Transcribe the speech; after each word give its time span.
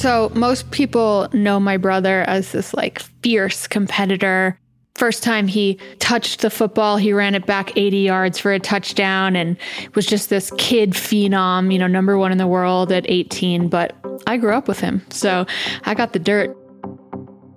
So, 0.00 0.32
most 0.34 0.70
people 0.70 1.28
know 1.34 1.60
my 1.60 1.76
brother 1.76 2.22
as 2.22 2.52
this 2.52 2.72
like 2.72 3.00
fierce 3.22 3.66
competitor. 3.66 4.58
First 4.94 5.22
time 5.22 5.46
he 5.46 5.78
touched 5.98 6.40
the 6.40 6.48
football, 6.48 6.96
he 6.96 7.12
ran 7.12 7.34
it 7.34 7.44
back 7.44 7.76
80 7.76 7.98
yards 7.98 8.38
for 8.38 8.50
a 8.50 8.58
touchdown 8.58 9.36
and 9.36 9.58
was 9.94 10.06
just 10.06 10.30
this 10.30 10.50
kid 10.56 10.92
phenom, 10.92 11.70
you 11.70 11.78
know, 11.78 11.86
number 11.86 12.16
one 12.16 12.32
in 12.32 12.38
the 12.38 12.46
world 12.46 12.90
at 12.90 13.04
18. 13.10 13.68
But 13.68 13.94
I 14.26 14.38
grew 14.38 14.54
up 14.54 14.68
with 14.68 14.80
him, 14.80 15.04
so 15.10 15.44
I 15.84 15.92
got 15.92 16.14
the 16.14 16.18
dirt. 16.18 16.56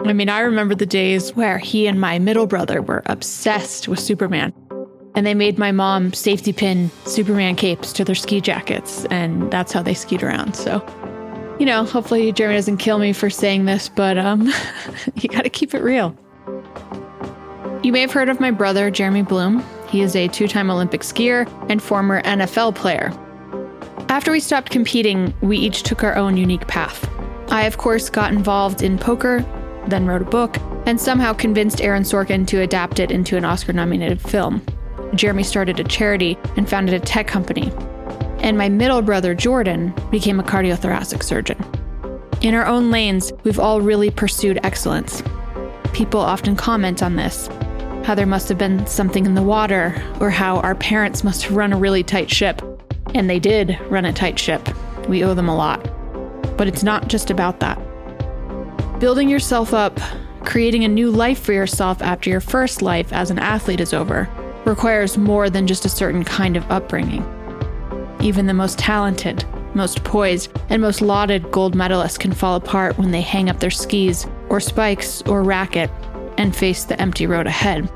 I 0.01 0.11
mean, 0.11 0.27
I 0.27 0.41
remember 0.41 0.75
the 0.75 0.85
days 0.85 1.33
where 1.37 1.57
he 1.57 1.87
and 1.87 2.01
my 2.01 2.19
middle 2.19 2.45
brother 2.45 2.81
were 2.81 3.03
obsessed 3.05 3.87
with 3.87 4.01
Superman. 4.01 4.51
And 5.15 5.25
they 5.25 5.33
made 5.33 5.57
my 5.57 5.71
mom 5.71 6.11
safety 6.11 6.51
pin 6.51 6.91
Superman 7.05 7.55
capes 7.55 7.93
to 7.93 8.03
their 8.03 8.15
ski 8.15 8.41
jackets, 8.41 9.05
and 9.05 9.49
that's 9.49 9.71
how 9.71 9.81
they 9.81 9.93
skied 9.93 10.23
around. 10.23 10.57
So 10.57 10.85
you 11.59 11.65
know, 11.65 11.85
hopefully 11.85 12.31
Jeremy 12.31 12.55
doesn't 12.55 12.77
kill 12.77 12.99
me 12.99 13.13
for 13.13 13.29
saying 13.29 13.65
this, 13.65 13.89
but 13.89 14.17
um, 14.17 14.51
you 15.15 15.29
got 15.29 15.43
to 15.43 15.49
keep 15.49 15.73
it 15.73 15.81
real. 15.81 16.15
You 17.83 17.91
may 17.91 18.01
have 18.01 18.11
heard 18.11 18.29
of 18.29 18.39
my 18.39 18.51
brother, 18.51 18.89
Jeremy 18.89 19.23
Bloom. 19.23 19.63
He 19.89 20.01
is 20.01 20.15
a 20.15 20.27
two 20.27 20.47
time 20.47 20.71
Olympic 20.71 21.01
skier 21.01 21.47
and 21.69 21.81
former 21.81 22.21
NFL 22.23 22.75
player. 22.75 23.11
After 24.09 24.31
we 24.31 24.39
stopped 24.39 24.69
competing, 24.71 25.33
we 25.41 25.57
each 25.57 25.83
took 25.83 26.03
our 26.03 26.15
own 26.15 26.37
unique 26.37 26.67
path. 26.67 27.09
I, 27.49 27.63
of 27.63 27.77
course, 27.77 28.09
got 28.09 28.31
involved 28.31 28.81
in 28.81 28.97
poker, 28.97 29.45
then 29.87 30.05
wrote 30.05 30.21
a 30.21 30.25
book, 30.25 30.57
and 30.85 30.99
somehow 30.99 31.33
convinced 31.33 31.81
Aaron 31.81 32.03
Sorkin 32.03 32.47
to 32.47 32.61
adapt 32.61 32.99
it 32.99 33.11
into 33.11 33.37
an 33.37 33.45
Oscar 33.45 33.73
nominated 33.73 34.21
film. 34.21 34.65
Jeremy 35.13 35.43
started 35.43 35.79
a 35.79 35.83
charity 35.83 36.37
and 36.57 36.69
founded 36.69 36.95
a 36.95 36.99
tech 36.99 37.27
company, 37.27 37.71
and 38.43 38.57
my 38.57 38.69
middle 38.69 39.01
brother, 39.01 39.33
Jordan, 39.33 39.93
became 40.11 40.39
a 40.39 40.43
cardiothoracic 40.43 41.23
surgeon. 41.23 41.57
In 42.41 42.53
our 42.53 42.65
own 42.65 42.91
lanes, 42.91 43.31
we've 43.43 43.59
all 43.59 43.81
really 43.81 44.11
pursued 44.11 44.59
excellence. 44.63 45.23
People 45.93 46.19
often 46.19 46.55
comment 46.55 47.01
on 47.01 47.15
this 47.15 47.49
how 48.03 48.13
there 48.13 48.25
must 48.25 48.49
have 48.49 48.57
been 48.57 48.85
something 48.85 49.25
in 49.25 49.33
the 49.33 49.41
water, 49.41 49.95
or 50.19 50.29
how 50.29 50.57
our 50.57 50.75
parents 50.75 51.23
must 51.23 51.43
have 51.43 51.55
run 51.55 51.71
a 51.71 51.77
really 51.77 52.03
tight 52.03 52.29
ship. 52.29 52.61
And 53.15 53.29
they 53.29 53.39
did 53.39 53.79
run 53.89 54.03
a 54.03 54.11
tight 54.11 54.37
ship. 54.37 54.67
We 55.07 55.23
owe 55.23 55.33
them 55.33 55.47
a 55.47 55.55
lot. 55.55 55.81
But 56.57 56.67
it's 56.67 56.83
not 56.83 57.07
just 57.07 57.31
about 57.31 57.61
that. 57.61 57.79
Building 58.99 59.29
yourself 59.29 59.73
up, 59.73 59.97
creating 60.41 60.83
a 60.83 60.89
new 60.89 61.11
life 61.11 61.41
for 61.41 61.53
yourself 61.53 62.01
after 62.01 62.29
your 62.29 62.41
first 62.41 62.81
life 62.81 63.13
as 63.13 63.31
an 63.31 63.39
athlete 63.39 63.79
is 63.79 63.93
over, 63.93 64.27
requires 64.65 65.17
more 65.17 65.49
than 65.49 65.65
just 65.65 65.85
a 65.85 65.89
certain 65.89 66.25
kind 66.25 66.57
of 66.57 66.69
upbringing. 66.69 67.23
Even 68.23 68.47
the 68.47 68.53
most 68.53 68.79
talented, 68.79 69.43
most 69.73 70.05
poised, 70.05 70.49
and 70.69 70.81
most 70.81 71.01
lauded 71.01 71.51
gold 71.51 71.75
medalists 71.75 72.17
can 72.17 72.31
fall 72.31 72.55
apart 72.55 72.97
when 72.97 73.11
they 73.11 73.19
hang 73.19 73.49
up 73.49 73.59
their 73.59 73.69
skis, 73.69 74.25
or 74.47 74.61
spikes, 74.61 75.21
or 75.23 75.43
racket, 75.43 75.91
and 76.37 76.55
face 76.55 76.85
the 76.85 76.99
empty 77.01 77.27
road 77.27 77.47
ahead. 77.47 77.91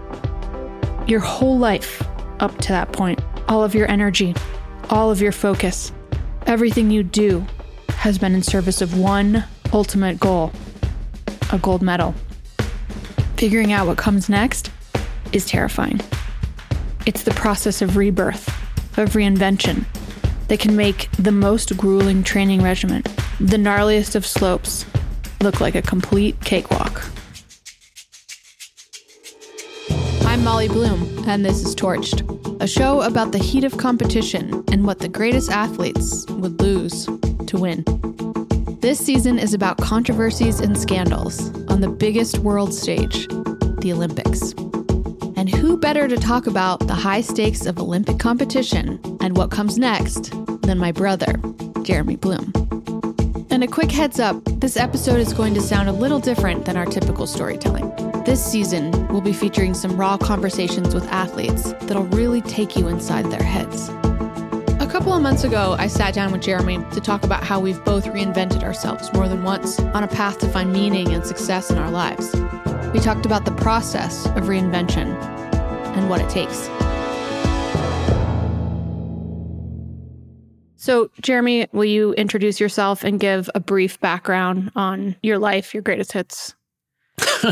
Your 1.08 1.22
whole 1.22 1.58
life, 1.58 2.04
up 2.42 2.58
to 2.58 2.68
that 2.74 2.92
point, 2.92 3.22
all 3.48 3.64
of 3.64 3.74
your 3.74 3.90
energy, 3.90 4.36
all 4.90 5.10
of 5.10 5.22
your 5.22 5.32
focus, 5.32 5.94
everything 6.46 6.92
you 6.92 7.04
do 7.04 7.48
has 7.92 8.18
been 8.18 8.36
in 8.36 8.44
service 8.44 8.82
of 8.82 9.00
one 9.00 9.46
ultimate 9.72 10.20
goal 10.20 10.52
a 11.54 11.58
gold 11.58 11.82
medal. 11.82 12.14
Figuring 13.38 13.72
out 13.72 13.88
what 13.88 13.98
comes 13.98 14.28
next 14.28 14.72
is 15.32 15.46
terrifying. 15.46 16.02
It's 17.06 17.24
the 17.24 17.32
process 17.32 17.82
of 17.82 17.96
rebirth, 17.96 18.50
of 18.98 19.12
reinvention, 19.12 19.86
that 20.47 20.59
can 20.59 20.75
make 20.75 21.09
the 21.19 21.31
most 21.31 21.75
grueling 21.78 22.24
training 22.24 22.62
regimen, 22.62 23.03
the 23.40 23.58
gnarliest 23.58 24.16
of 24.16 24.25
slopes, 24.25 24.85
look 25.41 25.59
like 25.59 25.75
a 25.75 25.81
complete 25.81 26.40
cakewalk. 26.41 27.03
I'm 30.22 30.44
Molly 30.44 30.68
Bloom, 30.68 31.28
and 31.28 31.46
this 31.46 31.63
is 31.63 31.75
Torched, 31.75 32.62
a 32.62 32.68
show 32.68 33.02
about 33.02 33.31
the 33.31 33.38
heat 33.38 33.63
of 33.63 33.78
competition 33.78 34.63
and 34.72 34.86
what 34.86 35.00
the 35.00 35.09
greatest 35.09 35.52
athletes 35.52 36.25
would 36.30 36.59
lose 36.62 37.06
to 37.06 37.57
win. 37.57 37.84
This 38.80 39.00
season 39.00 39.40
is 39.40 39.53
about 39.53 39.78
controversies 39.78 40.59
and 40.59 40.78
scandals 40.78 41.50
on 41.69 41.81
the 41.81 41.90
biggest 41.90 42.40
world 42.40 42.74
stage, 42.74 43.28
the 43.80 43.91
Olympics. 43.91 44.53
And 45.36 45.50
who 45.50 45.78
better 45.78 46.07
to 46.07 46.18
talk 46.18 46.47
about 46.47 46.88
the 46.88 46.94
high 46.94 47.22
stakes 47.22 47.66
of 47.66 47.80
Olympic 47.80 48.18
competition 48.19 49.17
and 49.28 49.36
what 49.36 49.52
comes 49.52 49.78
next 49.78 50.32
than 50.62 50.78
my 50.78 50.90
brother, 50.90 51.34
Jeremy 51.84 52.16
Bloom? 52.16 52.54
And 53.50 53.62
a 53.62 53.68
quick 53.68 53.92
heads 53.92 54.22
up 54.22 54.42
this 54.46 54.78
episode 54.78 55.20
is 55.20 55.34
going 55.34 55.54
to 55.56 55.60
sound 55.60 55.90
a 55.90 55.92
little 55.92 56.20
different 56.20 56.64
than 56.64 56.78
our 56.78 56.86
typical 56.86 57.28
storytelling. 57.28 57.90
This 58.24 58.42
season, 58.42 58.90
we'll 59.10 59.20
be 59.20 59.34
featuring 59.34 59.74
some 59.74 59.98
raw 59.98 60.16
conversations 60.16 60.96
with 60.96 61.04
athletes 61.10 61.74
that'll 61.82 62.06
really 62.06 62.40
take 62.40 62.78
you 62.78 62.88
inside 62.88 63.30
their 63.30 63.44
heads. 63.44 63.90
A 64.80 64.88
couple 64.90 65.12
of 65.12 65.22
months 65.22 65.44
ago, 65.44 65.76
I 65.78 65.88
sat 65.88 66.14
down 66.14 66.32
with 66.32 66.42
Jeremy 66.42 66.78
to 66.94 67.02
talk 67.02 67.26
about 67.26 67.44
how 67.44 67.60
we've 67.60 67.84
both 67.84 68.06
reinvented 68.06 68.64
ourselves 68.64 69.12
more 69.12 69.28
than 69.28 69.44
once 69.44 69.78
on 69.78 70.06
a 70.06 70.08
path 70.08 70.40
to 70.40 70.48
find 70.48 70.72
meaning 70.72 71.12
and 71.12 71.26
success 71.26 71.70
in 71.70 71.78
our 71.78 71.92
lives. 71.92 72.34
We 72.94 73.02
talked 73.02 73.26
about 73.26 73.44
the 73.44 73.56
process 73.58 74.26
of 74.28 74.44
reinvention 74.44 75.14
and 75.98 76.10
what 76.10 76.22
it 76.22 76.30
takes. 76.30 76.70
So, 80.88 81.12
Jeremy, 81.22 81.68
will 81.74 81.84
you 81.84 82.14
introduce 82.14 82.62
yourself 82.62 83.03
and 83.03 83.20
give 83.20 83.50
a 83.53 83.59
brief 83.59 84.00
background 84.00 84.72
on 84.74 85.18
your 85.22 85.38
life, 85.38 85.74
your 85.74 85.84
greatest 85.84 86.14
hits? 86.14 86.56
the 87.18 87.52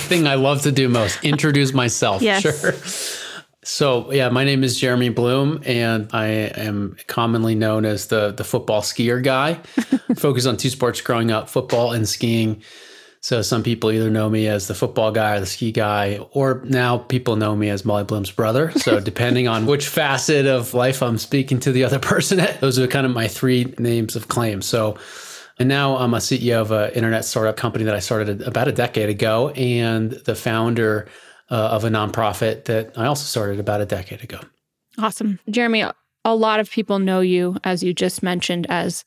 thing 0.00 0.28
I 0.28 0.36
love 0.36 0.62
to 0.62 0.70
do 0.70 0.88
most, 0.88 1.24
introduce 1.24 1.74
myself. 1.74 2.22
Yes. 2.22 2.42
Sure. 2.42 2.74
So, 3.64 4.12
yeah, 4.12 4.28
my 4.28 4.44
name 4.44 4.62
is 4.62 4.78
Jeremy 4.78 5.08
Bloom, 5.08 5.62
and 5.66 6.08
I 6.12 6.26
am 6.26 6.96
commonly 7.08 7.56
known 7.56 7.84
as 7.84 8.06
the 8.06 8.30
the 8.30 8.44
football 8.44 8.82
skier 8.82 9.20
guy. 9.20 9.54
Focused 10.16 10.46
on 10.46 10.56
two 10.56 10.70
sports 10.70 11.00
growing 11.00 11.32
up, 11.32 11.48
football 11.50 11.90
and 11.90 12.08
skiing. 12.08 12.62
So 13.26 13.42
some 13.42 13.64
people 13.64 13.90
either 13.90 14.08
know 14.08 14.30
me 14.30 14.46
as 14.46 14.68
the 14.68 14.74
football 14.76 15.10
guy 15.10 15.34
or 15.34 15.40
the 15.40 15.46
ski 15.46 15.72
guy, 15.72 16.20
or 16.30 16.62
now 16.64 16.98
people 16.98 17.34
know 17.34 17.56
me 17.56 17.70
as 17.70 17.84
Molly 17.84 18.04
Bloom's 18.04 18.30
brother. 18.30 18.70
So 18.78 19.00
depending 19.10 19.48
on 19.48 19.66
which 19.66 19.88
facet 19.88 20.46
of 20.46 20.74
life 20.74 21.02
I'm 21.02 21.18
speaking 21.18 21.58
to 21.58 21.72
the 21.72 21.82
other 21.82 21.98
person 22.12 22.38
at, 22.38 22.60
those 22.60 22.78
are 22.78 22.86
kind 22.86 23.04
of 23.04 23.10
my 23.10 23.26
three 23.26 23.74
names 23.80 24.14
of 24.14 24.28
claim. 24.28 24.62
So 24.62 24.96
and 25.58 25.68
now 25.68 25.96
I'm 25.96 26.14
a 26.14 26.18
CEO 26.18 26.60
of 26.60 26.70
an 26.70 26.92
internet 26.92 27.24
startup 27.24 27.56
company 27.56 27.82
that 27.82 27.96
I 27.96 27.98
started 27.98 28.42
about 28.42 28.68
a 28.68 28.72
decade 28.72 29.08
ago, 29.08 29.48
and 29.50 30.12
the 30.12 30.36
founder 30.36 31.08
uh, 31.50 31.54
of 31.56 31.82
a 31.82 31.88
nonprofit 31.88 32.66
that 32.66 32.96
I 32.96 33.06
also 33.06 33.24
started 33.24 33.58
about 33.58 33.80
a 33.80 33.86
decade 33.86 34.22
ago. 34.22 34.38
Awesome. 34.98 35.40
Jeremy, 35.50 35.84
a 36.24 36.36
lot 36.36 36.60
of 36.60 36.70
people 36.70 37.00
know 37.00 37.18
you, 37.18 37.56
as 37.64 37.82
you 37.82 37.92
just 37.92 38.22
mentioned, 38.22 38.68
as 38.70 39.04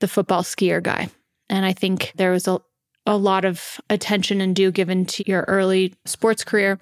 the 0.00 0.08
football 0.08 0.42
skier 0.42 0.82
guy. 0.82 1.08
And 1.48 1.64
I 1.64 1.72
think 1.72 2.12
there 2.16 2.30
was 2.30 2.46
a 2.46 2.60
a 3.06 3.16
lot 3.16 3.44
of 3.44 3.80
attention 3.90 4.40
and 4.40 4.56
due 4.56 4.70
given 4.70 5.04
to 5.04 5.28
your 5.28 5.44
early 5.46 5.94
sports 6.06 6.42
career, 6.42 6.78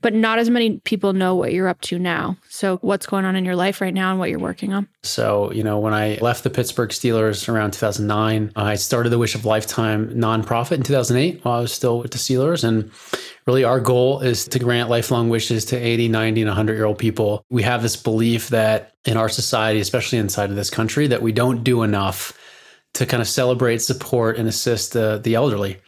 but 0.00 0.14
not 0.14 0.38
as 0.38 0.48
many 0.48 0.78
people 0.84 1.12
know 1.12 1.34
what 1.34 1.52
you're 1.52 1.68
up 1.68 1.80
to 1.82 1.98
now. 1.98 2.36
So, 2.48 2.76
what's 2.78 3.06
going 3.06 3.24
on 3.24 3.34
in 3.34 3.44
your 3.44 3.56
life 3.56 3.80
right 3.80 3.92
now 3.92 4.10
and 4.10 4.18
what 4.18 4.30
you're 4.30 4.38
working 4.38 4.72
on? 4.72 4.88
So, 5.02 5.50
you 5.52 5.64
know, 5.64 5.78
when 5.78 5.92
I 5.92 6.18
left 6.20 6.44
the 6.44 6.50
Pittsburgh 6.50 6.90
Steelers 6.90 7.48
around 7.48 7.72
2009, 7.72 8.52
I 8.54 8.76
started 8.76 9.10
the 9.10 9.18
Wish 9.18 9.34
of 9.34 9.44
Lifetime 9.44 10.10
nonprofit 10.10 10.72
in 10.72 10.82
2008 10.82 11.44
while 11.44 11.58
I 11.58 11.60
was 11.60 11.72
still 11.72 11.98
with 11.98 12.12
the 12.12 12.18
Steelers. 12.18 12.62
And 12.62 12.90
really, 13.46 13.64
our 13.64 13.80
goal 13.80 14.20
is 14.20 14.46
to 14.48 14.58
grant 14.60 14.88
lifelong 14.88 15.28
wishes 15.28 15.64
to 15.66 15.76
80, 15.76 16.08
90, 16.08 16.42
and 16.42 16.48
100 16.48 16.74
year 16.74 16.84
old 16.84 16.98
people. 16.98 17.44
We 17.50 17.62
have 17.64 17.82
this 17.82 17.96
belief 17.96 18.50
that 18.50 18.92
in 19.04 19.16
our 19.16 19.28
society, 19.28 19.80
especially 19.80 20.18
inside 20.18 20.50
of 20.50 20.56
this 20.56 20.70
country, 20.70 21.08
that 21.08 21.20
we 21.20 21.32
don't 21.32 21.64
do 21.64 21.82
enough 21.82 22.38
to 22.94 23.06
kind 23.06 23.20
of 23.20 23.28
celebrate, 23.28 23.78
support, 23.78 24.38
and 24.38 24.48
assist 24.48 24.92
the, 24.92 25.20
the 25.22 25.34
elderly. 25.34 25.78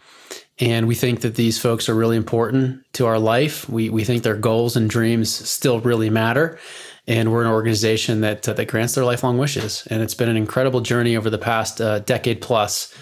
And 0.59 0.89
we 0.89 0.95
think 0.95 1.21
that 1.21 1.35
these 1.35 1.59
folks 1.59 1.89
are 1.89 1.95
really 1.95 2.17
important 2.17 2.83
to 2.95 3.07
our 3.07 3.19
life. 3.19 3.69
We, 3.69 3.91
we 3.91 4.05
think 4.05 4.23
their 4.23 4.37
goals 4.37 4.77
and 4.77 4.89
dreams 4.89 5.31
still 5.31 5.81
really 5.81 6.09
matter. 6.09 6.59
And 7.07 7.31
we're 7.31 7.43
an 7.43 7.51
organization 7.51 8.23
that, 8.23 8.49
uh, 8.49 8.55
that 8.55 8.67
grants 8.67 8.95
their 8.95 9.05
lifelong 9.05 9.39
wishes. 9.39 9.87
And 9.91 10.03
it's 10.03 10.15
been 10.15 10.29
an 10.29 10.37
incredible 10.37 10.81
journey 10.81 11.17
over 11.17 11.31
the 11.31 11.39
past 11.39 11.81
uh, 11.81 12.01
decade 12.01 12.41
plus. 12.41 12.93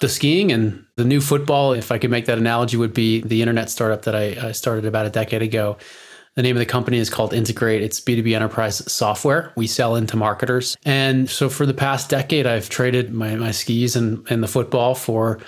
The 0.00 0.08
skiing 0.08 0.50
and 0.50 0.84
the 0.96 1.04
new 1.04 1.20
football, 1.20 1.72
if 1.72 1.92
I 1.92 1.98
could 1.98 2.10
make 2.10 2.26
that 2.26 2.38
analogy, 2.38 2.76
would 2.76 2.94
be 2.94 3.20
the 3.20 3.42
internet 3.42 3.70
startup 3.70 4.02
that 4.02 4.14
I, 4.14 4.48
I 4.48 4.52
started 4.52 4.86
about 4.86 5.06
a 5.06 5.10
decade 5.10 5.42
ago. 5.42 5.76
The 6.36 6.42
name 6.42 6.56
of 6.56 6.60
the 6.60 6.66
company 6.66 6.98
is 6.98 7.10
called 7.10 7.32
Integrate. 7.32 7.80
It's 7.80 8.00
B2B 8.00 8.34
enterprise 8.34 8.90
software. 8.90 9.52
We 9.54 9.68
sell 9.68 9.94
into 9.94 10.16
marketers. 10.16 10.76
And 10.84 11.30
so 11.30 11.48
for 11.48 11.64
the 11.64 11.74
past 11.74 12.10
decade, 12.10 12.46
I've 12.46 12.68
traded 12.68 13.12
my, 13.12 13.36
my 13.36 13.52
skis 13.52 13.94
and, 13.94 14.26
and 14.28 14.42
the 14.42 14.48
football 14.48 14.96
for 14.96 15.38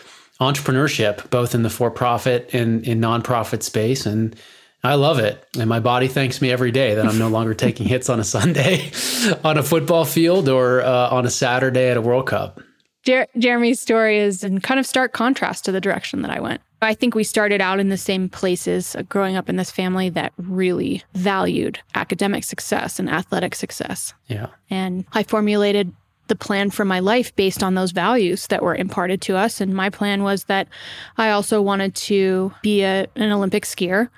entrepreneurship, 0.41 1.29
both 1.31 1.55
in 1.55 1.63
the 1.63 1.71
for 1.71 1.91
profit 1.91 2.51
and 2.53 2.87
in 2.87 3.01
nonprofit 3.01 3.65
space. 3.65 4.07
And 4.07 4.37
I 4.85 4.95
love 4.95 5.19
it. 5.19 5.45
And 5.59 5.69
my 5.69 5.81
body 5.81 6.07
thanks 6.07 6.41
me 6.41 6.53
every 6.53 6.71
day 6.71 6.95
that 6.95 7.05
I'm 7.05 7.19
no 7.19 7.29
longer 7.29 7.55
taking 7.67 7.89
hits 7.89 8.09
on 8.09 8.21
a 8.21 8.25
Sunday 8.25 8.93
on 9.45 9.59
a 9.59 9.65
football 9.65 10.05
field 10.05 10.49
or 10.49 10.83
uh, 10.83 11.11
on 11.11 11.27
a 11.27 11.31
Saturday 11.31 11.89
at 11.89 11.97
a 11.97 12.01
World 12.01 12.29
Cup. 12.29 12.61
Jer- 13.03 13.29
Jeremy's 13.39 13.81
story 13.81 14.19
is 14.19 14.45
in 14.45 14.61
kind 14.61 14.79
of 14.79 14.87
stark 14.87 15.13
contrast 15.13 15.65
to 15.65 15.73
the 15.73 15.81
direction 15.81 16.23
that 16.23 16.31
I 16.31 16.41
went. 16.41 16.61
I 16.83 16.95
think 16.95 17.15
we 17.15 17.25
started 17.25 17.61
out 17.61 17.81
in 17.81 17.89
the 17.89 17.97
same 17.97 18.29
places, 18.29 18.95
uh, 18.95 19.03
growing 19.03 19.37
up 19.37 19.49
in 19.49 19.57
this 19.57 19.71
family 19.71 20.09
that 20.11 20.33
really 20.37 21.03
valued 21.15 21.81
academic 21.95 22.45
success 22.45 22.99
and 22.99 23.09
athletic 23.09 23.55
success. 23.55 24.15
Yeah. 24.29 24.49
And 24.69 25.07
I 25.13 25.23
formulated 25.23 25.93
the 26.29 26.37
plan 26.37 26.71
for 26.71 26.85
my 26.85 26.99
life 26.99 27.35
based 27.37 27.63
on 27.63 27.75
those 27.75 27.93
values 27.93 28.49
that 28.49 28.63
were 28.63 28.75
imparted 28.75 29.21
to 29.23 29.37
us. 29.37 29.61
And 29.61 29.75
my 29.75 29.91
plan 29.91 30.23
was 30.23 30.45
that 30.45 30.69
I 31.17 31.31
also 31.31 31.63
wanted 31.63 31.95
to 31.95 32.53
be 32.63 32.83
a, 32.83 33.07
an 33.15 33.31
Olympic 33.31 33.65
skier 33.65 34.09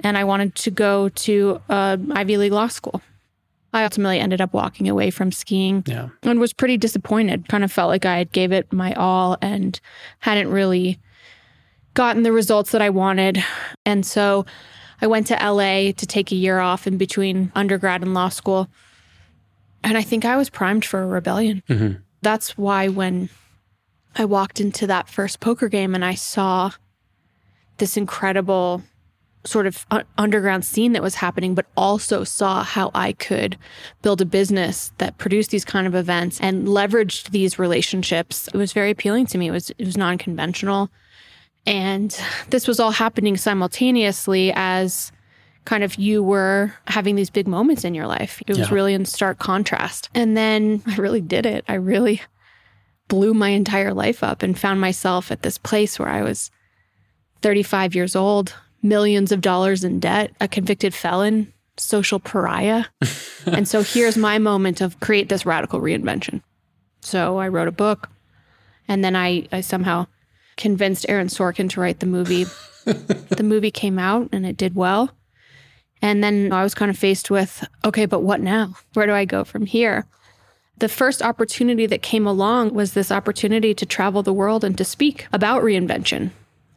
and 0.00 0.18
I 0.18 0.24
wanted 0.24 0.54
to 0.56 0.70
go 0.70 1.08
to 1.08 1.60
uh, 1.68 1.96
Ivy 2.12 2.36
League 2.36 2.52
law 2.52 2.68
school. 2.68 3.00
I 3.72 3.82
ultimately 3.82 4.20
ended 4.20 4.40
up 4.40 4.52
walking 4.52 4.88
away 4.88 5.10
from 5.10 5.32
skiing 5.32 5.82
yeah. 5.86 6.10
and 6.22 6.38
was 6.38 6.52
pretty 6.52 6.76
disappointed. 6.76 7.48
Kind 7.48 7.64
of 7.64 7.72
felt 7.72 7.88
like 7.88 8.04
I 8.04 8.18
had 8.18 8.30
gave 8.30 8.52
it 8.52 8.72
my 8.72 8.92
all 8.92 9.36
and 9.42 9.80
hadn't 10.20 10.48
really 10.48 11.00
gotten 11.94 12.22
the 12.22 12.32
results 12.32 12.72
that 12.72 12.82
I 12.82 12.90
wanted. 12.90 13.42
And 13.86 14.04
so 14.04 14.44
I 15.00 15.06
went 15.06 15.28
to 15.28 15.34
LA 15.34 15.92
to 15.92 16.06
take 16.06 16.32
a 16.32 16.36
year 16.36 16.58
off 16.58 16.86
in 16.86 16.98
between 16.98 17.52
undergrad 17.54 18.02
and 18.02 18.14
law 18.14 18.28
school. 18.28 18.68
And 19.82 19.96
I 19.96 20.02
think 20.02 20.24
I 20.24 20.36
was 20.36 20.50
primed 20.50 20.84
for 20.84 21.02
a 21.02 21.06
rebellion. 21.06 21.62
Mm-hmm. 21.68 22.00
That's 22.22 22.56
why 22.56 22.88
when 22.88 23.28
I 24.16 24.24
walked 24.24 24.60
into 24.60 24.86
that 24.86 25.08
first 25.08 25.40
poker 25.40 25.68
game 25.68 25.94
and 25.94 26.04
I 26.04 26.14
saw 26.14 26.70
this 27.78 27.96
incredible 27.96 28.82
sort 29.46 29.66
of 29.66 29.84
underground 30.16 30.64
scene 30.64 30.92
that 30.92 31.02
was 31.02 31.16
happening, 31.16 31.54
but 31.54 31.66
also 31.76 32.24
saw 32.24 32.62
how 32.62 32.90
I 32.94 33.12
could 33.12 33.58
build 34.00 34.20
a 34.22 34.24
business 34.24 34.92
that 34.98 35.18
produced 35.18 35.50
these 35.50 35.64
kind 35.64 35.86
of 35.86 35.94
events 35.94 36.40
and 36.40 36.66
leveraged 36.66 37.30
these 37.30 37.58
relationships. 37.58 38.48
It 38.48 38.56
was 38.56 38.72
very 38.72 38.90
appealing 38.90 39.26
to 39.26 39.38
me. 39.38 39.48
It 39.48 39.52
was 39.52 39.70
it 39.76 39.84
was 39.84 39.96
non-conventional. 39.96 40.90
And 41.66 42.16
this 42.50 42.68
was 42.68 42.78
all 42.80 42.90
happening 42.90 43.36
simultaneously 43.36 44.52
as 44.54 45.10
kind 45.64 45.82
of 45.82 45.94
you 45.96 46.22
were 46.22 46.74
having 46.86 47.16
these 47.16 47.30
big 47.30 47.48
moments 47.48 47.84
in 47.84 47.94
your 47.94 48.06
life. 48.06 48.42
It 48.46 48.50
was 48.50 48.68
Yeah. 48.68 48.74
really 48.74 48.92
in 48.94 49.06
stark 49.06 49.38
contrast. 49.38 50.10
And 50.14 50.36
then 50.36 50.82
I 50.86 50.96
really 50.96 51.22
did 51.22 51.46
it. 51.46 51.64
I 51.68 51.74
really 51.74 52.20
blew 53.08 53.32
my 53.32 53.48
entire 53.50 53.94
life 53.94 54.22
up 54.22 54.42
and 54.42 54.58
found 54.58 54.80
myself 54.80 55.30
at 55.32 55.42
this 55.42 55.56
place 55.58 55.98
where 55.98 56.08
I 56.08 56.22
was 56.22 56.50
35 57.42 57.94
years 57.94 58.14
old, 58.14 58.54
millions 58.82 59.32
of 59.32 59.40
dollars 59.40 59.84
in 59.84 60.00
debt, 60.00 60.32
a 60.40 60.48
convicted 60.48 60.92
felon, 60.94 61.52
social 61.78 62.18
pariah. 62.20 62.84
and 63.46 63.66
so 63.66 63.82
here's 63.82 64.16
my 64.18 64.38
moment 64.38 64.80
of 64.82 65.00
create 65.00 65.28
this 65.30 65.46
radical 65.46 65.80
reinvention. 65.80 66.42
So 67.00 67.38
I 67.38 67.48
wrote 67.48 67.68
a 67.68 67.72
book 67.72 68.10
and 68.86 69.02
then 69.02 69.16
I, 69.16 69.48
I 69.50 69.60
somehow 69.62 70.06
convinced 70.56 71.06
Aaron 71.08 71.28
Sorkin 71.28 71.68
to 71.70 71.80
write 71.80 72.00
the 72.00 72.06
movie. 72.06 72.44
the 72.84 73.42
movie 73.42 73.70
came 73.70 73.98
out 73.98 74.28
and 74.32 74.46
it 74.46 74.56
did 74.56 74.74
well. 74.74 75.10
And 76.02 76.22
then 76.22 76.52
I 76.52 76.62
was 76.62 76.74
kind 76.74 76.90
of 76.90 76.98
faced 76.98 77.30
with, 77.30 77.66
okay, 77.84 78.04
but 78.04 78.20
what 78.20 78.40
now? 78.40 78.74
Where 78.92 79.06
do 79.06 79.12
I 79.12 79.24
go 79.24 79.42
from 79.44 79.64
here? 79.64 80.06
The 80.78 80.88
first 80.88 81.22
opportunity 81.22 81.86
that 81.86 82.02
came 82.02 82.26
along 82.26 82.74
was 82.74 82.92
this 82.92 83.10
opportunity 83.12 83.74
to 83.74 83.86
travel 83.86 84.22
the 84.22 84.32
world 84.32 84.64
and 84.64 84.76
to 84.76 84.84
speak 84.84 85.26
about 85.32 85.62
reinvention, 85.62 86.30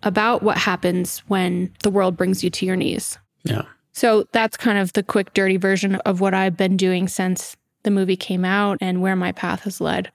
about 0.03 0.44
what 0.44 0.57
happens 0.57 1.19
when 1.27 1.73
the 1.83 1.89
world 1.89 2.15
brings 2.15 2.44
you 2.44 2.50
to 2.51 2.65
your 2.65 2.75
knees. 2.75 3.18
Yeah. 3.44 3.63
So 3.91 4.25
that's 4.31 4.56
kind 4.56 4.77
of 4.77 4.94
the 4.94 5.03
quick, 5.03 5.33
dirty 5.33 5.57
version 5.57 5.95
of 5.95 6.21
what 6.21 6.35
I've 6.35 6.56
been 6.56 6.77
doing 6.77 7.07
since 7.07 7.57
the 7.83 7.91
movie 7.91 8.15
came 8.15 8.45
out 8.45 8.77
and 8.80 9.01
where 9.01 9.15
my 9.15 9.31
path 9.31 9.63
has 9.63 9.81
led. 9.81 10.12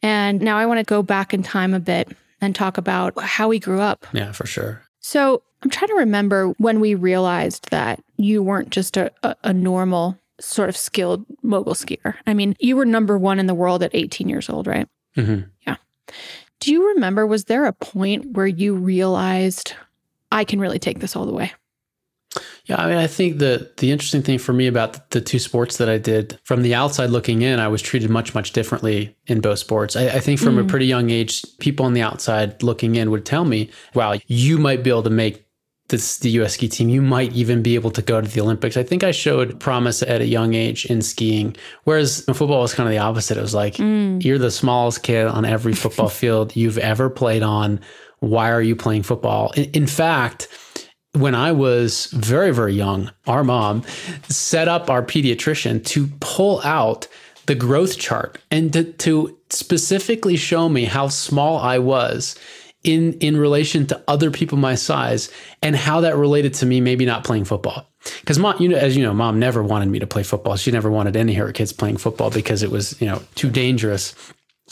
And 0.00 0.40
now 0.40 0.56
I 0.56 0.66
want 0.66 0.78
to 0.78 0.84
go 0.84 1.02
back 1.02 1.34
in 1.34 1.42
time 1.42 1.74
a 1.74 1.80
bit 1.80 2.16
and 2.40 2.54
talk 2.54 2.78
about 2.78 3.20
how 3.20 3.48
we 3.48 3.58
grew 3.58 3.80
up. 3.80 4.06
Yeah, 4.12 4.32
for 4.32 4.46
sure. 4.46 4.82
So 5.00 5.42
I'm 5.62 5.70
trying 5.70 5.88
to 5.88 5.94
remember 5.94 6.48
when 6.58 6.80
we 6.80 6.94
realized 6.94 7.70
that 7.70 8.02
you 8.16 8.42
weren't 8.42 8.70
just 8.70 8.96
a, 8.96 9.10
a, 9.22 9.34
a 9.44 9.52
normal 9.52 10.18
sort 10.40 10.68
of 10.68 10.76
skilled 10.76 11.24
mogul 11.42 11.74
skier. 11.74 12.14
I 12.26 12.34
mean, 12.34 12.54
you 12.60 12.76
were 12.76 12.84
number 12.84 13.18
one 13.18 13.38
in 13.40 13.46
the 13.46 13.54
world 13.54 13.82
at 13.82 13.94
18 13.94 14.28
years 14.28 14.48
old, 14.48 14.66
right? 14.66 14.88
hmm 15.14 15.40
Yeah. 15.66 15.76
Do 16.60 16.72
you 16.72 16.88
remember, 16.94 17.26
was 17.26 17.44
there 17.44 17.66
a 17.66 17.72
point 17.72 18.32
where 18.32 18.46
you 18.46 18.74
realized 18.74 19.74
I 20.30 20.44
can 20.44 20.60
really 20.60 20.78
take 20.78 21.00
this 21.00 21.16
all 21.16 21.26
the 21.26 21.32
way? 21.32 21.52
Yeah, 22.66 22.80
I 22.80 22.86
mean, 22.86 22.98
I 22.98 23.06
think 23.06 23.38
the 23.38 23.70
the 23.78 23.90
interesting 23.90 24.22
thing 24.22 24.38
for 24.38 24.52
me 24.52 24.66
about 24.66 25.10
the, 25.10 25.20
two 25.20 25.38
sports 25.38 25.78
that 25.78 25.88
I 25.88 25.96
did, 25.96 26.38
from 26.44 26.62
the 26.62 26.74
outside 26.74 27.10
looking 27.10 27.40
in, 27.40 27.58
I 27.58 27.68
was 27.68 27.80
treated 27.80 28.10
much 28.10 28.34
much 28.34 28.52
differently 28.52 29.16
in 29.26 29.40
both 29.40 29.58
sports. 29.58 29.96
I, 29.96 30.08
I 30.08 30.20
think 30.20 30.38
from 30.38 30.58
a 30.58 30.64
mm. 30.64 30.68
pretty 30.68 30.86
young 30.86 31.08
age, 31.08 31.44
people 31.58 31.86
on 31.86 31.94
the 31.94 32.02
outside 32.02 32.62
looking 32.62 32.96
in 32.96 33.10
would 33.10 33.24
tell 33.24 33.44
me, 33.44 33.70
"Wow, 33.94 34.16
you 34.26 34.58
might 34.58 34.82
be 34.82 34.90
able 34.90 35.02
to 35.04 35.10
make 35.10 35.46
this 35.88 36.18
the 36.18 36.28
U.S. 36.32 36.54
ski 36.54 36.68
team. 36.68 36.90
You 36.90 37.00
might 37.00 37.32
even 37.32 37.62
be 37.62 37.74
able 37.74 37.90
to 37.92 38.02
go 38.02 38.20
to 38.20 38.28
the 38.28 38.40
Olympics." 38.42 38.76
I 38.76 38.82
think 38.82 39.02
I 39.02 39.12
showed 39.12 39.58
promise 39.58 40.02
at 40.02 40.20
a 40.20 40.26
young 40.26 40.52
age 40.52 40.84
in 40.84 41.00
skiing, 41.00 41.56
whereas 41.84 42.20
in 42.28 42.34
football 42.34 42.60
was 42.60 42.74
kind 42.74 42.86
of 42.86 42.92
the 42.92 42.98
opposite. 42.98 43.38
It 43.38 43.42
was 43.42 43.54
like 43.54 43.76
mm. 43.76 44.22
you're 44.22 44.38
the 44.38 44.50
smallest 44.50 45.02
kid 45.02 45.26
on 45.26 45.46
every 45.46 45.72
football 45.72 46.08
field 46.20 46.54
you've 46.54 46.78
ever 46.78 47.08
played 47.08 47.42
on. 47.42 47.80
Why 48.20 48.50
are 48.50 48.62
you 48.62 48.76
playing 48.76 49.04
football? 49.04 49.52
in, 49.52 49.64
in 49.70 49.86
fact 49.86 50.48
when 51.12 51.34
I 51.34 51.52
was 51.52 52.06
very, 52.06 52.52
very 52.52 52.74
young, 52.74 53.10
our 53.26 53.44
mom 53.44 53.82
set 54.28 54.68
up 54.68 54.90
our 54.90 55.02
pediatrician 55.02 55.84
to 55.86 56.08
pull 56.20 56.60
out 56.62 57.08
the 57.46 57.54
growth 57.54 57.98
chart 57.98 58.38
and 58.50 58.72
to, 58.74 58.92
to 58.92 59.38
specifically 59.50 60.36
show 60.36 60.68
me 60.68 60.84
how 60.84 61.08
small 61.08 61.58
I 61.58 61.78
was 61.78 62.38
in 62.84 63.14
in 63.14 63.36
relation 63.36 63.86
to 63.86 64.02
other 64.06 64.30
people 64.30 64.56
my 64.56 64.74
size 64.74 65.30
and 65.62 65.74
how 65.74 66.00
that 66.02 66.16
related 66.16 66.54
to 66.54 66.66
me 66.66 66.80
maybe 66.80 67.04
not 67.04 67.24
playing 67.24 67.44
football. 67.44 67.86
Because 68.20 68.38
mom, 68.38 68.60
you 68.60 68.68
know, 68.68 68.76
as 68.76 68.96
you 68.96 69.02
know, 69.02 69.12
mom 69.12 69.38
never 69.38 69.62
wanted 69.62 69.88
me 69.88 69.98
to 69.98 70.06
play 70.06 70.22
football. 70.22 70.56
She 70.56 70.70
never 70.70 70.90
wanted 70.90 71.16
any 71.16 71.32
of 71.32 71.46
her 71.46 71.52
kids 71.52 71.72
playing 71.72 71.96
football 71.96 72.30
because 72.30 72.62
it 72.62 72.70
was, 72.70 73.00
you 73.00 73.08
know, 73.08 73.22
too 73.34 73.50
dangerous. 73.50 74.14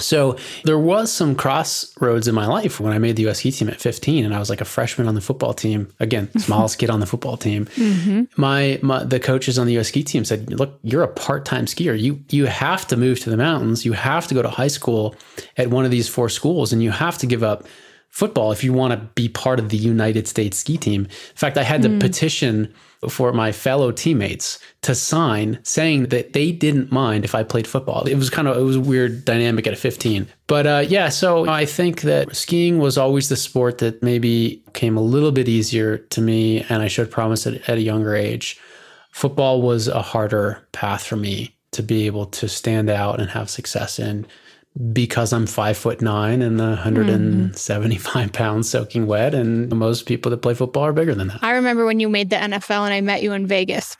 So 0.00 0.36
there 0.64 0.78
was 0.78 1.10
some 1.10 1.34
crossroads 1.34 2.28
in 2.28 2.34
my 2.34 2.46
life 2.46 2.80
when 2.80 2.92
I 2.92 2.98
made 2.98 3.16
the 3.16 3.26
US 3.28 3.38
ski 3.38 3.50
team 3.50 3.68
at 3.68 3.80
15 3.80 4.24
and 4.24 4.34
I 4.34 4.38
was 4.38 4.50
like 4.50 4.60
a 4.60 4.64
freshman 4.64 5.08
on 5.08 5.14
the 5.14 5.20
football 5.20 5.54
team. 5.54 5.88
Again, 6.00 6.28
smallest 6.38 6.78
kid 6.78 6.90
on 6.90 7.00
the 7.00 7.06
football 7.06 7.36
team. 7.36 7.68
My, 8.36 8.78
my 8.82 9.04
the 9.04 9.20
coaches 9.20 9.58
on 9.58 9.66
the 9.66 9.78
US 9.78 9.88
ski 9.88 10.02
team 10.02 10.24
said, 10.24 10.52
"Look, 10.52 10.78
you're 10.82 11.02
a 11.02 11.08
part-time 11.08 11.66
skier. 11.66 11.98
You 11.98 12.22
you 12.30 12.46
have 12.46 12.86
to 12.88 12.96
move 12.96 13.20
to 13.20 13.30
the 13.30 13.36
mountains. 13.36 13.84
You 13.84 13.92
have 13.92 14.26
to 14.28 14.34
go 14.34 14.42
to 14.42 14.50
high 14.50 14.68
school 14.68 15.14
at 15.56 15.70
one 15.70 15.84
of 15.84 15.90
these 15.90 16.08
four 16.08 16.28
schools 16.28 16.72
and 16.72 16.82
you 16.82 16.90
have 16.90 17.18
to 17.18 17.26
give 17.26 17.42
up 17.42 17.66
football 18.10 18.50
if 18.50 18.64
you 18.64 18.72
want 18.72 18.92
to 18.92 18.98
be 19.14 19.28
part 19.28 19.58
of 19.58 19.68
the 19.68 19.76
United 19.76 20.26
States 20.26 20.58
ski 20.58 20.78
team. 20.78 21.02
In 21.02 21.36
fact, 21.36 21.58
I 21.58 21.62
had 21.62 21.82
to 21.82 21.88
mm. 21.88 22.00
petition 22.00 22.72
for 23.08 23.32
my 23.32 23.52
fellow 23.52 23.92
teammates 23.92 24.58
to 24.82 24.94
sign 24.94 25.58
saying 25.62 26.04
that 26.04 26.32
they 26.32 26.52
didn't 26.52 26.92
mind 26.92 27.24
if 27.24 27.34
I 27.34 27.42
played 27.42 27.66
football. 27.66 28.06
It 28.06 28.16
was 28.16 28.30
kind 28.30 28.48
of 28.48 28.56
it 28.56 28.62
was 28.62 28.76
a 28.76 28.80
weird 28.80 29.24
dynamic 29.24 29.66
at 29.66 29.78
15. 29.78 30.26
But 30.46 30.66
uh, 30.66 30.84
yeah, 30.86 31.08
so 31.08 31.48
I 31.48 31.66
think 31.66 32.02
that 32.02 32.34
skiing 32.34 32.78
was 32.78 32.96
always 32.98 33.28
the 33.28 33.36
sport 33.36 33.78
that 33.78 34.02
maybe 34.02 34.62
came 34.72 34.96
a 34.96 35.02
little 35.02 35.32
bit 35.32 35.48
easier 35.48 35.98
to 35.98 36.20
me, 36.20 36.64
and 36.68 36.82
I 36.82 36.88
should 36.88 37.10
promise 37.10 37.46
it 37.46 37.68
at 37.68 37.78
a 37.78 37.82
younger 37.82 38.14
age. 38.14 38.58
Football 39.12 39.62
was 39.62 39.88
a 39.88 40.02
harder 40.02 40.66
path 40.72 41.04
for 41.04 41.16
me 41.16 41.56
to 41.72 41.82
be 41.82 42.06
able 42.06 42.26
to 42.26 42.48
stand 42.48 42.88
out 42.88 43.20
and 43.20 43.30
have 43.30 43.50
success 43.50 43.98
in 43.98 44.26
because 44.92 45.32
I'm 45.32 45.46
five 45.46 45.76
foot 45.76 46.02
nine 46.02 46.42
and 46.42 46.58
175 46.58 48.28
mm. 48.28 48.32
pounds 48.32 48.68
soaking 48.68 49.06
wet. 49.06 49.34
And 49.34 49.70
most 49.74 50.06
people 50.06 50.30
that 50.30 50.38
play 50.38 50.54
football 50.54 50.84
are 50.84 50.92
bigger 50.92 51.14
than 51.14 51.28
that. 51.28 51.42
I 51.42 51.52
remember 51.52 51.86
when 51.86 52.00
you 52.00 52.08
made 52.08 52.30
the 52.30 52.36
NFL 52.36 52.84
and 52.84 52.92
I 52.92 53.00
met 53.00 53.22
you 53.22 53.32
in 53.32 53.46
Vegas 53.46 53.96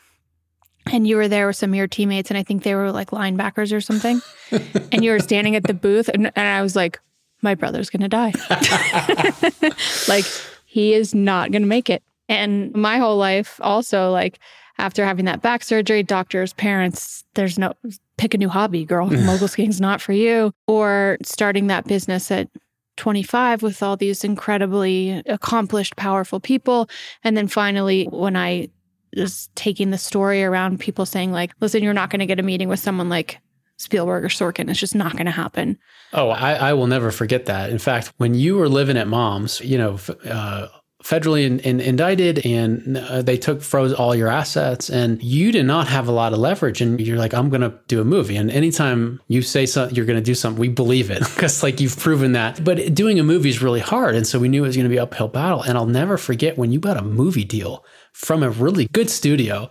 and 0.92 1.06
you 1.06 1.16
were 1.16 1.28
there 1.28 1.46
with 1.46 1.56
some 1.56 1.70
of 1.70 1.76
your 1.76 1.86
teammates 1.86 2.30
and 2.30 2.36
I 2.36 2.42
think 2.42 2.62
they 2.62 2.74
were 2.74 2.92
like 2.92 3.10
linebackers 3.10 3.72
or 3.72 3.80
something. 3.80 4.20
and 4.92 5.02
you 5.02 5.12
were 5.12 5.20
standing 5.20 5.56
at 5.56 5.64
the 5.64 5.74
booth 5.74 6.08
and, 6.08 6.30
and 6.36 6.48
I 6.48 6.60
was 6.62 6.76
like, 6.76 7.00
my 7.42 7.54
brother's 7.54 7.90
going 7.90 8.02
to 8.02 8.08
die. 8.08 8.32
like 10.08 10.24
he 10.66 10.92
is 10.92 11.14
not 11.14 11.52
going 11.52 11.62
to 11.62 11.68
make 11.68 11.88
it. 11.88 12.02
And 12.28 12.74
my 12.74 12.98
whole 12.98 13.16
life 13.16 13.60
also 13.62 14.10
like 14.10 14.38
after 14.78 15.04
having 15.04 15.24
that 15.24 15.42
back 15.42 15.62
surgery, 15.62 16.02
doctors, 16.02 16.52
parents, 16.52 17.24
there's 17.34 17.58
no 17.58 17.72
pick 18.18 18.34
a 18.34 18.38
new 18.38 18.48
hobby, 18.48 18.84
girl. 18.84 19.06
Mogul 19.24 19.48
skiing's 19.48 19.80
not 19.80 20.00
for 20.00 20.12
you. 20.12 20.52
Or 20.66 21.18
starting 21.22 21.66
that 21.68 21.86
business 21.86 22.30
at 22.30 22.48
25 22.96 23.62
with 23.62 23.82
all 23.82 23.96
these 23.96 24.24
incredibly 24.24 25.22
accomplished, 25.26 25.96
powerful 25.96 26.40
people. 26.40 26.88
And 27.24 27.36
then 27.36 27.48
finally, 27.48 28.04
when 28.10 28.36
I 28.36 28.68
was 29.16 29.48
taking 29.54 29.90
the 29.90 29.98
story 29.98 30.44
around 30.44 30.80
people 30.80 31.06
saying, 31.06 31.32
like, 31.32 31.52
listen, 31.60 31.82
you're 31.82 31.92
not 31.94 32.10
going 32.10 32.20
to 32.20 32.26
get 32.26 32.40
a 32.40 32.42
meeting 32.42 32.68
with 32.68 32.80
someone 32.80 33.08
like 33.08 33.38
Spielberg 33.78 34.24
or 34.24 34.28
Sorkin. 34.28 34.70
It's 34.70 34.80
just 34.80 34.94
not 34.94 35.12
going 35.12 35.26
to 35.26 35.32
happen. 35.32 35.78
Oh, 36.12 36.30
I, 36.30 36.54
I, 36.54 36.72
will 36.72 36.86
never 36.86 37.10
forget 37.10 37.46
that. 37.46 37.70
In 37.70 37.78
fact, 37.78 38.12
when 38.16 38.34
you 38.34 38.56
were 38.56 38.68
living 38.68 38.96
at 38.96 39.06
mom's, 39.06 39.60
you 39.60 39.76
know, 39.76 39.98
uh, 40.24 40.68
federally 41.06 41.44
in, 41.44 41.60
in, 41.60 41.78
indicted 41.78 42.44
and 42.44 42.96
uh, 42.96 43.22
they 43.22 43.36
took 43.36 43.62
froze 43.62 43.92
all 43.92 44.12
your 44.12 44.26
assets 44.26 44.90
and 44.90 45.22
you 45.22 45.52
did 45.52 45.64
not 45.64 45.86
have 45.86 46.08
a 46.08 46.12
lot 46.12 46.32
of 46.32 46.40
leverage 46.40 46.80
and 46.80 47.00
you're 47.00 47.16
like 47.16 47.32
i'm 47.32 47.48
going 47.48 47.60
to 47.60 47.72
do 47.86 48.00
a 48.00 48.04
movie. 48.04 48.36
And 48.36 48.50
anytime 48.50 49.20
you 49.28 49.40
say 49.40 49.66
something 49.66 49.94
you're 49.94 50.04
going 50.04 50.18
to 50.18 50.24
do 50.24 50.34
something 50.34 50.60
we 50.60 50.68
believe 50.68 51.10
it 51.10 51.20
because 51.34 51.62
like 51.62 51.80
you've 51.80 51.96
proven 51.96 52.32
that. 52.32 52.64
But 52.64 52.92
doing 52.92 53.20
a 53.20 53.22
movie 53.22 53.50
is 53.50 53.62
really 53.62 53.80
hard. 53.80 54.16
And 54.16 54.26
so 54.26 54.40
we 54.40 54.48
knew 54.48 54.64
it 54.64 54.66
was 54.66 54.76
going 54.76 54.88
to 54.88 54.90
be 54.90 54.98
uphill 54.98 55.28
battle. 55.28 55.62
And 55.62 55.78
i'll 55.78 55.86
never 55.86 56.18
forget 56.18 56.58
when 56.58 56.72
you 56.72 56.80
got 56.80 56.96
a 56.96 57.02
movie 57.02 57.44
deal 57.44 57.84
from 58.12 58.42
a 58.42 58.50
really 58.50 58.88
good 58.92 59.08
studio 59.08 59.70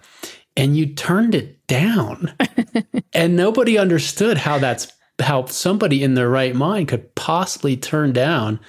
and 0.55 0.77
you 0.77 0.85
turned 0.93 1.35
it 1.35 1.67
down. 1.67 2.33
And 3.13 3.37
nobody 3.37 3.77
understood 3.77 4.37
how 4.37 4.59
that's 4.59 4.91
how 5.21 5.45
somebody 5.45 6.03
in 6.03 6.15
their 6.15 6.29
right 6.29 6.53
mind 6.53 6.89
could 6.89 7.15
possibly 7.15 7.77
turn 7.77 8.11
down 8.11 8.59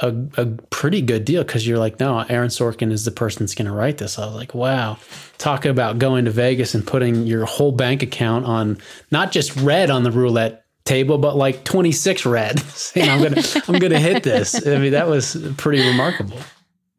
a, 0.00 0.14
a 0.36 0.46
pretty 0.70 1.02
good 1.02 1.24
deal 1.24 1.44
because 1.44 1.66
you're 1.66 1.78
like, 1.78 2.00
no, 2.00 2.20
Aaron 2.28 2.48
Sorkin 2.48 2.90
is 2.90 3.04
the 3.04 3.10
person 3.10 3.40
that's 3.40 3.54
going 3.54 3.66
to 3.66 3.72
write 3.72 3.98
this. 3.98 4.18
I 4.18 4.26
was 4.26 4.34
like, 4.34 4.54
wow, 4.54 4.98
talk 5.38 5.64
about 5.64 5.98
going 5.98 6.24
to 6.24 6.30
Vegas 6.30 6.74
and 6.74 6.86
putting 6.86 7.26
your 7.26 7.44
whole 7.44 7.72
bank 7.72 8.02
account 8.02 8.44
on 8.46 8.78
not 9.10 9.30
just 9.30 9.54
red 9.56 9.90
on 9.90 10.02
the 10.02 10.10
roulette 10.10 10.64
table, 10.84 11.18
but 11.18 11.36
like 11.36 11.64
26 11.64 12.26
red. 12.26 12.58
saying 12.70 13.08
I'm 13.08 13.22
gonna 13.22 13.42
I'm 13.68 13.78
gonna 13.78 14.00
hit 14.00 14.22
this. 14.22 14.66
I 14.66 14.78
mean, 14.78 14.92
that 14.92 15.08
was 15.08 15.36
pretty 15.56 15.86
remarkable. 15.86 16.38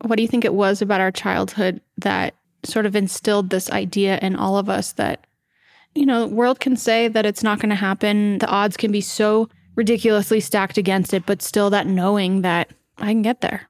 What 0.02 0.16
do 0.16 0.22
you 0.22 0.28
think 0.28 0.46
it 0.46 0.54
was 0.54 0.82
about 0.82 1.02
our 1.02 1.12
childhood 1.12 1.82
that 1.98 2.34
sort 2.64 2.86
of 2.86 2.96
instilled 2.96 3.50
this 3.50 3.70
idea 3.72 4.20
in 4.22 4.36
all 4.36 4.58
of 4.58 4.70
us 4.70 4.94
that, 4.94 5.25
you 5.94 6.06
know, 6.06 6.28
the 6.28 6.36
world 6.36 6.60
can 6.60 6.78
say 6.78 7.08
that 7.08 7.25
it's 7.25 7.44
not 7.44 7.60
going 7.60 7.70
to 7.70 7.75
happen. 7.75 8.40
The 8.40 8.48
odds 8.48 8.78
can 8.78 8.92
be 8.92 9.02
so 9.02 9.50
ridiculously 9.75 10.40
stacked 10.40 10.78
against 10.78 11.14
it, 11.14 11.25
but 11.25 11.42
still 11.42 11.70
that 11.70 11.88
knowing 11.88 12.42
that 12.42 12.70
I 12.98 13.08
can 13.08 13.22
get 13.22 13.42
there. 13.42 13.70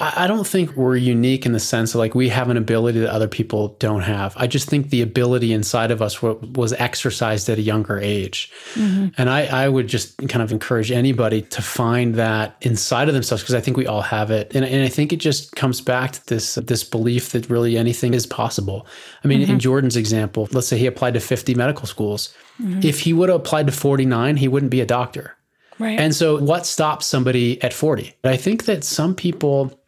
I 0.00 0.26
don't 0.26 0.46
think 0.46 0.74
we're 0.74 0.96
unique 0.96 1.46
in 1.46 1.52
the 1.52 1.60
sense 1.60 1.94
of 1.94 2.00
like 2.00 2.16
we 2.16 2.28
have 2.28 2.50
an 2.50 2.56
ability 2.56 2.98
that 2.98 3.12
other 3.12 3.28
people 3.28 3.76
don't 3.78 4.00
have. 4.00 4.34
I 4.36 4.48
just 4.48 4.68
think 4.68 4.90
the 4.90 5.02
ability 5.02 5.52
inside 5.52 5.92
of 5.92 6.02
us 6.02 6.20
was 6.20 6.72
exercised 6.72 7.48
at 7.48 7.58
a 7.58 7.62
younger 7.62 8.00
age. 8.00 8.50
Mm-hmm. 8.74 9.08
And 9.16 9.30
I, 9.30 9.46
I, 9.46 9.68
would 9.68 9.86
just 9.86 10.18
kind 10.28 10.42
of 10.42 10.50
encourage 10.50 10.90
anybody 10.90 11.42
to 11.42 11.62
find 11.62 12.16
that 12.16 12.56
inside 12.62 13.06
of 13.06 13.14
themselves 13.14 13.44
because 13.44 13.54
I 13.54 13.60
think 13.60 13.76
we 13.76 13.86
all 13.86 14.02
have 14.02 14.32
it. 14.32 14.50
And, 14.56 14.64
and, 14.64 14.82
I 14.82 14.88
think 14.88 15.12
it 15.12 15.18
just 15.18 15.54
comes 15.54 15.80
back 15.80 16.10
to 16.12 16.26
this, 16.26 16.56
this 16.56 16.82
belief 16.82 17.30
that 17.30 17.48
really 17.48 17.78
anything 17.78 18.14
is 18.14 18.26
possible. 18.26 18.88
I 19.22 19.28
mean, 19.28 19.42
mm-hmm. 19.42 19.52
in 19.52 19.58
Jordan's 19.60 19.96
example, 19.96 20.48
let's 20.50 20.66
say 20.66 20.76
he 20.76 20.86
applied 20.86 21.14
to 21.14 21.20
50 21.20 21.54
medical 21.54 21.86
schools. 21.86 22.34
Mm-hmm. 22.60 22.80
If 22.82 22.98
he 22.98 23.12
would 23.12 23.28
have 23.28 23.38
applied 23.38 23.68
to 23.68 23.72
49, 23.72 24.38
he 24.38 24.48
wouldn't 24.48 24.72
be 24.72 24.80
a 24.80 24.86
doctor. 24.86 25.36
Right. 25.78 25.98
And 25.98 26.14
so, 26.14 26.38
what 26.38 26.66
stops 26.66 27.06
somebody 27.06 27.60
at 27.62 27.72
40? 27.72 28.14
I 28.24 28.36
think 28.36 28.64
that 28.66 28.84
some 28.84 29.14
people, 29.14 29.80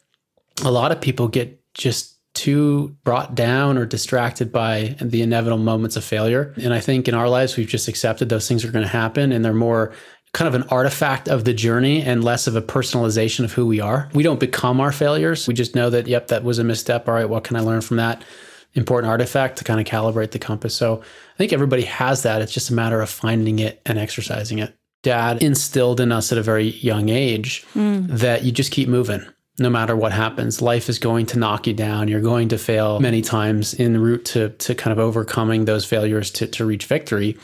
a 0.64 0.71
lot 0.71 0.93
of 0.93 1.00
people 1.00 1.28
get 1.28 1.62
just 1.75 2.16
too 2.35 2.95
brought 3.02 3.35
down 3.35 3.78
or 3.78 3.87
distracted 3.87 4.52
by 4.52 4.95
the 5.00 5.23
inevitable 5.23 5.62
moments 5.62 5.97
of 5.97 6.05
failure. 6.05 6.52
And 6.62 6.75
I 6.75 6.81
think 6.81 7.09
in 7.09 7.14
our 7.14 7.31
lives, 7.31 7.57
we've 7.57 7.69
just 7.69 7.88
accepted 7.88 8.28
those 8.28 8.47
things 8.47 8.64
are 8.64 8.71
going 8.71 8.85
to 8.85 8.90
happen 8.90 9.33
and 9.33 9.43
they're 9.45 9.55
more 9.55 9.95
kind 10.35 10.47
of 10.47 10.55
an 10.55 10.69
artifact 10.69 11.28
of 11.28 11.47
the 11.47 11.55
journey 11.55 12.02
and 12.02 12.23
less 12.23 12.47
of 12.47 12.55
a 12.55 12.61
personalization 12.61 13.43
of 13.43 13.52
who 13.52 13.66
we 13.66 13.81
are. 13.81 14.11
We 14.12 14.23
don't 14.23 14.38
become 14.38 14.83
our 14.83 14.93
failures. 14.93 15.49
We 15.49 15.55
just 15.55 15.75
know 15.75 15.88
that, 15.88 16.07
yep, 16.07 16.28
that 16.28 16.45
was 16.45 16.59
a 16.59 16.64
misstep. 16.64 17.09
All 17.09 17.14
right, 17.14 17.28
what 17.28 17.45
can 17.45 17.57
I 17.57 17.61
learn 17.61 17.81
from 17.81 17.97
that? 17.97 18.23
Important 18.75 19.11
artifact 19.11 19.57
to 19.59 19.64
kind 19.64 19.81
of 19.81 19.87
calibrate 19.87 20.33
the 20.33 20.38
compass. 20.38 20.75
So 20.75 21.00
I 21.00 21.37
think 21.38 21.55
everybody 21.55 21.85
has 21.85 22.23
that. 22.25 22.43
It's 22.43 22.52
just 22.52 22.69
a 22.69 22.75
matter 22.75 23.00
of 23.00 23.09
finding 23.09 23.61
it 23.61 23.81
and 23.87 23.99
exercising 23.99 24.59
it 24.59 24.76
dad 25.06 25.40
instilled 25.40 26.00
in 26.00 26.10
us 26.10 26.32
at 26.32 26.38
a 26.38 26.42
very 26.42 26.70
young 26.70 27.08
age 27.10 27.64
mm. 27.75 28.08
that 28.08 28.42
you 28.42 28.50
just 28.50 28.72
keep 28.72 28.88
moving 28.88 29.25
no 29.58 29.70
matter 29.70 29.94
what 29.94 30.10
happens. 30.10 30.60
Life 30.60 30.88
is 30.88 30.98
going 30.98 31.26
to 31.26 31.38
knock 31.38 31.66
you 31.66 31.72
down. 31.72 32.08
You're 32.08 32.20
going 32.20 32.48
to 32.48 32.58
fail 32.58 32.98
many 32.98 33.22
times 33.22 33.72
en 33.78 33.98
route 33.98 34.25
to, 34.26 34.50
to 34.50 34.75
kind 34.75 34.92
of 34.92 34.98
overcoming 34.98 35.64
those 35.64 35.84
failures 35.84 36.30
to, 36.32 36.48
to 36.48 36.66
reach 36.66 36.86
victory. 36.86 37.38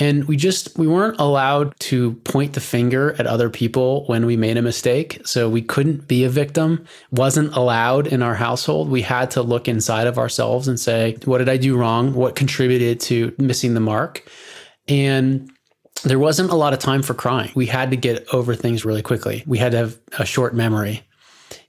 And 0.00 0.24
we 0.24 0.36
just 0.36 0.76
we 0.76 0.88
weren't 0.88 1.20
allowed 1.20 1.78
to 1.90 2.14
point 2.24 2.54
the 2.54 2.60
finger 2.60 3.14
at 3.16 3.28
other 3.28 3.48
people 3.48 4.04
when 4.06 4.26
we 4.26 4.36
made 4.36 4.56
a 4.56 4.62
mistake. 4.62 5.22
So 5.24 5.48
we 5.48 5.62
couldn't 5.62 6.08
be 6.08 6.24
a 6.24 6.28
victim. 6.28 6.84
Wasn't 7.12 7.54
allowed 7.54 8.08
in 8.08 8.20
our 8.20 8.34
household. 8.34 8.90
We 8.90 9.02
had 9.02 9.30
to 9.32 9.42
look 9.42 9.68
inside 9.68 10.08
of 10.08 10.18
ourselves 10.18 10.66
and 10.66 10.80
say, 10.80 11.16
what 11.26 11.38
did 11.38 11.48
I 11.48 11.58
do 11.58 11.76
wrong? 11.76 12.12
What 12.12 12.34
contributed 12.34 12.98
to 13.02 13.32
missing 13.38 13.74
the 13.74 13.80
mark? 13.80 14.28
And 14.88 15.48
there 16.02 16.18
wasn't 16.18 16.50
a 16.50 16.56
lot 16.56 16.72
of 16.72 16.78
time 16.78 17.02
for 17.02 17.14
crying. 17.14 17.50
We 17.54 17.66
had 17.66 17.90
to 17.90 17.96
get 17.96 18.26
over 18.32 18.54
things 18.54 18.84
really 18.84 19.02
quickly. 19.02 19.44
We 19.46 19.58
had 19.58 19.72
to 19.72 19.78
have 19.78 19.98
a 20.18 20.26
short 20.26 20.54
memory. 20.54 21.02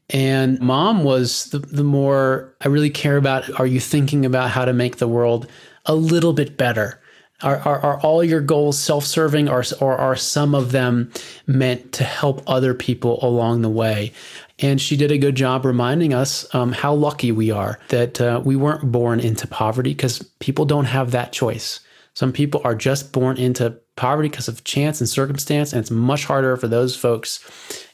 And 0.10 0.60
mom 0.60 1.04
was 1.04 1.46
the, 1.46 1.60
the 1.60 1.84
more 1.84 2.54
I 2.62 2.68
really 2.68 2.90
care 2.90 3.18
about 3.18 3.60
are 3.60 3.66
you 3.66 3.80
thinking 3.80 4.26
about 4.26 4.52
how 4.52 4.66
to 4.66 4.74
make 4.74 4.98
the 4.98 5.08
world 5.08 5.50
a 5.86 5.96
little 5.96 6.34
bit 6.34 6.58
better? 6.58 7.02
Are, 7.42 7.58
are, 7.58 7.80
are 7.80 8.00
all 8.02 8.24
your 8.24 8.40
goals 8.40 8.80
self 8.80 9.04
serving 9.06 9.50
or, 9.50 9.64
or 9.82 9.98
are 9.98 10.16
some 10.16 10.56
of 10.56 10.72
them 10.72 11.12
meant 11.48 11.92
to 11.94 12.04
help 12.04 12.42
other 12.48 12.74
people 12.74 13.20
along 13.24 13.62
the 13.62 13.70
way? 13.70 14.14
And 14.60 14.80
she 14.80 14.96
did 14.96 15.12
a 15.12 15.18
good 15.18 15.36
job 15.36 15.66
reminding 15.66 16.14
us 16.14 16.54
um, 16.56 16.72
how 16.72 16.94
lucky 16.94 17.32
we 17.32 17.52
are 17.52 17.80
that 17.90 18.22
uh, 18.22 18.42
we 18.46 18.56
weren't 18.56 18.90
born 18.92 19.20
into 19.20 19.48
poverty 19.48 19.94
because 19.94 20.24
people 20.40 20.66
don't 20.66 20.86
have 20.86 21.12
that 21.12 21.34
choice. 21.34 21.82
Some 22.14 22.32
people 22.32 22.62
are 22.64 22.76
just 22.76 23.12
born 23.12 23.38
into 23.38 23.78
poverty 23.96 24.30
because 24.30 24.48
of 24.48 24.64
chance 24.64 25.00
and 25.00 25.10
circumstance, 25.10 25.72
and 25.72 25.80
it's 25.80 25.92
much 25.92 26.26
harder 26.26 26.58
for 26.58 26.68
those 26.68 26.96
folks 26.96 27.40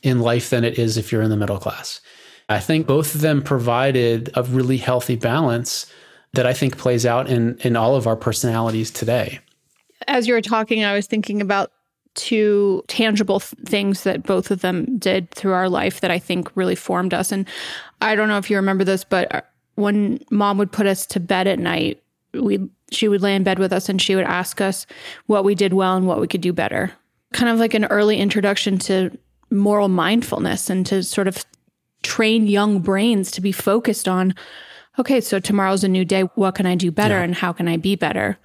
in 0.02 0.20
life 0.20 0.50
than 0.50 0.64
it 0.64 0.80
is 0.80 0.98
if 0.98 1.12
you're 1.12 1.22
in 1.22 1.30
the 1.30 1.38
middle 1.38 1.60
class. 1.60 2.02
I 2.50 2.60
think 2.60 2.88
both 2.88 3.16
of 3.16 3.22
them 3.22 3.42
provided 3.42 4.30
a 4.36 4.44
really 4.44 4.78
healthy 4.78 5.16
balance 5.16 5.86
that 6.34 6.46
I 6.46 6.54
think 6.54 6.78
plays 6.78 7.06
out 7.06 7.30
in 7.30 7.58
in 7.60 7.76
all 7.76 7.96
of 7.96 8.08
our 8.08 8.16
personalities 8.16 8.92
today. 8.92 9.40
As 10.08 10.28
you 10.28 10.34
were 10.34 10.42
talking, 10.42 10.84
I 10.84 10.94
was 10.94 11.08
thinking 11.08 11.42
about 11.42 11.72
two 12.16 12.84
tangible 12.88 13.40
th- 13.40 13.54
things 13.66 14.04
that 14.04 14.24
both 14.24 14.52
of 14.52 14.62
them 14.62 14.98
did 14.98 15.32
through 15.32 15.54
our 15.54 15.70
life 15.70 16.02
that 16.02 16.12
I 16.12 16.20
think 16.20 16.52
really 16.56 16.76
formed 16.76 17.14
us. 17.14 17.32
And 17.32 17.48
I 18.02 18.16
don't 18.16 18.28
know 18.28 18.38
if 18.38 18.50
you 18.50 18.58
remember 18.58 18.84
this, 18.84 19.04
but 19.04 19.34
uh, 19.34 19.42
when 19.76 20.20
mom 20.30 20.58
would 20.58 20.72
put 20.72 20.88
us 20.88 21.06
to 21.08 21.20
bed 21.20 21.48
at 21.48 21.60
night, 21.60 22.02
we 22.34 22.70
she 22.92 23.08
would 23.08 23.22
lay 23.22 23.36
in 23.36 23.44
bed 23.44 23.60
with 23.60 23.72
us 23.72 23.90
and 23.90 24.02
she 24.02 24.16
would 24.16 24.26
ask 24.26 24.60
us 24.62 24.86
what 25.26 25.46
we 25.46 25.56
did 25.56 25.74
well 25.74 25.96
and 25.96 26.08
what 26.08 26.20
we 26.20 26.28
could 26.28 26.42
do 26.42 26.54
better. 26.54 26.92
Kind 27.34 27.50
of 27.50 27.60
like 27.60 27.74
an 27.74 27.86
early 27.86 28.18
introduction 28.18 28.78
to 28.80 29.18
moral 29.50 29.88
mindfulness 29.88 30.70
and 30.70 30.86
to 30.86 31.04
sort 31.04 31.28
of 31.28 31.46
train 32.04 32.48
young 32.48 32.80
brains 32.80 33.32
to 33.32 33.42
be 33.42 33.52
focused 33.52 34.08
on 34.08 34.34
okay, 35.00 35.22
so 35.22 35.40
tomorrow's 35.40 35.84
a 35.84 35.88
new 35.88 36.06
day. 36.06 36.24
What 36.36 36.56
can 36.56 36.66
I 36.66 36.76
do 36.76 36.92
better 36.92 37.16
yeah. 37.16 37.24
and 37.24 37.36
how 37.36 37.54
can 37.54 37.68
I 37.68 37.78
be 37.78 37.96
better? 37.96 38.38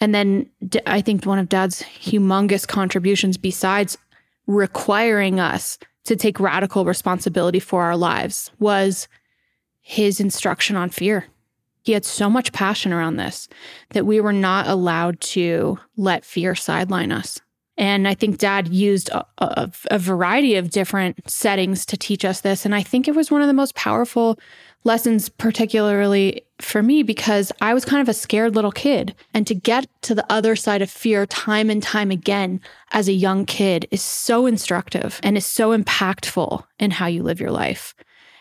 And 0.00 0.14
then 0.14 0.48
I 0.86 1.00
think 1.00 1.26
one 1.26 1.38
of 1.38 1.48
dad's 1.48 1.82
humongous 1.82 2.66
contributions, 2.66 3.36
besides 3.36 3.98
requiring 4.46 5.38
us 5.38 5.78
to 6.04 6.16
take 6.16 6.40
radical 6.40 6.84
responsibility 6.84 7.60
for 7.60 7.82
our 7.82 7.96
lives 7.96 8.50
was 8.58 9.08
his 9.80 10.20
instruction 10.20 10.76
on 10.76 10.88
fear. 10.88 11.26
He 11.82 11.92
had 11.92 12.04
so 12.04 12.28
much 12.30 12.52
passion 12.52 12.92
around 12.92 13.16
this 13.16 13.48
that 13.90 14.06
we 14.06 14.20
were 14.20 14.32
not 14.32 14.66
allowed 14.66 15.20
to 15.20 15.78
let 15.96 16.24
fear 16.24 16.54
sideline 16.54 17.12
us. 17.12 17.40
And 17.80 18.06
I 18.06 18.12
think 18.12 18.36
dad 18.36 18.68
used 18.68 19.08
a, 19.08 19.24
a, 19.38 19.72
a, 19.90 19.98
variety 19.98 20.56
of 20.56 20.70
different 20.70 21.18
settings 21.30 21.86
to 21.86 21.96
teach 21.96 22.26
us 22.26 22.42
this. 22.42 22.66
And 22.66 22.74
I 22.74 22.82
think 22.82 23.08
it 23.08 23.14
was 23.14 23.30
one 23.30 23.40
of 23.40 23.46
the 23.46 23.54
most 23.54 23.74
powerful 23.74 24.38
lessons, 24.84 25.30
particularly 25.30 26.42
for 26.60 26.82
me, 26.82 27.02
because 27.02 27.52
I 27.62 27.72
was 27.72 27.86
kind 27.86 28.02
of 28.02 28.08
a 28.10 28.14
scared 28.14 28.54
little 28.54 28.70
kid. 28.70 29.14
And 29.32 29.46
to 29.46 29.54
get 29.54 29.86
to 30.02 30.14
the 30.14 30.30
other 30.30 30.56
side 30.56 30.82
of 30.82 30.90
fear 30.90 31.24
time 31.24 31.70
and 31.70 31.82
time 31.82 32.10
again 32.10 32.60
as 32.92 33.08
a 33.08 33.14
young 33.14 33.46
kid 33.46 33.88
is 33.90 34.02
so 34.02 34.44
instructive 34.44 35.18
and 35.22 35.38
is 35.38 35.46
so 35.46 35.74
impactful 35.74 36.62
in 36.78 36.90
how 36.90 37.06
you 37.06 37.22
live 37.22 37.40
your 37.40 37.50
life. 37.50 37.94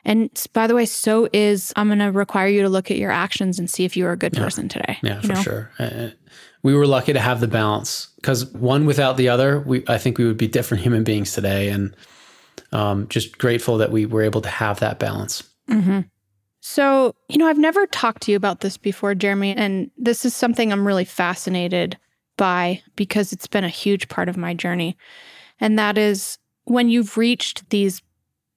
And 0.05 0.29
by 0.53 0.67
the 0.67 0.75
way, 0.75 0.85
so 0.85 1.27
is 1.33 1.73
I'm 1.75 1.87
going 1.87 1.99
to 1.99 2.11
require 2.11 2.47
you 2.47 2.61
to 2.61 2.69
look 2.69 2.89
at 2.89 2.97
your 2.97 3.11
actions 3.11 3.59
and 3.59 3.69
see 3.69 3.85
if 3.85 3.97
you 3.97 4.05
are 4.05 4.11
a 4.11 4.17
good 4.17 4.33
yeah. 4.33 4.43
person 4.43 4.69
today. 4.69 4.97
Yeah, 5.03 5.21
for 5.21 5.33
know? 5.33 5.41
sure. 5.41 5.71
Uh, 5.79 6.09
we 6.63 6.73
were 6.73 6.87
lucky 6.87 7.13
to 7.13 7.19
have 7.19 7.39
the 7.39 7.47
balance 7.47 8.07
because 8.15 8.45
one 8.47 8.85
without 8.85 9.17
the 9.17 9.29
other, 9.29 9.59
we 9.59 9.83
I 9.87 9.97
think 9.97 10.17
we 10.17 10.25
would 10.25 10.37
be 10.37 10.47
different 10.47 10.83
human 10.83 11.03
beings 11.03 11.33
today, 11.33 11.69
and 11.69 11.95
um, 12.71 13.07
just 13.07 13.37
grateful 13.37 13.77
that 13.77 13.91
we 13.91 14.05
were 14.05 14.21
able 14.21 14.41
to 14.41 14.49
have 14.49 14.79
that 14.79 14.99
balance. 14.99 15.43
Mm-hmm. 15.69 16.01
So, 16.61 17.15
you 17.29 17.37
know, 17.37 17.47
I've 17.47 17.57
never 17.57 17.87
talked 17.87 18.23
to 18.23 18.31
you 18.31 18.37
about 18.37 18.59
this 18.59 18.77
before, 18.77 19.15
Jeremy, 19.15 19.55
and 19.55 19.89
this 19.97 20.25
is 20.25 20.35
something 20.35 20.71
I'm 20.71 20.85
really 20.85 21.05
fascinated 21.05 21.97
by 22.37 22.81
because 22.95 23.31
it's 23.31 23.47
been 23.47 23.63
a 23.63 23.69
huge 23.69 24.07
part 24.09 24.29
of 24.29 24.37
my 24.37 24.53
journey. 24.53 24.97
And 25.59 25.79
that 25.79 25.97
is 25.97 26.37
when 26.65 26.89
you've 26.89 27.17
reached 27.17 27.69
these 27.69 28.01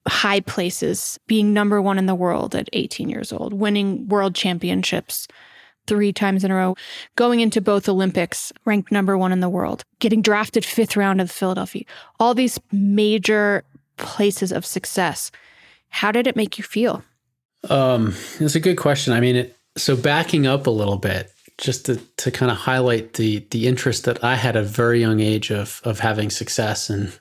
high 0.07 0.41
places, 0.41 1.19
being 1.27 1.53
number 1.53 1.81
one 1.81 1.97
in 1.97 2.05
the 2.05 2.15
world 2.15 2.55
at 2.55 2.69
18 2.73 3.09
years 3.09 3.31
old, 3.31 3.53
winning 3.53 4.07
world 4.07 4.35
championships 4.35 5.27
three 5.85 6.13
times 6.13 6.43
in 6.43 6.51
a 6.51 6.55
row, 6.55 6.75
going 7.15 7.39
into 7.39 7.61
both 7.61 7.89
Olympics, 7.89 8.53
ranked 8.65 8.91
number 8.91 9.17
one 9.17 9.31
in 9.31 9.41
the 9.41 9.49
world, 9.49 9.83
getting 9.99 10.21
drafted 10.21 10.63
fifth 10.63 10.95
round 10.95 11.19
of 11.19 11.29
Philadelphia, 11.29 11.83
all 12.19 12.33
these 12.33 12.59
major 12.71 13.63
places 13.97 14.51
of 14.51 14.65
success. 14.65 15.31
How 15.89 16.11
did 16.11 16.27
it 16.27 16.35
make 16.35 16.57
you 16.57 16.63
feel? 16.63 17.03
Um, 17.69 18.13
it's 18.39 18.55
a 18.55 18.59
good 18.59 18.77
question. 18.77 19.13
I 19.13 19.19
mean, 19.19 19.35
it, 19.35 19.57
so 19.77 19.95
backing 19.95 20.47
up 20.47 20.67
a 20.67 20.71
little 20.71 20.97
bit, 20.97 21.32
just 21.57 21.85
to, 21.85 21.97
to 22.17 22.31
kind 22.31 22.51
of 22.51 22.57
highlight 22.57 23.13
the 23.13 23.45
the 23.51 23.67
interest 23.67 24.05
that 24.05 24.23
I 24.23 24.35
had 24.35 24.55
at 24.55 24.63
a 24.63 24.65
very 24.65 24.99
young 24.99 25.19
age 25.19 25.51
of 25.51 25.81
of 25.83 25.99
having 25.99 26.29
success 26.29 26.89
and 26.89 27.17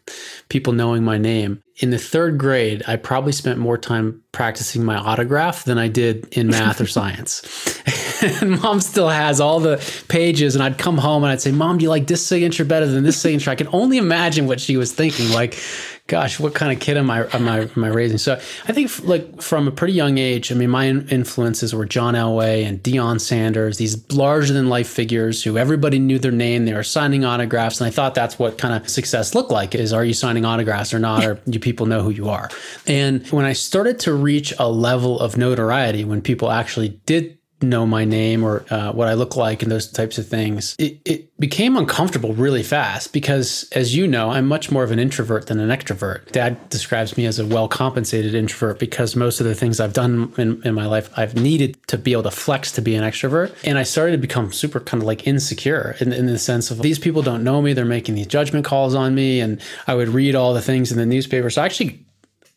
people 0.48 0.72
knowing 0.72 1.04
my 1.04 1.18
name. 1.18 1.62
In 1.76 1.90
the 1.90 1.98
third 1.98 2.38
grade, 2.38 2.82
I 2.86 2.96
probably 2.96 3.32
spent 3.32 3.58
more 3.58 3.78
time 3.78 4.22
practicing 4.32 4.84
my 4.84 4.96
autograph 4.96 5.64
than 5.64 5.78
I 5.78 5.88
did 5.88 6.28
in 6.36 6.48
math 6.48 6.80
or 6.80 6.86
science. 6.98 7.42
and 8.22 8.60
mom 8.62 8.80
still 8.80 9.08
has 9.08 9.40
all 9.40 9.60
the 9.60 9.82
pages, 10.08 10.54
and 10.54 10.62
I'd 10.62 10.78
come 10.78 10.98
home 10.98 11.24
and 11.24 11.32
I'd 11.32 11.40
say, 11.40 11.52
"Mom, 11.52 11.78
do 11.78 11.84
you 11.84 11.90
like 11.90 12.06
this 12.06 12.24
signature 12.24 12.64
better 12.64 12.86
than 12.86 13.04
this 13.04 13.20
signature?" 13.20 13.50
I 13.50 13.54
can 13.54 13.68
only 13.72 13.98
imagine 13.98 14.46
what 14.46 14.60
she 14.60 14.76
was 14.76 14.92
thinking. 14.92 15.30
Like, 15.30 15.58
gosh, 16.06 16.38
what 16.38 16.54
kind 16.54 16.72
of 16.72 16.80
kid 16.80 16.96
am 16.96 17.10
I 17.10 17.26
am 17.34 17.48
I 17.48 17.60
am 17.60 17.84
I 17.84 17.88
raising? 17.88 18.18
So 18.18 18.34
I 18.34 18.72
think 18.72 18.90
like 19.04 19.42
from 19.42 19.68
a 19.68 19.70
pretty 19.70 19.94
young 19.94 20.18
age, 20.18 20.52
I 20.52 20.54
mean, 20.54 20.70
my 20.70 20.88
influences 20.88 21.74
were 21.74 21.84
John 21.84 22.14
Elway 22.14 22.64
and 22.64 22.82
Deion 22.82 23.20
Sanders, 23.20 23.78
these 23.78 24.10
larger 24.12 24.52
than 24.52 24.68
life 24.68 24.88
figures 24.88 25.42
who 25.42 25.58
everybody 25.58 25.98
knew 25.98 26.18
their 26.18 26.32
name. 26.32 26.64
They 26.64 26.74
were 26.74 26.82
signing 26.82 27.24
autographs, 27.24 27.80
and 27.80 27.88
I 27.88 27.90
thought 27.90 28.14
that's 28.14 28.38
what 28.38 28.58
kind 28.58 28.74
of 28.74 28.88
success 28.88 29.34
looked 29.34 29.50
like: 29.50 29.74
is 29.74 29.92
are 29.92 30.04
you 30.04 30.14
signing 30.14 30.44
autographs 30.44 30.94
or 30.94 30.98
not, 30.98 31.24
or 31.24 31.40
do 31.48 31.58
people 31.58 31.86
know 31.86 32.02
who 32.02 32.10
you 32.10 32.28
are? 32.28 32.50
And 32.86 33.26
when 33.28 33.44
I 33.44 33.52
started 33.52 33.98
to 34.00 34.12
reach 34.12 34.52
a 34.58 34.68
level 34.68 35.18
of 35.20 35.36
notoriety, 35.36 36.04
when 36.04 36.20
people 36.22 36.50
actually 36.50 37.00
did 37.06 37.38
know 37.62 37.87
my 37.87 38.04
name 38.04 38.45
or 38.45 38.64
uh, 38.71 38.92
what 38.92 39.09
I 39.09 39.14
look 39.14 39.37
like 39.37 39.62
and 39.62 39.71
those 39.71 39.90
types 39.90 40.19
of 40.19 40.26
things, 40.26 40.76
it, 40.78 41.00
it 41.04 41.38
became 41.38 41.76
uncomfortable 41.76 42.35
really 42.35 42.62
fast 42.62 43.12
because, 43.12 43.69
as 43.73 43.95
you 43.95 44.07
know, 44.07 44.31
I'm 44.31 44.47
much 44.47 44.71
more 44.71 44.85
of 44.85 44.90
an 44.90 44.99
introvert 44.99 45.47
than 45.47 45.59
an 45.59 45.69
extrovert. 45.69 46.31
Dad 46.33 46.69
describes 46.69 47.16
me 47.16 47.26
as 47.26 47.38
a 47.38 47.47
well 47.47 47.69
compensated 47.69 48.35
introvert 48.35 48.78
because 48.78 49.16
most 49.16 49.40
of 49.40 49.47
the 49.47 49.54
things 49.54 49.81
I've 49.81 49.92
done 49.92 50.33
in, 50.38 50.62
in 50.62 50.75
my 50.75 50.87
life, 50.87 51.11
I've 51.16 51.35
needed 51.35 51.76
to 51.88 51.99
be 51.99 52.12
able 52.12 52.25
to 52.25 52.31
flex 52.31 52.73
to 52.73 52.83
be 52.83 52.95
an 52.95 53.02
extrovert. 53.02 53.54
And 53.64 53.78
I 53.78 53.83
started 53.83 54.12
to 54.12 54.19
become 54.19 54.52
super 54.52 54.81
kind 54.81 55.02
of 55.02 55.07
like 55.07 55.26
insecure 55.26 55.97
in, 56.00 56.12
in 56.12 56.26
the 56.26 56.38
sense 56.38 56.71
of 56.71 56.81
these 56.83 56.99
people 56.99 57.23
don't 57.23 57.45
know 57.45 57.61
me, 57.61 57.73
they're 57.73 57.85
making 57.85 58.14
these 58.14 58.26
judgment 58.26 58.64
calls 58.64 58.95
on 58.95 59.14
me. 59.14 59.40
And 59.40 59.61
I 59.87 59.95
would 59.95 60.09
read 60.09 60.35
all 60.35 60.54
the 60.54 60.62
things 60.62 60.92
in 60.92 60.99
the 60.99 61.07
newspaper. 61.07 61.50
So 61.50 61.62
I 61.62 61.64
actually 61.64 62.04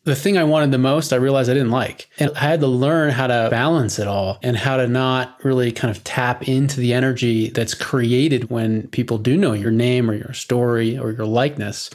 the 0.06 0.14
thing 0.14 0.38
I 0.38 0.44
wanted 0.44 0.70
the 0.70 0.78
most, 0.78 1.12
I 1.12 1.16
realized 1.16 1.50
I 1.50 1.54
didn't 1.54 1.72
like. 1.72 2.08
And 2.20 2.30
I 2.36 2.38
had 2.38 2.60
to 2.60 2.68
learn 2.68 3.10
how 3.10 3.26
to 3.26 3.48
balance 3.50 3.98
it 3.98 4.06
all 4.06 4.38
and 4.40 4.56
how 4.56 4.76
to 4.76 4.86
not 4.86 5.36
really 5.44 5.72
kind 5.72 5.94
of 5.94 6.02
tap 6.04 6.48
into 6.48 6.78
the 6.78 6.94
energy 6.94 7.50
that's 7.50 7.74
created 7.74 8.48
when 8.48 8.86
people 8.88 9.18
do 9.18 9.36
know 9.36 9.52
your 9.52 9.72
name 9.72 10.08
or 10.08 10.14
your 10.14 10.32
story 10.32 10.96
or 10.96 11.10
your 11.10 11.26
likeness. 11.26 11.90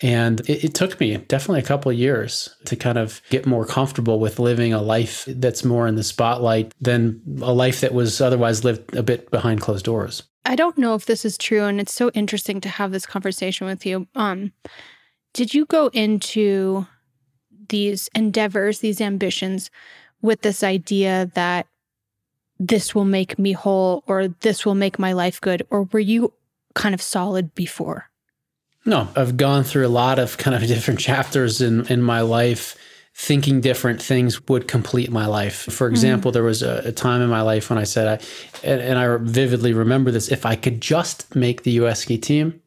And 0.00 0.40
it, 0.48 0.64
it 0.64 0.74
took 0.74 1.00
me 1.00 1.16
definitely 1.16 1.58
a 1.58 1.64
couple 1.64 1.92
years 1.92 2.54
to 2.66 2.76
kind 2.76 2.96
of 2.96 3.20
get 3.28 3.44
more 3.44 3.66
comfortable 3.66 4.20
with 4.20 4.38
living 4.38 4.72
a 4.72 4.80
life 4.80 5.24
that's 5.26 5.64
more 5.64 5.88
in 5.88 5.96
the 5.96 6.04
spotlight 6.04 6.72
than 6.80 7.20
a 7.42 7.52
life 7.52 7.80
that 7.80 7.92
was 7.92 8.20
otherwise 8.20 8.62
lived 8.62 8.94
a 8.94 9.02
bit 9.02 9.32
behind 9.32 9.60
closed 9.60 9.84
doors. 9.84 10.22
I 10.44 10.54
don't 10.54 10.78
know 10.78 10.94
if 10.94 11.06
this 11.06 11.24
is 11.24 11.38
true, 11.38 11.64
and 11.64 11.80
it's 11.80 11.92
so 11.92 12.10
interesting 12.14 12.60
to 12.62 12.68
have 12.68 12.92
this 12.92 13.06
conversation 13.06 13.66
with 13.66 13.84
you. 13.84 14.06
Um, 14.14 14.52
did 15.34 15.54
you 15.54 15.66
go 15.66 15.88
into 15.88 16.86
these 17.72 18.08
endeavors, 18.14 18.78
these 18.78 19.00
ambitions 19.00 19.70
with 20.20 20.42
this 20.42 20.62
idea 20.62 21.30
that 21.34 21.66
this 22.60 22.94
will 22.94 23.06
make 23.06 23.38
me 23.38 23.52
whole 23.52 24.04
or 24.06 24.28
this 24.28 24.64
will 24.64 24.76
make 24.76 24.98
my 24.98 25.12
life 25.12 25.40
good? 25.40 25.66
Or 25.70 25.84
were 25.84 25.98
you 25.98 26.32
kind 26.74 26.94
of 26.94 27.02
solid 27.02 27.54
before? 27.54 28.10
No, 28.84 29.08
I've 29.16 29.36
gone 29.36 29.64
through 29.64 29.86
a 29.86 29.88
lot 29.88 30.18
of 30.18 30.38
kind 30.38 30.54
of 30.54 30.68
different 30.68 31.00
chapters 31.00 31.60
in, 31.60 31.86
in 31.86 32.02
my 32.02 32.20
life 32.20 32.76
thinking 33.14 33.60
different 33.60 34.00
things 34.02 34.46
would 34.48 34.66
complete 34.68 35.10
my 35.10 35.26
life. 35.26 35.64
For 35.64 35.86
mm-hmm. 35.86 35.92
example, 35.94 36.30
mm-hmm. 36.30 36.34
there 36.34 36.42
was 36.44 36.62
a, 36.62 36.82
a, 36.86 36.92
time 36.92 37.20
in 37.20 37.28
my 37.28 37.42
life 37.42 37.68
when 37.68 37.78
I 37.78 37.84
said, 37.84 38.08
I, 38.08 38.66
and, 38.66 38.80
and, 38.80 38.98
I 38.98 39.18
vividly 39.20 39.74
remember 39.74 40.10
this 40.10 40.30
if 40.32 40.46
I 40.46 40.56
could 40.56 40.80
just 40.80 41.34
make 41.36 41.62
the 41.62 41.72
US 41.72 42.00
ski 42.00 42.16
team, 42.16 42.62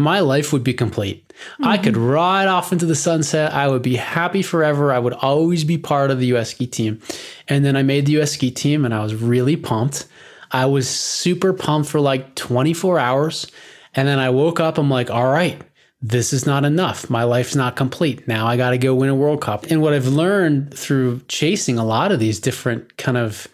my 0.00 0.20
life 0.20 0.52
would 0.52 0.64
be 0.64 0.74
complete. 0.74 1.28
Mm-hmm. 1.28 1.64
I 1.64 1.78
could 1.78 1.96
ride 1.96 2.48
off 2.48 2.72
into 2.72 2.86
the 2.86 2.94
sunset. 2.94 3.52
I 3.52 3.68
would 3.68 3.82
be 3.82 3.96
happy 3.96 4.42
forever. 4.42 4.92
I 4.92 4.98
would 4.98 5.12
always 5.12 5.64
be 5.64 5.78
part 5.78 6.10
of 6.10 6.18
the 6.18 6.26
US 6.34 6.50
ski 6.50 6.66
team. 6.66 7.00
And 7.48 7.64
then 7.64 7.76
I 7.76 7.82
made 7.82 8.06
the 8.06 8.20
US 8.20 8.32
ski 8.32 8.50
team 8.50 8.84
and 8.84 8.94
I 8.94 9.02
was 9.02 9.14
really 9.14 9.56
pumped. 9.56 10.06
I 10.50 10.66
was 10.66 10.88
super 10.88 11.52
pumped 11.52 11.88
for 11.88 12.00
like 12.00 12.34
24 12.34 12.98
hours. 12.98 13.46
And 13.94 14.08
then 14.08 14.18
I 14.18 14.30
woke 14.30 14.60
up, 14.60 14.78
I'm 14.78 14.90
like, 14.90 15.10
all 15.10 15.30
right, 15.30 15.60
this 16.02 16.32
is 16.32 16.46
not 16.46 16.64
enough. 16.64 17.10
My 17.10 17.24
life's 17.24 17.54
not 17.54 17.76
complete. 17.76 18.26
Now 18.26 18.46
I 18.46 18.56
got 18.56 18.70
to 18.70 18.78
go 18.78 18.94
win 18.94 19.10
a 19.10 19.14
World 19.14 19.42
Cup. 19.42 19.66
And 19.70 19.82
what 19.82 19.92
I've 19.92 20.08
learned 20.08 20.76
through 20.76 21.20
chasing 21.28 21.78
a 21.78 21.84
lot 21.84 22.10
of 22.10 22.18
these 22.18 22.40
different 22.40 22.96
kind 22.96 23.16
of 23.16 23.48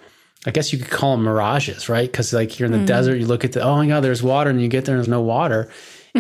I 0.49 0.53
guess 0.53 0.73
you 0.73 0.79
could 0.79 0.91
call 0.91 1.17
them 1.17 1.25
mirages, 1.25 1.89
right? 1.89 2.09
Because 2.09 2.33
like 2.33 2.61
you're 2.61 2.67
in 2.67 2.73
the 2.73 2.79
mm. 2.79 2.87
desert, 2.87 3.17
you 3.17 3.27
look 3.27 3.45
at 3.45 3.51
the 3.51 3.63
oh 3.63 3.75
my 3.77 3.89
god, 3.89 4.05
there's 4.05 4.23
water, 4.23 4.49
and 4.49 4.63
you 4.63 4.69
get 4.69 4.85
there, 4.85 4.95
and 4.95 5.01
there's 5.01 5.09
no 5.09 5.21
water 5.21 5.69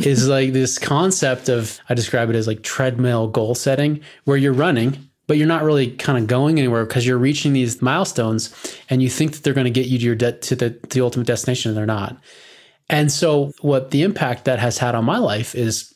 is 0.04 0.28
like 0.28 0.52
this 0.52 0.78
concept 0.78 1.48
of 1.48 1.78
I 1.88 1.94
describe 1.94 2.28
it 2.28 2.36
as 2.36 2.46
like 2.46 2.62
treadmill 2.62 3.28
goal 3.28 3.54
setting 3.54 4.00
where 4.24 4.36
you're 4.36 4.52
running 4.52 5.08
but 5.26 5.36
you're 5.36 5.46
not 5.46 5.64
really 5.64 5.90
kind 5.90 6.18
of 6.18 6.26
going 6.26 6.58
anywhere 6.58 6.84
because 6.84 7.06
you're 7.06 7.18
reaching 7.18 7.52
these 7.52 7.82
milestones 7.82 8.54
and 8.88 9.02
you 9.02 9.10
think 9.10 9.32
that 9.32 9.42
they're 9.42 9.54
going 9.54 9.64
to 9.64 9.70
get 9.70 9.86
you 9.86 9.98
to 9.98 10.04
your 10.04 10.14
de- 10.14 10.32
to 10.32 10.54
the, 10.54 10.70
to 10.70 10.98
the 10.98 11.00
ultimate 11.00 11.26
destination 11.26 11.70
and 11.70 11.78
they're 11.78 11.86
not. 11.86 12.16
And 12.88 13.10
so 13.10 13.52
what 13.60 13.90
the 13.90 14.02
impact 14.02 14.44
that 14.44 14.60
has 14.60 14.78
had 14.78 14.94
on 14.94 15.04
my 15.04 15.18
life 15.18 15.54
is 15.54 15.92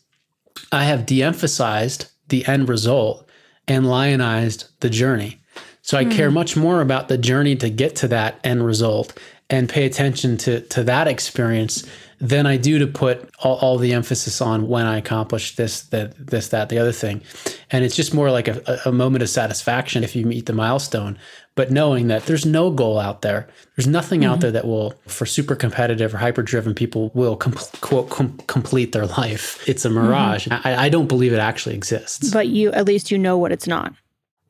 I 0.73 0.85
have 0.85 1.07
de-emphasized 1.07 2.11
the 2.29 2.45
end 2.47 2.69
result 2.69 3.29
and 3.69 3.89
lionized 3.89 4.69
the 4.81 4.91
journey. 4.91 5.41
So 5.83 5.97
I 5.97 6.05
mm. 6.05 6.13
care 6.13 6.31
much 6.31 6.57
more 6.57 6.81
about 6.81 7.09
the 7.09 7.19
journey 7.19 7.55
to 7.57 7.71
get 7.71 7.97
to 7.97 8.09
that 8.09 8.41
end 8.43 8.67
result 8.67 9.17
and 9.49 9.69
pay 9.69 9.85
attention 9.85 10.37
to 10.39 10.61
to 10.61 10.85
that 10.85 11.09
experience 11.09 11.85
than 12.21 12.47
I 12.47 12.59
do 12.59 12.79
to 12.79 12.87
put 12.87 13.31
all, 13.39 13.57
all, 13.57 13.79
the 13.79 13.95
emphasis 13.95 14.43
on 14.43 14.69
when 14.69 14.85
I 14.85 14.99
accomplish 14.99 15.57
this, 15.57 15.83
that, 15.85 16.15
this, 16.27 16.49
that, 16.49 16.69
the 16.69 16.79
other 16.79 16.93
thing. 16.93 17.23
And 17.71 17.83
it's 17.83 17.97
just 17.97 18.13
more 18.13 18.31
like 18.31 18.47
a, 18.47 18.81
a 18.85 18.93
moment 18.93 19.23
of 19.23 19.31
satisfaction 19.31 20.05
if 20.05 20.15
you 20.15 20.27
meet 20.27 20.45
the 20.45 20.53
milestone. 20.53 21.19
But 21.55 21.71
knowing 21.71 22.09
that 22.09 22.27
there's 22.27 22.45
no 22.45 22.71
goal 22.71 22.99
out 22.99 23.23
there, 23.23 23.49
there's 23.75 23.87
nothing 23.87 24.21
mm-hmm. 24.21 24.33
out 24.33 24.41
there 24.41 24.51
that 24.51 24.67
will, 24.67 24.95
for 25.07 25.25
super 25.25 25.57
competitive 25.57 26.15
or 26.15 26.19
hyper 26.19 26.43
driven 26.43 26.75
people, 26.75 27.11
will 27.15 27.37
com- 27.37 27.55
quote 27.81 28.11
com- 28.11 28.37
complete 28.47 28.93
their 28.93 29.07
life. 29.07 29.67
It's 29.67 29.87
a 29.87 29.91
mirage. 29.91 30.47
Mm-hmm. 30.47 30.69
I, 30.69 30.85
I 30.85 30.89
don't 30.91 31.09
believe 31.09 31.33
it 31.33 31.39
actually 31.39 31.75
exists. 31.75 32.31
But 32.31 32.49
you, 32.49 32.71
at 32.73 32.87
least 32.87 33.11
you 33.11 33.17
know 33.17 33.39
what 33.39 33.51
it's 33.51 33.67
not. 33.67 33.95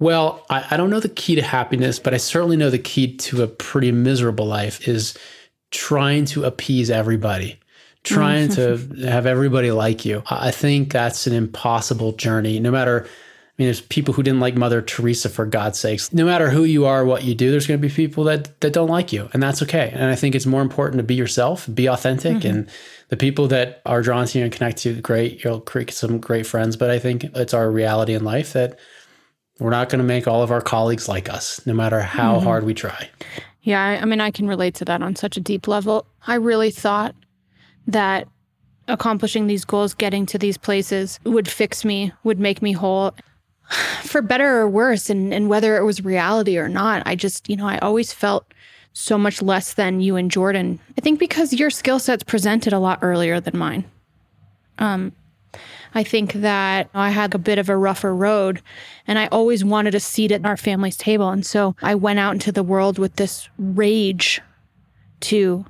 Well, 0.01 0.45
I, 0.51 0.67
I 0.73 0.77
don't 0.77 0.91
know 0.91 1.01
the 1.01 1.09
key 1.09 1.37
to 1.37 1.43
happiness, 1.43 2.01
but 2.01 2.15
I 2.15 2.17
certainly 2.17 2.57
know 2.57 2.71
the 2.71 2.79
key 2.79 3.17
to 3.19 3.43
a 3.45 3.47
pretty 3.47 3.93
miserable 3.93 4.47
life 4.47 4.89
is 4.89 5.17
trying 5.71 6.25
to 6.25 6.45
appease 6.45 6.91
everybody 6.91 7.60
trying 8.05 8.49
to 8.51 8.77
have 9.05 9.27
everybody 9.27 9.71
like 9.71 10.05
you. 10.05 10.23
I 10.31 10.51
think 10.51 10.93
that's 10.93 11.27
an 11.27 11.35
impossible 11.35 12.13
journey. 12.13 12.61
No 12.61 12.71
matter, 12.71 13.05
I 13.05 13.53
mean, 13.59 13.67
there's 13.67 13.81
people 13.81 14.15
who 14.15 14.23
didn't 14.23 14.41
like 14.41 14.55
Mother 14.55 14.83
Teresa 14.83 15.29
for 15.29 15.47
God's 15.47 15.79
sakes. 15.79 16.13
No 16.13 16.25
matter 16.25 16.51
who 16.51 16.65
you 16.65 16.87
are, 16.87 17.05
what 17.05 17.25
you 17.25 17.35
do, 17.35 17.51
there's 17.51 17.67
going 17.67 17.81
to 17.81 17.87
be 17.87 17.93
people 17.93 18.25
that 18.25 18.61
that 18.61 18.73
don't 18.73 18.89
like 18.89 19.13
you, 19.13 19.29
and 19.33 19.43
that's 19.43 19.63
okay. 19.63 19.91
And 19.95 20.05
I 20.05 20.17
think 20.17 20.35
it's 20.35 20.47
more 20.47 20.63
important 20.63 20.99
to 20.99 21.05
be 21.05 21.15
yourself, 21.15 21.69
be 21.73 21.89
authentic, 21.89 22.39
mm-hmm. 22.39 22.49
and 22.49 22.71
the 23.09 23.17
people 23.17 23.49
that 23.49 23.83
are 23.85 24.03
drawn 24.03 24.27
to 24.27 24.39
you 24.39 24.45
and 24.45 24.53
connect 24.53 24.79
to 24.79 24.93
you, 24.93 25.01
great. 25.01 25.45
You'll 25.45 25.61
create 25.61 25.91
some 25.91 26.19
great 26.19 26.47
friends. 26.47 26.77
But 26.77 26.91
I 26.91 26.99
think 26.99 27.25
it's 27.25 27.55
our 27.55 27.71
reality 27.71 28.15
in 28.15 28.25
life 28.25 28.53
that 28.55 28.79
we're 29.59 29.71
not 29.71 29.91
going 29.91 29.99
to 29.99 30.05
make 30.05 30.27
all 30.27 30.43
of 30.43 30.51
our 30.51 30.63
colleagues 30.63 31.09
like 31.09 31.29
us, 31.29 31.65
no 31.67 31.75
matter 31.75 32.01
how 32.01 32.37
mm-hmm. 32.37 32.45
hard 32.45 32.65
we 32.65 32.73
try. 32.73 33.11
Yeah, 33.63 33.99
I 34.01 34.05
mean, 34.07 34.21
I 34.21 34.31
can 34.31 34.49
relate 34.49 34.75
to 34.77 34.85
that 34.87 35.03
on 35.03 35.17
such 35.17 35.37
a 35.37 35.41
deep 35.41 35.69
level. 35.69 36.07
I 36.27 36.37
really 36.37 36.71
thought 36.71 37.15
that 37.87 38.29
accomplishing 38.89 39.47
these 39.47 39.65
goals, 39.65 39.95
getting 39.95 40.27
to 40.27 40.39
these 40.39 40.59
places 40.59 41.19
would 41.25 41.49
fix 41.49 41.85
me, 41.85 42.13
would 42.25 42.41
make 42.41 42.63
me 42.63 42.73
whole. 42.73 43.15
For 44.03 44.23
better 44.23 44.59
or 44.59 44.69
worse, 44.69 45.11
and, 45.11 45.33
and 45.33 45.49
whether 45.49 45.77
it 45.77 45.85
was 45.85 46.05
reality 46.05 46.59
or 46.59 46.69
not, 46.69 47.03
I 47.07 47.15
just, 47.15 47.49
you 47.49 47.57
know, 47.57 47.69
I 47.69 47.79
always 47.79 48.13
felt 48.13 48.53
so 48.93 49.17
much 49.17 49.41
less 49.41 49.75
than 49.75 50.01
you 50.01 50.17
and 50.17 50.31
Jordan. 50.31 50.81
I 50.99 51.01
think 51.01 51.19
because 51.19 51.53
your 51.53 51.71
skill 51.71 51.99
set's 51.99 52.25
presented 52.25 52.73
a 52.73 52.79
lot 52.79 52.99
earlier 53.03 53.41
than 53.41 53.57
mine. 53.57 53.85
Um, 54.79 55.13
I 55.95 56.05
think 56.05 56.35
that 56.35 56.89
I 56.95 57.11
had 57.11 57.35
a 57.35 57.39
bit 57.39 57.59
of 57.59 57.69
a 57.69 57.77
rougher 57.77 58.15
road 58.15 58.63
and 59.07 59.19
I 59.19 59.27
always 59.29 59.65
wanted 59.65 59.95
a 59.95 60.01
seat 60.01 60.33
at 60.33 60.45
our 60.45 60.57
family's 60.57 60.97
table. 60.97 61.31
And 61.31 61.45
so 61.45 61.75
I 61.83 61.95
went 61.95 62.19
out 62.19 62.33
into 62.33 62.53
the 62.53 62.63
world 62.63 62.99
with 62.99 63.17
this 63.17 63.49
rage 63.59 64.41
to 65.21 65.65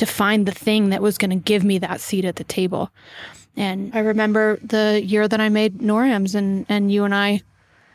to 0.00 0.06
find 0.06 0.46
the 0.46 0.52
thing 0.52 0.88
that 0.88 1.02
was 1.02 1.18
going 1.18 1.30
to 1.30 1.36
give 1.36 1.62
me 1.62 1.76
that 1.78 2.00
seat 2.00 2.24
at 2.24 2.36
the 2.36 2.44
table. 2.44 2.90
And 3.54 3.90
I 3.94 3.98
remember 3.98 4.58
the 4.62 5.02
year 5.04 5.28
that 5.28 5.40
I 5.40 5.50
made 5.50 5.78
NORAMs 5.78 6.34
and 6.34 6.64
and 6.68 6.90
you 6.90 7.04
and 7.04 7.14
I 7.14 7.42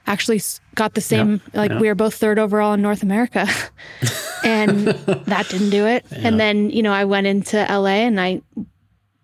actually 0.06 0.39
got 0.76 0.94
the 0.94 1.02
same 1.02 1.41
like 1.54 1.72
we 1.72 1.88
were 1.88 1.96
both 1.96 2.13
third 2.13 2.38
overall 2.38 2.74
in 2.74 2.82
North 2.84 3.02
America. 3.02 3.48
and 4.44 4.88
that 5.26 5.50
didn't 5.50 5.72
do 5.72 5.88
it. 5.88 6.06
Yeah. 6.12 6.20
And 6.28 6.39
then, 6.39 6.70
you 6.70 6.84
know, 6.84 6.94
I 6.94 7.06
went 7.06 7.26
into 7.26 7.58
LA 7.58 8.06
and 8.06 8.22
I 8.22 8.44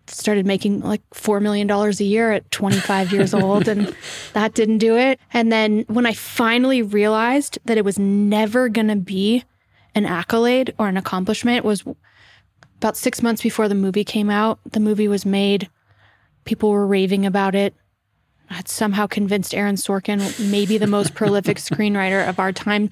started 0.07 0.47
making 0.47 0.81
like 0.81 1.07
$4 1.11 1.39
million 1.39 1.69
a 1.69 1.91
year 2.03 2.31
at 2.31 2.49
25 2.49 3.13
years 3.13 3.33
old, 3.33 3.67
and 3.67 3.95
that 4.33 4.55
didn't 4.55 4.79
do 4.79 4.97
it. 4.97 5.19
And 5.31 5.51
then 5.51 5.85
when 5.87 6.07
I 6.07 6.13
finally 6.13 6.81
realized 6.81 7.59
that 7.65 7.77
it 7.77 7.85
was 7.85 7.99
never 7.99 8.67
going 8.67 8.87
to 8.87 8.95
be 8.95 9.43
an 9.93 10.07
accolade 10.07 10.73
or 10.79 10.87
an 10.87 10.97
accomplishment, 10.97 11.63
was 11.63 11.83
about 12.81 12.97
six 12.97 13.21
months 13.21 13.43
before 13.43 13.67
the 13.67 13.75
movie 13.75 14.03
came 14.03 14.31
out. 14.31 14.59
The 14.71 14.79
movie 14.79 15.07
was 15.07 15.23
made, 15.23 15.69
people 16.45 16.71
were 16.71 16.87
raving 16.87 17.27
about 17.27 17.53
it. 17.53 17.75
I 18.49 18.55
had 18.55 18.67
somehow 18.67 19.05
convinced 19.05 19.53
Aaron 19.53 19.75
Sorkin, 19.75 20.49
maybe 20.49 20.79
the 20.79 20.87
most 20.87 21.13
prolific 21.13 21.57
screenwriter 21.57 22.27
of 22.27 22.39
our 22.39 22.51
time, 22.51 22.89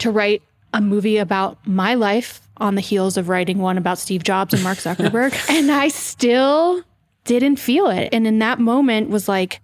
to 0.00 0.10
write 0.10 0.42
a 0.74 0.80
movie 0.80 1.18
about 1.18 1.56
my 1.64 1.94
life 1.94 2.40
on 2.56 2.74
the 2.74 2.80
heels 2.80 3.16
of 3.16 3.28
writing 3.28 3.58
one 3.58 3.78
about 3.78 3.98
Steve 3.98 4.24
Jobs 4.24 4.52
and 4.52 4.62
Mark 4.64 4.78
Zuckerberg. 4.78 5.32
and 5.48 5.70
I 5.70 5.86
still 5.86 6.82
didn't 7.24 7.56
feel 7.56 7.86
it. 7.86 8.08
And 8.12 8.26
in 8.26 8.40
that 8.40 8.58
moment 8.58 9.08
was 9.08 9.28
like 9.28 9.60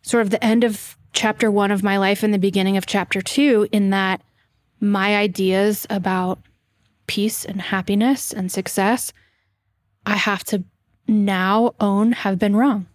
sort 0.00 0.22
of 0.22 0.30
the 0.30 0.42
end 0.42 0.64
of 0.64 0.96
chapter 1.12 1.50
one 1.50 1.70
of 1.70 1.82
my 1.82 1.98
life 1.98 2.22
and 2.22 2.32
the 2.32 2.38
beginning 2.38 2.78
of 2.78 2.86
chapter 2.86 3.20
two, 3.20 3.68
in 3.70 3.90
that 3.90 4.22
my 4.80 5.14
ideas 5.14 5.86
about 5.90 6.38
peace 7.06 7.44
and 7.44 7.60
happiness 7.60 8.32
and 8.32 8.50
success, 8.50 9.12
I 10.06 10.16
have 10.16 10.44
to 10.44 10.64
now 11.06 11.74
own 11.80 12.12
have 12.12 12.38
been 12.38 12.56
wrong. 12.56 12.86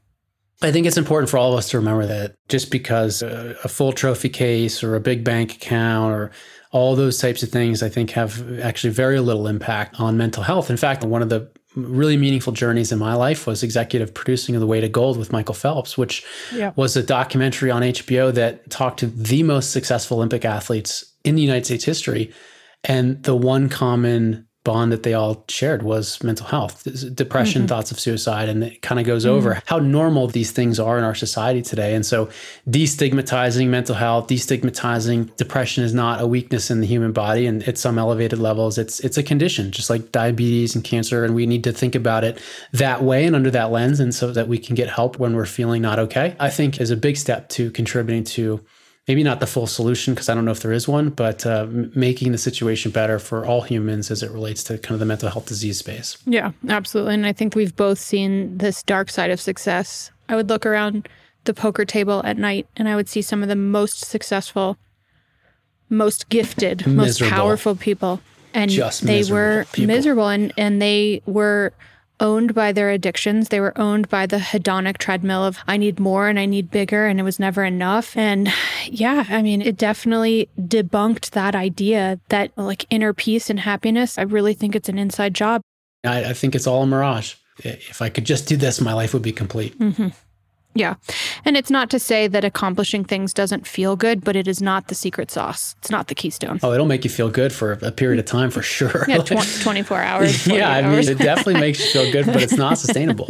I 0.62 0.72
think 0.72 0.86
it's 0.86 0.98
important 0.98 1.30
for 1.30 1.38
all 1.38 1.54
of 1.54 1.58
us 1.58 1.70
to 1.70 1.78
remember 1.78 2.06
that 2.06 2.36
just 2.50 2.70
because 2.70 3.22
a, 3.22 3.56
a 3.64 3.70
full 3.70 3.94
trophy 3.94 4.28
case 4.28 4.84
or 4.84 4.96
a 4.96 5.00
big 5.00 5.24
bank 5.24 5.56
account 5.56 6.14
or 6.14 6.32
all 6.72 6.96
those 6.96 7.18
types 7.18 7.42
of 7.44 7.50
things 7.50 7.82
I 7.82 7.90
think 7.90 8.12
have 8.12 8.60
actually 8.60 8.92
very 8.92 9.20
little 9.20 9.48
impact 9.48 10.00
on 10.00 10.18
mental 10.18 10.44
health. 10.44 10.70
In 10.70 10.78
fact, 10.78 11.04
one 11.04 11.22
of 11.22 11.30
the 11.30 11.50
really 11.76 12.18
meaningful 12.18 12.52
journeys 12.52 12.92
in 12.92 13.00
my 13.00 13.14
life 13.14 13.48
was 13.48 13.64
executive 13.64 14.14
producing 14.14 14.56
of 14.56 14.62
The 14.62 14.68
Weight 14.68 14.84
of 14.84 14.92
Gold 14.92 15.18
with 15.18 15.32
Michael 15.32 15.56
Phelps, 15.56 15.98
which 15.98 16.26
yeah. 16.54 16.74
was 16.76 16.98
a 16.98 17.04
documentary 17.04 17.72
on 17.72 17.82
HBO 17.82 18.34
that 18.34 18.70
talked 18.70 19.00
to 19.00 19.08
the 19.08 19.44
most 19.44 19.72
successful 19.72 20.18
Olympic 20.18 20.46
athletes 20.46 21.06
in 21.24 21.36
the 21.36 21.42
United 21.42 21.66
States 21.66 21.86
history. 21.86 22.34
And 22.84 23.22
the 23.24 23.36
one 23.36 23.70
common 23.70 24.48
bond 24.66 24.92
that 24.92 25.04
they 25.04 25.14
all 25.14 25.46
shared 25.48 25.84
was 25.84 26.22
mental 26.22 26.46
health, 26.46 26.88
depression, 27.16 27.62
mm-hmm. 27.62 27.68
thoughts 27.68 27.92
of 27.92 28.00
suicide. 28.00 28.50
And 28.50 28.64
it 28.64 28.82
kind 28.82 29.00
of 29.00 29.06
goes 29.06 29.26
mm-hmm. 29.26 29.34
over 29.34 29.62
how 29.66 29.80
normal 29.80 30.28
these 30.28 30.52
things 30.52 30.80
are 30.80 30.98
in 30.98 31.04
our 31.04 31.16
society 31.16 31.62
today. 31.62 31.96
And 31.96 32.06
so 32.06 32.30
destigmatizing 32.68 33.68
mental 33.68 33.96
health, 33.96 34.28
destigmatizing 34.28 35.36
depression 35.38 35.84
is 35.84 35.94
not 35.94 36.22
a 36.22 36.28
weakness 36.28 36.70
in 36.70 36.82
the 36.82 36.88
human 36.88 37.14
body. 37.14 37.48
And 37.48 37.64
at 37.68 37.78
some 37.78 37.98
elevated 37.98 38.40
levels, 38.40 38.78
it's 38.78 39.00
it's 39.00 39.18
a 39.18 39.24
condition, 39.24 39.72
just 39.72 39.90
like 39.90 40.12
diabetes 40.12 40.76
and 40.76 40.84
cancer. 40.84 41.24
And 41.24 41.34
we 41.34 41.46
need 41.46 41.64
to 41.64 41.72
think 41.72 41.96
about 41.96 42.24
it 42.24 42.42
that 42.74 43.02
way 43.02 43.26
and 43.26 43.36
under 43.36 43.52
that 43.52 43.72
lens. 43.72 44.00
And 44.00 44.14
so 44.14 44.32
that 44.34 44.48
we 44.48 44.58
can 44.58 44.76
get 44.76 44.90
help 44.90 45.18
when 45.18 45.36
we're 45.36 45.46
feeling 45.46 45.82
not 45.82 46.00
okay, 46.00 46.36
I 46.40 46.50
think 46.50 46.82
is 46.82 46.92
a 46.92 46.98
big 46.98 47.18
step 47.18 47.50
to 47.50 47.72
contributing 47.72 48.26
to 48.36 48.64
maybe 49.10 49.24
not 49.24 49.40
the 49.40 49.48
full 49.48 49.66
solution 49.66 50.14
because 50.14 50.30
I 50.30 50.36
don't 50.36 50.46
know 50.46 50.52
if 50.52 50.60
there 50.60 50.72
is 50.72 50.88
one, 50.88 51.10
but 51.10 51.44
uh, 51.44 51.66
making 51.96 52.32
the 52.32 52.38
situation 52.38 52.92
better 52.92 53.18
for 53.18 53.44
all 53.44 53.62
humans 53.62 54.12
as 54.12 54.22
it 54.22 54.30
relates 54.30 54.64
to 54.66 54.78
kind 54.78 54.94
of 54.94 55.00
the 55.00 55.06
mental 55.08 55.32
health 55.32 55.48
disease 55.48 55.80
space. 55.80 56.20
Yeah, 56.28 56.52
absolutely. 56.70 57.16
And 57.16 57.26
I 57.26 57.34
think 57.34 57.56
we've 57.56 57.76
both 57.76 57.98
seen 57.98 58.60
this 58.60 58.84
dark 58.84 59.10
side 59.10 59.32
of 59.32 59.42
success. 59.42 60.12
I 60.30 60.36
would 60.36 60.48
look 60.48 60.64
around 60.64 61.10
the 61.46 61.56
poker 61.56 61.86
table 61.86 62.22
at 62.24 62.38
night 62.38 62.68
and 62.78 62.88
I 62.88 62.96
would 62.96 63.10
see 63.10 63.24
some 63.24 63.42
of 63.42 63.50
the 63.50 63.56
most 63.56 64.06
successful, 64.06 64.78
most 65.90 66.30
gifted, 66.30 66.86
miserable. 66.86 66.96
most 66.96 67.22
powerful 67.24 67.76
people. 67.76 68.22
And 68.54 68.70
Just 68.70 69.08
they 69.08 69.24
were 69.24 69.66
people. 69.74 69.88
miserable 69.88 70.28
and, 70.28 70.54
and 70.56 70.80
they 70.80 71.24
were 71.26 71.74
owned 72.20 72.54
by 72.54 72.72
their 72.72 72.90
addictions. 72.90 73.50
They 73.50 73.60
were 73.60 73.78
owned 73.78 74.10
by 74.10 74.26
the 74.26 74.38
hedonic 74.38 74.98
treadmill 74.98 75.46
of 75.46 75.60
I 75.68 75.78
need 75.78 76.00
more 76.00 76.28
and 76.28 76.40
I 76.40 76.46
need 76.46 76.72
bigger 76.72 77.06
and 77.06 77.20
it 77.20 77.24
was 77.24 77.40
never 77.40 77.64
enough. 77.64 78.16
And 78.18 78.52
yeah, 78.86 79.26
I 79.30 79.42
mean, 79.42 79.62
it 79.62 79.78
definitely 79.78 80.50
debunked 80.60 81.32
that 81.32 81.56
idea 81.56 82.20
that 82.30 82.52
like 82.58 82.86
inner 82.90 83.14
peace 83.14 83.50
and 83.50 83.60
happiness. 83.60 84.18
I 84.18 84.24
really 84.24 84.54
think 84.54 84.76
it's 84.76 84.90
an 84.90 85.00
inside 85.00 85.34
job. 85.34 85.62
I, 86.04 86.26
I 86.26 86.34
think 86.34 86.56
it's 86.56 86.68
all 86.68 86.84
a 86.84 86.88
mirage. 86.88 87.36
If 87.62 88.02
I 88.02 88.10
could 88.10 88.26
just 88.26 88.48
do 88.48 88.56
this, 88.56 88.80
my 88.80 88.94
life 88.94 89.14
would 89.14 89.22
be 89.22 89.34
complete. 89.34 89.78
Mm-hmm. 89.78 90.10
Yeah. 90.80 90.96
And 91.44 91.58
it's 91.58 91.70
not 91.70 91.90
to 91.90 92.00
say 92.00 92.28
that 92.28 92.46
accomplishing 92.46 93.04
things 93.04 93.34
doesn't 93.34 93.68
feel 93.68 93.98
good, 93.98 94.24
but 94.24 94.36
it 94.38 94.48
is 94.48 94.62
not 94.62 94.88
the 94.88 94.96
secret 94.96 95.30
sauce. 95.30 95.76
It's 95.80 95.92
not 95.92 96.08
the 96.08 96.16
keystone. 96.16 96.60
Oh, 96.64 96.72
it'll 96.72 96.86
make 96.86 97.04
you 97.04 97.10
feel 97.10 97.30
good 97.30 97.52
for 97.52 97.74
a 97.82 97.92
period 97.92 98.18
of 98.20 98.26
time 98.26 98.50
for 98.50 98.62
sure. 98.62 99.04
Yeah, 99.08 99.18
tw- 99.18 99.62
24 99.62 99.98
hours. 100.02 100.48
yeah, 100.48 100.70
I 100.70 100.82
hours. 100.82 101.08
mean, 101.10 101.18
it 101.18 101.22
definitely 101.22 101.60
makes 101.60 101.80
you 101.80 101.92
feel 101.92 102.12
good, 102.14 102.28
but 102.28 102.42
it's 102.42 102.56
not 102.56 102.78
sustainable. 102.86 103.30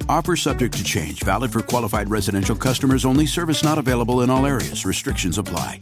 Offer 0.11 0.35
subject 0.35 0.75
to 0.75 0.83
change, 0.83 1.23
valid 1.23 1.53
for 1.53 1.61
qualified 1.61 2.09
residential 2.09 2.55
customers 2.55 3.05
only, 3.05 3.25
service 3.25 3.63
not 3.63 3.77
available 3.77 4.21
in 4.21 4.29
all 4.29 4.45
areas. 4.45 4.85
Restrictions 4.85 5.37
apply. 5.37 5.79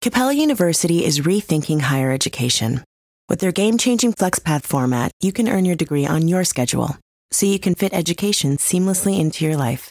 Capella 0.00 0.32
University 0.32 1.04
is 1.04 1.18
rethinking 1.18 1.80
higher 1.80 2.12
education. 2.12 2.84
With 3.28 3.40
their 3.40 3.50
game 3.50 3.78
changing 3.78 4.12
FlexPath 4.12 4.62
format, 4.62 5.10
you 5.20 5.32
can 5.32 5.48
earn 5.48 5.64
your 5.64 5.74
degree 5.74 6.06
on 6.06 6.28
your 6.28 6.44
schedule, 6.44 6.96
so 7.32 7.46
you 7.46 7.58
can 7.58 7.74
fit 7.74 7.92
education 7.92 8.58
seamlessly 8.58 9.18
into 9.18 9.44
your 9.44 9.56
life. 9.56 9.90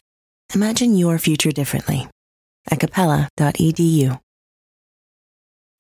Imagine 0.54 0.96
your 0.96 1.20
future 1.20 1.52
differently 1.52 2.08
at 2.72 2.80
capella.edu. 2.80 4.18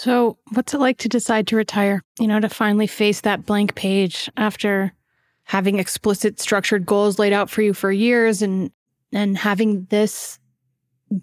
So, 0.00 0.38
what's 0.52 0.72
it 0.72 0.80
like 0.80 0.96
to 1.00 1.10
decide 1.10 1.46
to 1.48 1.56
retire? 1.56 2.02
You 2.18 2.26
know, 2.26 2.40
to 2.40 2.48
finally 2.48 2.86
face 2.86 3.20
that 3.20 3.44
blank 3.44 3.74
page 3.74 4.30
after 4.34 4.94
having 5.44 5.78
explicit 5.78 6.40
structured 6.40 6.86
goals 6.86 7.18
laid 7.18 7.34
out 7.34 7.50
for 7.50 7.60
you 7.60 7.74
for 7.74 7.92
years 7.92 8.40
and 8.40 8.70
and 9.12 9.36
having 9.36 9.84
this 9.90 10.38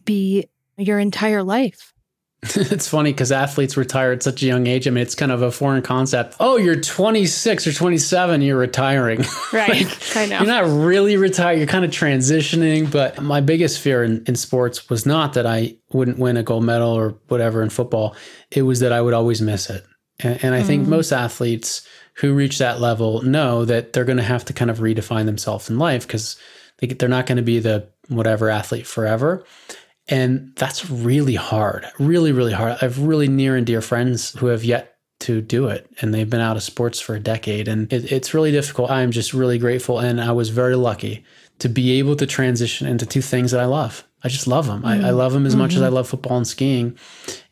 be 0.06 0.46
your 0.78 1.00
entire 1.00 1.42
life. 1.42 1.96
it's 2.56 2.88
funny 2.88 3.12
because 3.12 3.32
athletes 3.32 3.76
retire 3.76 4.12
at 4.12 4.22
such 4.22 4.44
a 4.44 4.46
young 4.46 4.68
age. 4.68 4.88
I 4.88 4.92
mean, 4.92 5.02
it's 5.02 5.16
kind 5.16 5.32
of 5.32 5.42
a 5.42 5.52
foreign 5.52 5.82
concept. 5.82 6.36
Oh, 6.40 6.58
you're 6.58 6.80
26 6.80 7.66
or 7.66 7.74
27, 7.74 8.42
you're 8.42 8.58
retiring. 8.58 9.26
Right. 9.54 9.86
like, 9.86 9.98
I 10.18 10.26
know. 10.26 10.40
You're 10.40 10.48
not 10.48 10.66
really 10.66 11.16
retired, 11.16 11.58
you're 11.58 11.68
kind 11.68 11.86
of 11.86 11.92
transitioning. 11.92 12.92
But 12.92 13.22
my 13.24 13.40
biggest 13.40 13.80
fear 13.80 14.04
in, 14.04 14.24
in 14.28 14.36
sports 14.36 14.90
was 14.90 15.06
not 15.06 15.34
that 15.34 15.46
I 15.46 15.78
wouldn't 15.94 16.20
win 16.20 16.38
a 16.38 16.44
gold 16.44 16.66
medal 16.66 16.92
or 16.92 17.18
whatever 17.28 17.64
in 17.64 17.70
football, 17.70 18.16
it 18.52 18.64
was 18.64 18.82
that 18.82 18.92
I 18.92 19.02
would 19.02 19.14
always 19.14 19.42
miss 19.42 19.70
it. 19.70 19.86
And, 20.20 20.44
and 20.44 20.56
I 20.56 20.62
mm. 20.62 20.66
think 20.66 20.88
most 20.88 21.12
athletes 21.12 21.88
who 22.16 22.34
reach 22.34 22.58
that 22.58 22.82
level 22.82 23.22
know 23.22 23.64
that 23.66 23.94
they're 23.94 24.06
going 24.06 24.18
to 24.18 24.24
have 24.24 24.44
to 24.46 24.54
kind 24.54 24.70
of 24.70 24.80
redefine 24.80 25.26
themselves 25.26 25.70
in 25.70 25.80
life 25.80 26.06
because 26.06 26.36
they, 26.80 26.88
they're 26.88 27.10
not 27.10 27.26
going 27.26 27.38
to 27.38 27.44
be 27.44 27.60
the 27.60 27.88
whatever 28.10 28.50
athlete 28.50 28.88
forever. 28.88 29.46
And 30.10 30.54
that's 30.56 30.90
really 30.90 31.36
hard, 31.36 31.86
really, 32.00 32.32
really 32.32 32.54
hard. 32.54 32.74
I 32.74 32.86
have 32.86 33.00
really 33.00 33.28
near 33.28 33.56
and 33.56 33.66
dear 33.66 33.82
friends 33.82 34.32
who 34.40 34.48
have 34.48 34.64
yet 34.64 34.96
to 35.20 35.42
do 35.42 35.68
it, 35.68 35.90
and 36.00 36.14
they've 36.14 36.30
been 36.30 36.42
out 36.42 36.58
of 36.58 36.64
sports 36.64 37.00
for 37.00 37.16
a 37.16 37.20
decade. 37.20 37.68
And 37.68 37.92
it, 37.92 38.12
it's 38.12 38.34
really 38.34 38.52
difficult. 38.52 38.90
I'm 38.90 39.12
just 39.12 39.34
really 39.34 39.58
grateful. 39.58 40.00
And 40.00 40.22
I 40.22 40.32
was 40.32 40.50
very 40.50 40.76
lucky 40.76 41.26
to 41.60 41.70
be 41.70 41.98
able 42.00 42.16
to 42.16 42.26
transition 42.26 42.88
into 42.88 43.06
two 43.06 43.22
things 43.22 43.52
that 43.52 43.60
I 43.60 43.66
love. 43.66 44.08
I 44.24 44.30
just 44.30 44.48
love 44.48 44.68
them. 44.68 44.82
Mm-hmm. 44.82 45.06
I, 45.06 45.10
I, 45.10 45.12
love 45.12 45.34
them 45.34 45.46
as 45.46 45.54
mm-hmm. 45.54 45.62
much 45.62 45.76
as 45.76 45.82
I 45.82 45.86
mm-hmm. 45.86 45.96
love 45.96 46.10
football 46.10 46.38
and 46.38 46.48
skiing. 46.48 46.98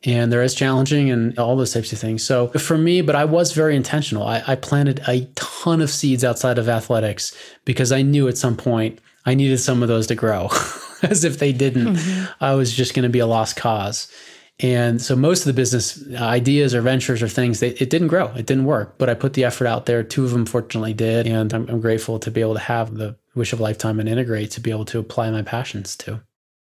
And 0.03 0.31
they're 0.31 0.41
as 0.41 0.55
challenging 0.55 1.11
and 1.11 1.37
all 1.37 1.55
those 1.55 1.73
types 1.73 1.93
of 1.93 1.99
things. 1.99 2.23
So 2.23 2.47
for 2.49 2.77
me, 2.77 3.01
but 3.01 3.15
I 3.15 3.25
was 3.25 3.51
very 3.51 3.75
intentional. 3.75 4.25
I, 4.25 4.43
I 4.47 4.55
planted 4.55 5.01
a 5.07 5.25
ton 5.35 5.81
of 5.81 5.89
seeds 5.89 6.23
outside 6.23 6.57
of 6.57 6.67
athletics 6.67 7.35
because 7.65 7.91
I 7.91 8.01
knew 8.01 8.27
at 8.27 8.37
some 8.37 8.57
point 8.57 8.99
I 9.25 9.33
needed 9.33 9.57
some 9.57 9.81
of 9.81 9.87
those 9.87 10.07
to 10.07 10.15
grow. 10.15 10.49
as 11.01 11.23
if 11.23 11.39
they 11.39 11.51
didn't, 11.51 11.95
mm-hmm. 11.95 12.43
I 12.43 12.53
was 12.55 12.73
just 12.73 12.93
going 12.93 13.03
to 13.03 13.09
be 13.09 13.19
a 13.19 13.27
lost 13.27 13.55
cause. 13.55 14.11
And 14.59 15.01
so 15.01 15.15
most 15.15 15.41
of 15.41 15.47
the 15.47 15.53
business 15.53 16.01
ideas 16.15 16.73
or 16.73 16.81
ventures 16.81 17.21
or 17.21 17.27
things, 17.27 17.59
they, 17.59 17.71
it 17.71 17.89
didn't 17.89 18.07
grow, 18.07 18.27
it 18.35 18.45
didn't 18.45 18.65
work. 18.65 18.97
But 18.97 19.09
I 19.09 19.13
put 19.13 19.33
the 19.33 19.43
effort 19.43 19.67
out 19.67 19.85
there. 19.85 20.01
Two 20.01 20.23
of 20.23 20.31
them 20.31 20.45
fortunately 20.45 20.93
did, 20.93 21.27
and 21.27 21.53
I'm, 21.53 21.67
I'm 21.69 21.81
grateful 21.81 22.19
to 22.19 22.31
be 22.31 22.39
able 22.39 22.53
to 22.53 22.61
have 22.61 22.95
the 22.95 23.17
wish 23.35 23.51
of 23.51 23.59
a 23.59 23.63
lifetime 23.63 23.99
and 23.99 24.07
integrate 24.07 24.51
to 24.51 24.61
be 24.61 24.71
able 24.71 24.85
to 24.85 24.99
apply 24.99 25.29
my 25.29 25.41
passions 25.41 25.97
to. 25.97 26.21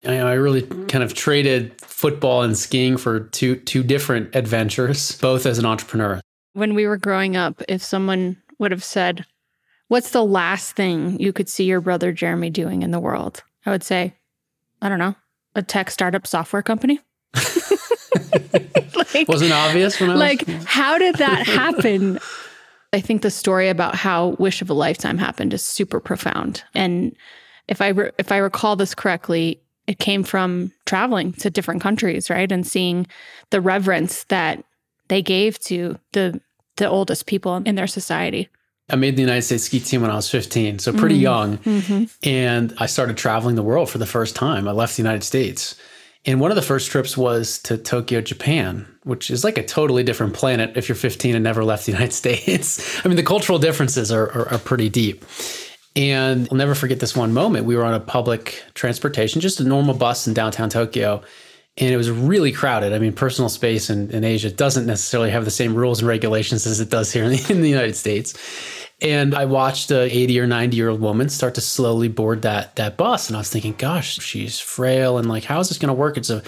I, 0.05 0.17
I 0.17 0.33
really 0.33 0.61
kind 0.61 1.03
of 1.03 1.15
traded 1.15 1.81
football 1.81 2.43
and 2.43 2.55
skiing 2.55 2.95
for 2.95 3.21
two 3.21 3.55
two 3.55 3.83
different 3.83 4.35
adventures, 4.35 5.17
both 5.17 5.47
as 5.47 5.57
an 5.57 5.65
entrepreneur. 5.65 6.21
When 6.53 6.75
we 6.75 6.85
were 6.85 6.97
growing 6.97 7.35
up, 7.35 7.61
if 7.67 7.81
someone 7.81 8.37
would 8.59 8.71
have 8.71 8.83
said, 8.83 9.25
"What's 9.89 10.11
the 10.11 10.23
last 10.23 10.75
thing 10.75 11.19
you 11.19 11.33
could 11.33 11.49
see 11.49 11.65
your 11.65 11.81
brother 11.81 12.13
Jeremy 12.13 12.49
doing 12.49 12.81
in 12.81 12.91
the 12.91 12.99
world?" 12.99 13.43
I 13.65 13.71
would 13.71 13.83
say, 13.83 14.13
I 14.81 14.89
don't 14.89 14.99
know, 14.99 15.15
a 15.55 15.61
tech 15.61 15.91
startup 15.91 16.25
software 16.25 16.63
company. 16.63 16.99
like, 19.13 19.27
Wasn't 19.27 19.51
obvious 19.51 19.99
when 19.99 20.09
I 20.09 20.13
was 20.13 20.19
like, 20.19 20.47
how 20.65 20.97
did 20.97 21.15
that 21.15 21.45
happen? 21.47 22.19
I 22.93 23.01
think 23.01 23.21
the 23.21 23.31
story 23.31 23.69
about 23.69 23.95
how 23.95 24.29
Wish 24.39 24.61
of 24.61 24.69
a 24.69 24.73
Lifetime 24.73 25.17
happened 25.17 25.53
is 25.53 25.63
super 25.63 25.99
profound. 25.99 26.63
And 26.73 27.15
if 27.67 27.81
I 27.81 27.89
re- 27.89 28.11
if 28.17 28.31
I 28.31 28.37
recall 28.37 28.75
this 28.75 28.95
correctly, 28.95 29.61
it 29.87 29.99
came 29.99 30.23
from 30.23 30.71
traveling 30.85 31.33
to 31.33 31.49
different 31.49 31.81
countries, 31.81 32.29
right, 32.29 32.51
and 32.51 32.65
seeing 32.65 33.07
the 33.51 33.61
reverence 33.61 34.23
that 34.25 34.63
they 35.07 35.21
gave 35.21 35.59
to 35.61 35.99
the 36.13 36.41
the 36.77 36.89
oldest 36.89 37.25
people 37.25 37.57
in 37.57 37.75
their 37.75 37.87
society. 37.87 38.49
I 38.89 38.95
made 38.95 39.15
the 39.15 39.21
United 39.21 39.43
States 39.43 39.63
ski 39.63 39.79
team 39.79 40.01
when 40.01 40.11
I 40.11 40.15
was 40.15 40.29
15, 40.29 40.79
so 40.79 40.93
pretty 40.93 41.15
mm-hmm. 41.15 41.21
young. 41.21 41.57
Mm-hmm. 41.59 42.03
And 42.23 42.73
I 42.77 42.85
started 42.85 43.17
traveling 43.17 43.55
the 43.55 43.63
world 43.63 43.89
for 43.89 43.97
the 43.97 44.05
first 44.05 44.35
time. 44.35 44.67
I 44.67 44.71
left 44.71 44.95
the 44.95 45.03
United 45.03 45.23
States. 45.23 45.75
And 46.25 46.39
one 46.41 46.51
of 46.51 46.55
the 46.55 46.61
first 46.61 46.91
trips 46.91 47.15
was 47.15 47.59
to 47.59 47.77
Tokyo, 47.77 48.21
Japan, 48.21 48.87
which 49.03 49.31
is 49.31 49.43
like 49.43 49.57
a 49.57 49.65
totally 49.65 50.03
different 50.03 50.33
planet 50.33 50.75
if 50.75 50.89
you're 50.89 50.95
15 50.95 51.35
and 51.35 51.43
never 51.43 51.63
left 51.63 51.85
the 51.85 51.91
United 51.93 52.13
States. 52.13 53.03
I 53.05 53.07
mean, 53.07 53.17
the 53.17 53.23
cultural 53.23 53.59
differences 53.59 54.11
are, 54.11 54.29
are, 54.31 54.49
are 54.53 54.59
pretty 54.59 54.89
deep. 54.89 55.25
And 55.95 56.47
I'll 56.51 56.57
never 56.57 56.75
forget 56.75 56.99
this 56.99 57.15
one 57.15 57.33
moment. 57.33 57.65
We 57.65 57.75
were 57.75 57.83
on 57.83 57.93
a 57.93 57.99
public 57.99 58.63
transportation, 58.73 59.41
just 59.41 59.59
a 59.59 59.63
normal 59.63 59.95
bus 59.95 60.27
in 60.27 60.33
downtown 60.33 60.69
Tokyo 60.69 61.23
and 61.79 61.93
it 61.93 61.97
was 61.97 62.11
really 62.11 62.51
crowded. 62.51 62.93
I 62.93 62.99
mean, 62.99 63.13
personal 63.13 63.49
space 63.49 63.89
in, 63.89 64.11
in 64.11 64.23
Asia 64.23 64.51
doesn't 64.51 64.85
necessarily 64.85 65.31
have 65.31 65.45
the 65.45 65.51
same 65.51 65.73
rules 65.73 65.99
and 65.99 66.07
regulations 66.07 66.67
as 66.67 66.79
it 66.79 66.89
does 66.89 67.11
here 67.11 67.23
in 67.23 67.31
the, 67.31 67.45
in 67.49 67.61
the 67.61 67.69
United 67.69 67.95
States. 67.95 68.33
And 69.01 69.33
I 69.33 69.45
watched 69.45 69.91
a 69.91 70.01
80 70.01 70.39
or 70.41 70.47
90 70.47 70.75
year 70.75 70.89
old 70.89 70.99
woman 70.99 71.29
start 71.29 71.55
to 71.55 71.61
slowly 71.61 72.09
board 72.09 72.41
that 72.41 72.75
that 72.75 72.97
bus, 72.97 73.29
and 73.29 73.37
I 73.37 73.39
was 73.39 73.49
thinking, 73.49 73.73
gosh, 73.77 74.19
she's 74.19 74.59
frail, 74.59 75.17
and 75.17 75.29
like, 75.29 75.45
how 75.45 75.59
is 75.59 75.69
this 75.69 75.77
going 75.77 75.87
to 75.87 75.93
work? 75.93 76.17
It's 76.17 76.29
a 76.29 76.43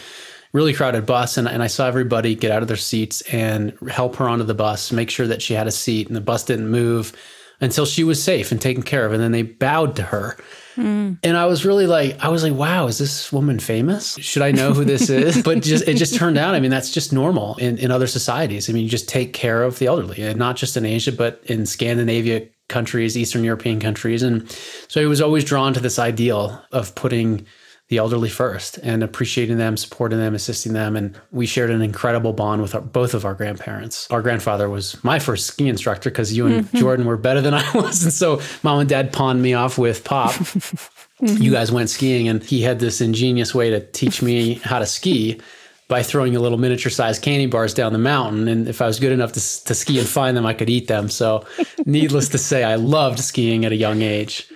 really 0.54 0.74
crowded 0.74 1.06
bus, 1.06 1.38
and, 1.38 1.48
and 1.48 1.64
I 1.64 1.68
saw 1.68 1.88
everybody 1.88 2.36
get 2.36 2.52
out 2.52 2.62
of 2.62 2.68
their 2.68 2.78
seats 2.78 3.22
and 3.22 3.78
help 3.90 4.18
her 4.18 4.28
onto 4.28 4.44
the 4.44 4.54
bus, 4.54 4.92
make 4.92 5.10
sure 5.10 5.28
that 5.28 5.42
she 5.42 5.54
had 5.54 5.68
a 5.68 5.72
seat, 5.72 6.08
and 6.08 6.16
the 6.16 6.22
bus 6.22 6.44
didn't 6.44 6.70
move 6.70 7.14
until 7.62 7.86
she 7.86 8.04
was 8.04 8.22
safe 8.22 8.52
and 8.52 8.60
taken 8.60 8.84
care 8.84 9.06
of. 9.06 9.14
And 9.14 9.22
then 9.22 9.32
they 9.32 9.44
bowed 9.44 9.96
to 9.98 10.04
her. 10.04 10.36
Mm. 10.76 11.20
And 11.24 11.38
I 11.38 11.46
was 11.46 11.64
really 11.66 11.86
like, 11.86 12.20
I 12.20 12.30
was 12.30 12.44
like, 12.44 12.54
wow, 12.54 12.88
is 12.88 12.98
this 12.98 13.32
woman 13.32 13.60
famous? 13.60 14.18
Should 14.18 14.42
I 14.42 14.52
know 14.52 14.74
who 14.74 14.84
this 14.84 15.10
is? 15.10 15.42
but 15.44 15.62
just 15.62 15.88
it 15.88 15.96
just 15.96 16.16
turned 16.16 16.38
out, 16.38 16.56
I 16.56 16.60
mean, 16.60 16.72
that's 16.72 16.92
just 16.92 17.14
normal 17.14 17.56
in, 17.58 17.78
in 17.78 17.92
other 17.92 18.08
societies. 18.08 18.70
I 18.70 18.74
mean, 18.74 18.84
you 18.84 18.90
just 18.90 19.08
take 19.08 19.34
care 19.34 19.64
of 19.64 19.80
the 19.80 19.88
elderly, 19.88 20.22
and 20.22 20.38
not 20.38 20.56
just 20.56 20.76
in 20.76 20.86
Asia, 20.86 21.12
but 21.12 21.42
in 21.46 21.66
Scandinavia 21.66 22.48
countries, 22.68 23.18
Eastern 23.18 23.44
European 23.44 23.80
countries. 23.80 24.24
And 24.24 24.50
so 24.88 25.02
I 25.02 25.06
was 25.06 25.22
always 25.22 25.44
drawn 25.44 25.74
to 25.74 25.80
this 25.80 26.00
ideal 26.00 26.64
of 26.72 26.96
putting 26.96 27.46
the 27.92 27.98
elderly 27.98 28.30
first 28.30 28.78
and 28.84 29.04
appreciating 29.04 29.58
them, 29.58 29.76
supporting 29.76 30.18
them, 30.18 30.34
assisting 30.34 30.72
them. 30.72 30.96
And 30.96 31.14
we 31.32 31.46
shared 31.46 31.70
an 31.70 31.82
incredible 31.82 32.32
bond 32.32 32.62
with 32.62 32.74
our, 32.74 32.80
both 32.80 33.14
of 33.14 33.26
our 33.26 33.34
grandparents. 33.34 34.10
Our 34.10 34.22
grandfather 34.22 34.70
was 34.70 35.02
my 35.04 35.20
first 35.20 35.48
ski 35.48 35.68
instructor 35.68 36.10
because 36.10 36.32
you 36.32 36.48
and 36.48 36.66
mm-hmm. 36.66 36.78
Jordan 36.78 37.06
were 37.06 37.18
better 37.18 37.42
than 37.42 37.54
I 37.54 37.70
was. 37.74 38.02
And 38.02 38.14
so 38.14 38.42
mom 38.64 38.80
and 38.80 38.88
dad 38.88 39.12
pawned 39.12 39.42
me 39.42 39.54
off 39.54 39.78
with 39.78 40.06
Pop. 40.06 40.32
mm-hmm. 40.32 41.44
You 41.44 41.52
guys 41.52 41.70
went 41.70 41.90
skiing, 41.90 42.30
and 42.30 42.42
he 42.42 42.62
had 42.62 42.80
this 42.80 43.02
ingenious 43.02 43.54
way 43.54 43.70
to 43.72 43.82
teach 43.88 44.22
me 44.22 44.54
how 44.64 44.80
to 44.80 44.86
ski 44.86 45.42
by 45.90 46.02
throwing 46.02 46.34
a 46.38 46.40
little 46.40 46.58
miniature 46.58 46.90
sized 46.90 47.22
candy 47.22 47.46
bars 47.46 47.74
down 47.74 47.92
the 47.92 48.00
mountain. 48.00 48.48
And 48.48 48.70
if 48.70 48.82
I 48.82 48.88
was 48.88 49.02
good 49.02 49.12
enough 49.12 49.34
to, 49.34 49.66
to 49.66 49.76
ski 49.76 50.00
and 50.00 50.08
find 50.08 50.38
them, 50.38 50.46
I 50.46 50.54
could 50.54 50.70
eat 50.70 50.88
them. 50.88 51.10
So, 51.10 51.46
needless 51.86 52.30
to 52.30 52.38
say, 52.38 52.64
I 52.64 52.76
loved 52.76 53.20
skiing 53.20 53.66
at 53.66 53.74
a 53.74 53.76
young 53.76 54.02
age 54.02 54.50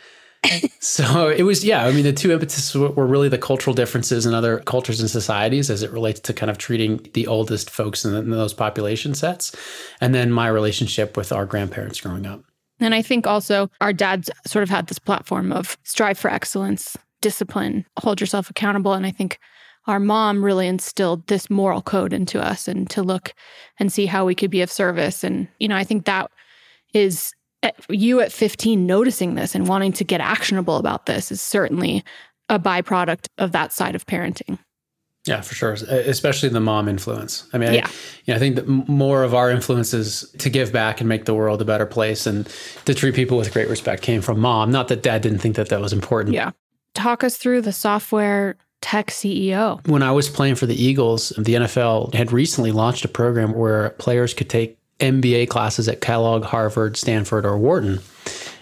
so 0.79 1.27
it 1.29 1.43
was, 1.43 1.63
yeah. 1.63 1.86
I 1.86 1.91
mean, 1.91 2.03
the 2.03 2.13
two 2.13 2.31
impetus 2.31 2.73
were 2.75 3.08
really 3.08 3.29
the 3.29 3.38
cultural 3.38 3.73
differences 3.73 4.25
in 4.25 4.34
other 4.34 4.60
cultures 4.60 4.99
and 4.99 5.10
societies 5.10 5.69
as 5.69 5.84
it 5.84 5.91
relates 5.91 6.19
to 6.21 6.34
kind 6.34 6.49
of 6.49 6.58
treating 6.58 7.08
the 7.13 7.27
oldest 7.27 7.69
folks 7.69 8.05
in, 8.05 8.13
in 8.15 8.29
those 8.29 8.53
population 8.53 9.13
sets, 9.13 9.55
and 10.01 10.13
then 10.13 10.31
my 10.31 10.47
relationship 10.47 11.17
with 11.17 11.31
our 11.31 11.45
grandparents 11.45 12.01
growing 12.01 12.25
up. 12.25 12.43
And 12.79 12.93
I 12.93 13.01
think 13.01 13.25
also 13.25 13.69
our 13.81 13.93
dads 13.93 14.29
sort 14.45 14.63
of 14.63 14.69
had 14.69 14.88
this 14.88 14.99
platform 14.99 15.51
of 15.51 15.77
strive 15.84 16.17
for 16.17 16.29
excellence, 16.29 16.97
discipline, 17.21 17.86
hold 17.97 18.19
yourself 18.19 18.49
accountable. 18.49 18.93
And 18.93 19.05
I 19.05 19.12
think 19.12 19.39
our 19.88 19.99
mom 19.99 20.43
really 20.43 20.67
instilled 20.67 21.25
this 21.27 21.49
moral 21.49 21.81
code 21.81 22.12
into 22.12 22.41
us 22.41 22.67
and 22.67 22.89
to 22.89 23.03
look 23.03 23.34
and 23.79 23.91
see 23.91 24.08
how 24.08 24.25
we 24.25 24.36
could 24.36 24.51
be 24.51 24.62
of 24.62 24.71
service. 24.71 25.23
And, 25.23 25.47
you 25.60 25.67
know, 25.67 25.77
I 25.77 25.84
think 25.84 26.05
that 26.05 26.31
is 26.93 27.34
you 27.89 28.21
at 28.21 28.32
15 28.32 28.86
noticing 28.86 29.36
this 29.36 29.56
and 29.56 29.67
wanting 29.67 29.93
to 29.93 30.04
get 30.04 30.21
actionable 30.21 30.78
about 30.78 31.06
this 31.06 31.32
is 31.32 31.41
certainly 31.41 32.04
a 32.49 32.60
byproduct 32.60 33.28
of 33.38 33.51
that 33.54 33.73
side 33.73 33.95
of 33.95 34.06
parenting. 34.06 34.60
Yeah, 35.25 35.41
for 35.41 35.56
sure. 35.56 35.73
Especially 35.73 36.49
the 36.49 36.60
mom 36.60 36.88
influence. 36.88 37.47
I 37.51 37.58
mean, 37.58 37.73
yeah. 37.73 37.88
I, 37.88 37.91
you 38.25 38.34
know, 38.34 38.36
I 38.36 38.39
think 38.39 38.56
that 38.56 38.67
more 38.67 39.23
of 39.23 39.34
our 39.34 39.49
influences 39.49 40.30
to 40.38 40.49
give 40.51 40.71
back 40.71 40.99
and 40.99 41.10
make 41.10 41.25
the 41.25 41.34
world 41.34 41.62
a 41.62 41.65
better 41.65 41.88
place 41.88 42.28
and 42.28 42.47
to 42.86 42.93
treat 42.93 43.15
people 43.15 43.38
with 43.38 43.51
great 43.51 43.67
respect 43.67 44.04
came 44.04 44.21
from 44.21 44.39
mom. 44.39 44.71
Not 44.71 44.88
that 44.89 45.01
dad 45.01 45.23
didn't 45.23 45.39
think 45.39 45.56
that 45.56 45.69
that 45.69 45.82
was 45.82 45.93
important. 45.93 46.36
Yeah. 46.36 46.51
Talk 46.93 47.23
us 47.23 47.38
through 47.38 47.62
the 47.62 47.73
software 47.73 48.56
tech 48.82 49.08
CEO. 49.08 49.86
When 49.88 50.04
I 50.04 50.12
was 50.12 50.30
playing 50.30 50.56
for 50.56 50.67
the 50.67 50.82
Eagles, 50.82 51.30
the 51.38 51.56
NFL 51.56 52.13
had 52.13 52.32
recently 52.32 52.71
launched 52.71 53.04
a 53.04 53.08
program 53.08 53.54
where 53.54 53.89
players 53.91 54.36
could 54.36 54.49
take 54.49 54.78
MBA 54.99 55.49
classes 55.49 55.88
at 55.88 56.01
Kellogg, 56.01 56.43
Harvard, 56.43 56.97
Stanford, 56.97 57.45
or 57.45 57.58
Wharton. 57.58 57.99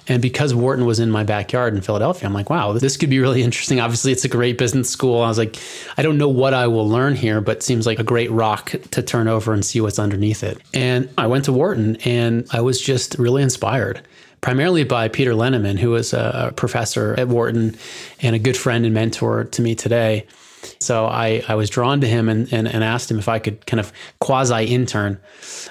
And 0.08 0.22
because 0.22 0.54
Wharton 0.54 0.86
was 0.86 1.00
in 1.00 1.10
my 1.10 1.24
backyard 1.24 1.74
in 1.74 1.82
Philadelphia, 1.82 2.28
I'm 2.28 2.34
like, 2.34 2.50
wow, 2.50 2.74
this 2.74 2.98
could 2.98 3.10
be 3.10 3.20
really 3.20 3.42
interesting. 3.42 3.80
Obviously, 3.80 4.12
it's 4.12 4.26
a 4.26 4.30
great 4.30 4.58
business 4.58 4.90
school. 4.90 5.22
I 5.22 5.30
was 5.30 5.38
like, 5.38 5.58
I 5.98 6.02
don't 6.02 6.18
know 6.18 6.28
what 6.28 6.54
I 6.54 6.68
will 6.68 6.88
learn 6.88 7.16
here, 7.16 7.40
but 7.40 7.64
seems 7.64 7.86
like 7.86 8.00
a 8.00 8.04
great 8.04 8.30
rock 8.30 8.72
to 8.92 9.02
turn 9.02 9.30
over 9.30 9.54
and 9.54 9.64
see 9.64 9.80
what's 9.80 10.00
underneath 10.00 10.44
it. 10.44 10.58
And 10.74 11.10
I 11.18 11.28
went 11.28 11.46
to 11.46 11.54
Wharton 11.54 11.96
and 12.04 12.46
I 12.52 12.60
was 12.60 12.82
just 12.82 13.18
really 13.18 13.44
inspired 13.44 14.02
primarily 14.42 14.84
by 14.84 15.08
Peter 15.08 15.32
Linneman, 15.32 15.80
who 15.80 15.92
was 15.92 16.12
a 16.14 16.52
professor 16.58 17.16
at 17.18 17.30
Wharton 17.30 17.78
and 18.22 18.36
a 18.36 18.40
good 18.40 18.58
friend 18.58 18.84
and 18.84 18.94
mentor 18.94 19.46
to 19.46 19.62
me 19.62 19.74
today. 19.74 20.28
So 20.80 21.06
I, 21.06 21.44
I 21.48 21.56
was 21.56 21.70
drawn 21.70 22.02
to 22.02 22.08
him 22.08 22.30
and, 22.30 22.52
and, 22.54 22.68
and 22.68 22.84
asked 22.84 23.10
him 23.10 23.20
if 23.20 23.28
I 23.28 23.40
could 23.40 23.66
kind 23.66 23.80
of 23.80 23.92
quasi 24.20 24.66
intern 24.66 25.20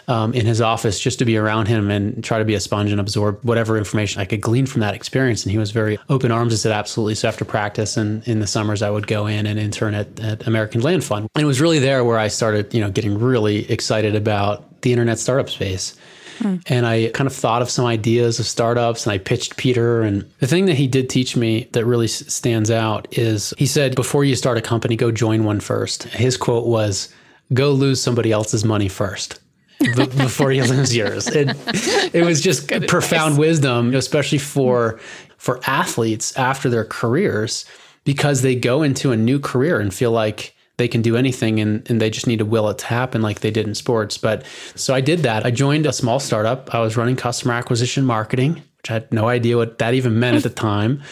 um, 0.08 0.34
in 0.34 0.46
his 0.46 0.60
office 0.60 0.98
just 0.98 1.18
to 1.18 1.24
be 1.24 1.36
around 1.36 1.68
him 1.68 1.90
and 1.90 2.22
try 2.22 2.38
to 2.38 2.44
be 2.44 2.54
a 2.54 2.60
sponge 2.60 2.90
and 2.90 3.00
absorb 3.00 3.38
whatever 3.42 3.76
information 3.76 4.20
I 4.20 4.24
could 4.24 4.40
glean 4.40 4.66
from 4.66 4.80
that 4.80 4.94
experience. 4.94 5.44
And 5.44 5.52
he 5.52 5.58
was 5.58 5.70
very 5.70 5.98
open 6.08 6.30
arms 6.30 6.52
and 6.52 6.60
said, 6.60 6.72
absolutely. 6.72 7.14
So 7.14 7.28
after 7.28 7.44
practice 7.44 7.96
and 7.96 8.26
in 8.26 8.40
the 8.40 8.46
summers, 8.46 8.82
I 8.82 8.90
would 8.90 9.06
go 9.06 9.26
in 9.26 9.46
and 9.46 9.58
intern 9.58 9.94
at, 9.94 10.20
at 10.20 10.46
American 10.46 10.80
Land 10.80 11.04
Fund. 11.04 11.28
And 11.34 11.42
it 11.42 11.46
was 11.46 11.60
really 11.60 11.78
there 11.78 12.04
where 12.04 12.18
I 12.18 12.28
started, 12.28 12.72
you 12.74 12.80
know, 12.80 12.90
getting 12.90 13.18
really 13.18 13.70
excited 13.70 14.14
about 14.14 14.82
the 14.82 14.92
internet 14.92 15.18
startup 15.18 15.48
space. 15.48 15.96
Hmm. 16.42 16.56
And 16.66 16.86
I 16.86 17.08
kind 17.14 17.26
of 17.28 17.34
thought 17.34 17.62
of 17.62 17.70
some 17.70 17.86
ideas 17.86 18.40
of 18.40 18.46
startups 18.46 19.06
and 19.06 19.12
I 19.12 19.18
pitched 19.18 19.56
Peter. 19.56 20.02
And 20.02 20.28
the 20.40 20.46
thing 20.46 20.66
that 20.66 20.74
he 20.74 20.88
did 20.88 21.08
teach 21.08 21.36
me 21.36 21.68
that 21.72 21.86
really 21.86 22.08
stands 22.08 22.70
out 22.70 23.06
is 23.16 23.54
he 23.58 23.66
said, 23.66 23.94
before 23.94 24.24
you 24.24 24.34
start 24.34 24.58
a 24.58 24.62
company, 24.62 24.96
go 24.96 25.12
join 25.12 25.44
one 25.44 25.60
first. 25.60 26.04
His 26.04 26.36
quote 26.36 26.66
was, 26.66 27.14
go 27.54 27.70
lose 27.70 28.02
somebody 28.02 28.32
else's 28.32 28.64
money 28.64 28.88
first. 28.88 29.38
before 29.96 30.52
you 30.52 30.64
lose 30.64 30.94
yours. 30.94 31.26
It, 31.28 31.56
it 32.14 32.24
was 32.24 32.40
just 32.40 32.70
profound 32.86 33.36
wisdom, 33.38 33.94
especially 33.94 34.38
for 34.38 35.00
for 35.38 35.60
athletes 35.66 36.36
after 36.36 36.70
their 36.70 36.84
careers, 36.84 37.64
because 38.04 38.42
they 38.42 38.54
go 38.54 38.82
into 38.82 39.10
a 39.10 39.16
new 39.16 39.40
career 39.40 39.80
and 39.80 39.92
feel 39.92 40.12
like 40.12 40.54
they 40.78 40.88
can 40.88 41.02
do 41.02 41.16
anything 41.16 41.60
and, 41.60 41.88
and 41.90 42.00
they 42.00 42.10
just 42.10 42.26
need 42.26 42.38
to 42.38 42.44
will 42.44 42.68
it 42.70 42.78
to 42.78 42.86
happen 42.86 43.22
like 43.22 43.40
they 43.40 43.50
did 43.50 43.66
in 43.66 43.74
sports. 43.74 44.18
But 44.18 44.44
so 44.74 44.94
I 44.94 45.00
did 45.00 45.20
that. 45.20 45.44
I 45.44 45.50
joined 45.50 45.86
a 45.86 45.92
small 45.92 46.18
startup. 46.18 46.74
I 46.74 46.80
was 46.80 46.96
running 46.96 47.16
customer 47.16 47.54
acquisition 47.54 48.04
marketing, 48.04 48.54
which 48.54 48.90
I 48.90 48.94
had 48.94 49.12
no 49.12 49.28
idea 49.28 49.56
what 49.56 49.78
that 49.78 49.94
even 49.94 50.18
meant 50.18 50.38
at 50.38 50.42
the 50.42 50.50
time. 50.50 51.02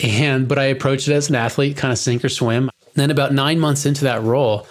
And 0.00 0.48
but 0.48 0.58
I 0.58 0.64
approached 0.64 1.08
it 1.08 1.14
as 1.14 1.28
an 1.28 1.36
athlete, 1.36 1.76
kind 1.76 1.92
of 1.92 1.98
sink 1.98 2.24
or 2.24 2.28
swim. 2.28 2.70
Then 2.94 3.10
about 3.10 3.32
nine 3.32 3.58
months 3.58 3.86
into 3.86 4.04
that 4.04 4.22
role, 4.22 4.66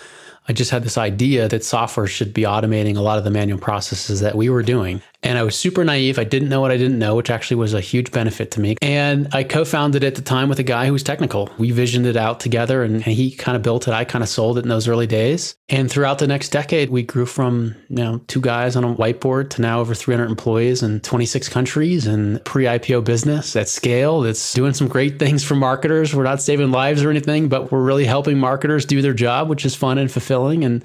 I 0.47 0.53
just 0.53 0.71
had 0.71 0.83
this 0.83 0.97
idea 0.97 1.47
that 1.47 1.63
software 1.63 2.07
should 2.07 2.33
be 2.33 2.43
automating 2.43 2.97
a 2.97 3.01
lot 3.01 3.17
of 3.17 3.23
the 3.23 3.31
manual 3.31 3.59
processes 3.59 4.19
that 4.19 4.35
we 4.35 4.49
were 4.49 4.63
doing. 4.63 5.01
And 5.23 5.37
I 5.37 5.43
was 5.43 5.57
super 5.57 5.85
naive. 5.85 6.19
I 6.19 6.25
didn't 6.25 6.49
know 6.49 6.59
what 6.59 6.71
I 6.71 6.77
didn't 6.77 6.99
know, 6.99 7.15
which 7.15 7.29
actually 7.29 7.55
was 7.55 7.73
a 7.73 7.79
huge 7.79 8.11
benefit 8.11 8.51
to 8.51 8.59
me. 8.59 8.75
And 8.81 9.29
I 9.31 9.43
co 9.43 9.63
founded 9.63 10.03
at 10.03 10.15
the 10.15 10.21
time 10.21 10.49
with 10.49 10.59
a 10.59 10.63
guy 10.63 10.85
who 10.85 10.91
was 10.91 11.01
technical. 11.03 11.49
We 11.57 11.71
visioned 11.71 12.05
it 12.05 12.17
out 12.17 12.41
together 12.41 12.83
and 12.83 13.01
he 13.01 13.31
kind 13.31 13.55
of 13.55 13.63
built 13.63 13.87
it. 13.87 13.93
I 13.93 14.03
kind 14.03 14.21
of 14.21 14.27
sold 14.27 14.57
it 14.57 14.63
in 14.63 14.69
those 14.69 14.87
early 14.87 15.07
days. 15.07 15.55
And 15.69 15.89
throughout 15.89 16.19
the 16.19 16.27
next 16.27 16.49
decade, 16.49 16.89
we 16.89 17.03
grew 17.03 17.25
from 17.25 17.75
you 17.87 17.95
know, 17.95 18.21
two 18.27 18.41
guys 18.41 18.75
on 18.75 18.83
a 18.83 18.93
whiteboard 18.93 19.49
to 19.51 19.61
now 19.61 19.79
over 19.79 19.95
300 19.95 20.29
employees 20.29 20.83
in 20.83 20.99
26 20.99 21.47
countries 21.47 22.05
and 22.05 22.43
pre 22.43 22.65
IPO 22.65 23.05
business 23.05 23.55
at 23.55 23.69
scale 23.69 24.21
that's 24.21 24.53
doing 24.53 24.73
some 24.73 24.89
great 24.89 25.19
things 25.19 25.41
for 25.41 25.55
marketers. 25.55 26.13
We're 26.13 26.23
not 26.23 26.41
saving 26.41 26.71
lives 26.71 27.01
or 27.01 27.09
anything, 27.09 27.47
but 27.47 27.71
we're 27.71 27.83
really 27.83 28.05
helping 28.05 28.37
marketers 28.39 28.85
do 28.85 29.01
their 29.01 29.13
job, 29.13 29.47
which 29.47 29.65
is 29.65 29.73
fun 29.73 29.97
and 29.97 30.11
fulfilling. 30.11 30.32
And, 30.41 30.83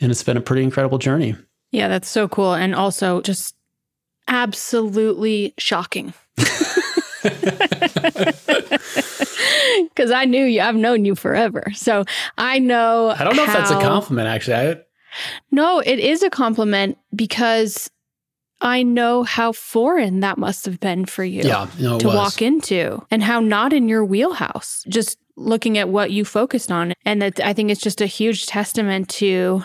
and 0.00 0.10
it's 0.10 0.22
been 0.22 0.36
a 0.36 0.40
pretty 0.40 0.62
incredible 0.62 0.98
journey. 0.98 1.34
Yeah, 1.70 1.88
that's 1.88 2.08
so 2.08 2.28
cool. 2.28 2.54
And 2.54 2.74
also 2.74 3.20
just 3.20 3.54
absolutely 4.28 5.54
shocking. 5.58 6.14
Because 9.94 10.10
I 10.10 10.24
knew 10.24 10.44
you, 10.44 10.60
I've 10.60 10.76
known 10.76 11.04
you 11.04 11.14
forever. 11.14 11.64
So 11.74 12.04
I 12.38 12.58
know. 12.58 13.10
I 13.10 13.24
don't 13.24 13.36
know 13.36 13.44
how, 13.44 13.52
if 13.52 13.58
that's 13.58 13.70
a 13.70 13.80
compliment, 13.80 14.28
actually. 14.28 14.54
I, 14.54 14.76
no, 15.50 15.80
it 15.80 15.98
is 15.98 16.22
a 16.22 16.30
compliment 16.30 16.98
because 17.14 17.90
I 18.60 18.82
know 18.82 19.22
how 19.22 19.52
foreign 19.52 20.20
that 20.20 20.38
must 20.38 20.64
have 20.66 20.80
been 20.80 21.04
for 21.04 21.24
you 21.24 21.42
yeah, 21.42 21.66
to 21.78 21.94
was. 21.94 22.04
walk 22.04 22.42
into 22.42 23.04
and 23.10 23.22
how 23.22 23.40
not 23.40 23.72
in 23.72 23.88
your 23.88 24.04
wheelhouse. 24.04 24.84
Just 24.88 25.18
looking 25.36 25.78
at 25.78 25.88
what 25.88 26.10
you 26.10 26.24
focused 26.24 26.72
on. 26.72 26.94
And 27.04 27.22
that 27.22 27.40
I 27.40 27.52
think 27.52 27.70
it's 27.70 27.80
just 27.80 28.00
a 28.00 28.06
huge 28.06 28.46
testament 28.46 29.08
to 29.10 29.62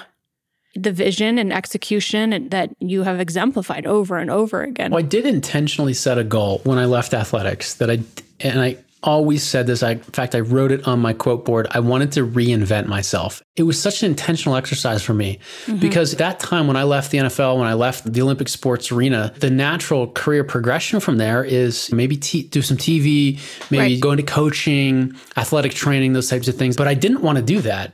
the 0.76 0.92
vision 0.92 1.38
and 1.38 1.52
execution 1.52 2.50
that 2.50 2.70
you 2.80 3.04
have 3.04 3.20
exemplified 3.20 3.86
over 3.86 4.18
and 4.18 4.32
over 4.32 4.64
again. 4.64 4.92
Well, 4.92 5.00
I 5.00 5.08
did 5.08 5.26
intentionally 5.26 5.94
set 5.94 6.18
a 6.18 6.24
goal 6.24 6.62
when 6.64 6.78
I 6.78 6.86
left 6.86 7.14
athletics 7.14 7.74
that 7.76 7.90
I, 7.90 8.00
and 8.40 8.62
I 8.62 8.78
always 9.04 9.44
said 9.44 9.68
this. 9.68 9.84
I, 9.84 9.92
in 9.92 10.00
fact, 10.00 10.36
I 10.36 10.40
wrote 10.40 10.72
it 10.72 10.88
on 10.88 11.00
my 11.00 11.14
quote 11.14 11.46
board. 11.46 11.68
I 11.72 11.80
wanted 11.80 12.12
to 12.14 12.26
reinvent 12.26 12.88
myself. 12.88 13.42
It 13.56 13.64
was 13.64 13.80
such 13.82 14.04
an 14.04 14.12
intentional 14.12 14.56
exercise 14.56 15.04
for 15.04 15.14
me 15.14 15.40
mm-hmm. 15.66 15.80
because 15.80 16.14
that 16.14 16.40
time 16.40 16.68
when 16.68 16.78
I 16.78 16.84
left 16.84 17.12
the 17.12 17.20
NFL, 17.20 17.58
when 17.58 17.68
I 17.68 17.74
left 17.74 18.12
the 18.12 18.22
Olympic 18.22 18.48
sports 18.50 18.92
arena, 18.92 19.34
the 19.40 19.50
natural 19.50 20.08
career 20.08 20.44
progression 20.44 21.00
from 21.00 21.18
there 21.18 21.44
is 21.44 21.92
maybe 21.92 22.18
t- 22.18 22.44
do 22.44 22.62
some 22.62 22.78
TV, 22.78 23.40
maybe 23.70 23.96
right. 23.96 24.02
go 24.02 24.12
into 24.12 24.24
coaching, 24.24 25.14
athletic 25.38 25.74
training, 25.74 26.14
those 26.14 26.30
types 26.30 26.48
of 26.48 26.56
things. 26.56 26.76
But 26.76 26.88
I 26.88 26.94
didn't 26.94 27.22
want 27.22 27.38
to 27.38 27.44
do 27.44 27.62
that. 27.62 27.94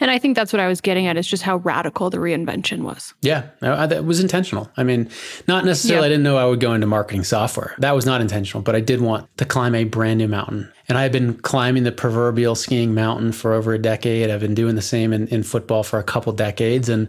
And 0.00 0.10
I 0.10 0.18
think 0.18 0.36
that's 0.36 0.52
what 0.52 0.60
I 0.60 0.68
was 0.68 0.80
getting 0.80 1.06
at 1.06 1.16
is 1.16 1.26
just 1.26 1.42
how 1.42 1.56
radical 1.58 2.10
the 2.10 2.18
reinvention 2.18 2.82
was. 2.82 3.14
Yeah, 3.20 3.48
that 3.60 4.04
was 4.04 4.20
intentional. 4.20 4.70
I 4.76 4.84
mean, 4.84 5.10
not 5.46 5.64
necessarily, 5.64 6.06
I 6.06 6.08
didn't 6.08 6.24
know 6.24 6.36
I 6.36 6.44
would 6.44 6.60
go 6.60 6.72
into 6.72 6.86
marketing 6.86 7.24
software. 7.24 7.74
That 7.78 7.94
was 7.94 8.06
not 8.06 8.20
intentional, 8.20 8.62
but 8.62 8.74
I 8.74 8.80
did 8.80 9.00
want 9.00 9.28
to 9.38 9.44
climb 9.44 9.74
a 9.74 9.84
brand 9.84 10.18
new 10.18 10.28
mountain. 10.28 10.72
And 10.88 10.96
I 10.96 11.02
had 11.02 11.12
been 11.12 11.34
climbing 11.34 11.84
the 11.84 11.92
proverbial 11.92 12.54
skiing 12.54 12.94
mountain 12.94 13.32
for 13.32 13.52
over 13.52 13.74
a 13.74 13.78
decade. 13.78 14.30
I've 14.30 14.40
been 14.40 14.54
doing 14.54 14.74
the 14.74 14.82
same 14.82 15.12
in, 15.12 15.28
in 15.28 15.42
football 15.42 15.82
for 15.82 15.98
a 15.98 16.04
couple 16.04 16.32
decades. 16.32 16.88
And 16.88 17.08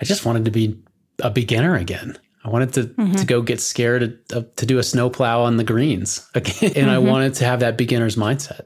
I 0.00 0.04
just 0.04 0.24
wanted 0.24 0.44
to 0.46 0.50
be 0.50 0.80
a 1.20 1.30
beginner 1.30 1.76
again. 1.76 2.18
I 2.44 2.50
wanted 2.50 2.72
to, 2.74 2.84
mm-hmm. 2.84 3.14
to 3.14 3.26
go 3.26 3.42
get 3.42 3.60
scared 3.60 4.26
to, 4.28 4.42
to 4.42 4.66
do 4.66 4.78
a 4.78 4.82
snowplow 4.82 5.42
on 5.42 5.56
the 5.56 5.64
greens 5.64 6.26
again. 6.34 6.54
And 6.62 6.86
mm-hmm. 6.86 6.88
I 6.88 6.98
wanted 6.98 7.34
to 7.34 7.44
have 7.44 7.60
that 7.60 7.76
beginner's 7.76 8.16
mindset. 8.16 8.62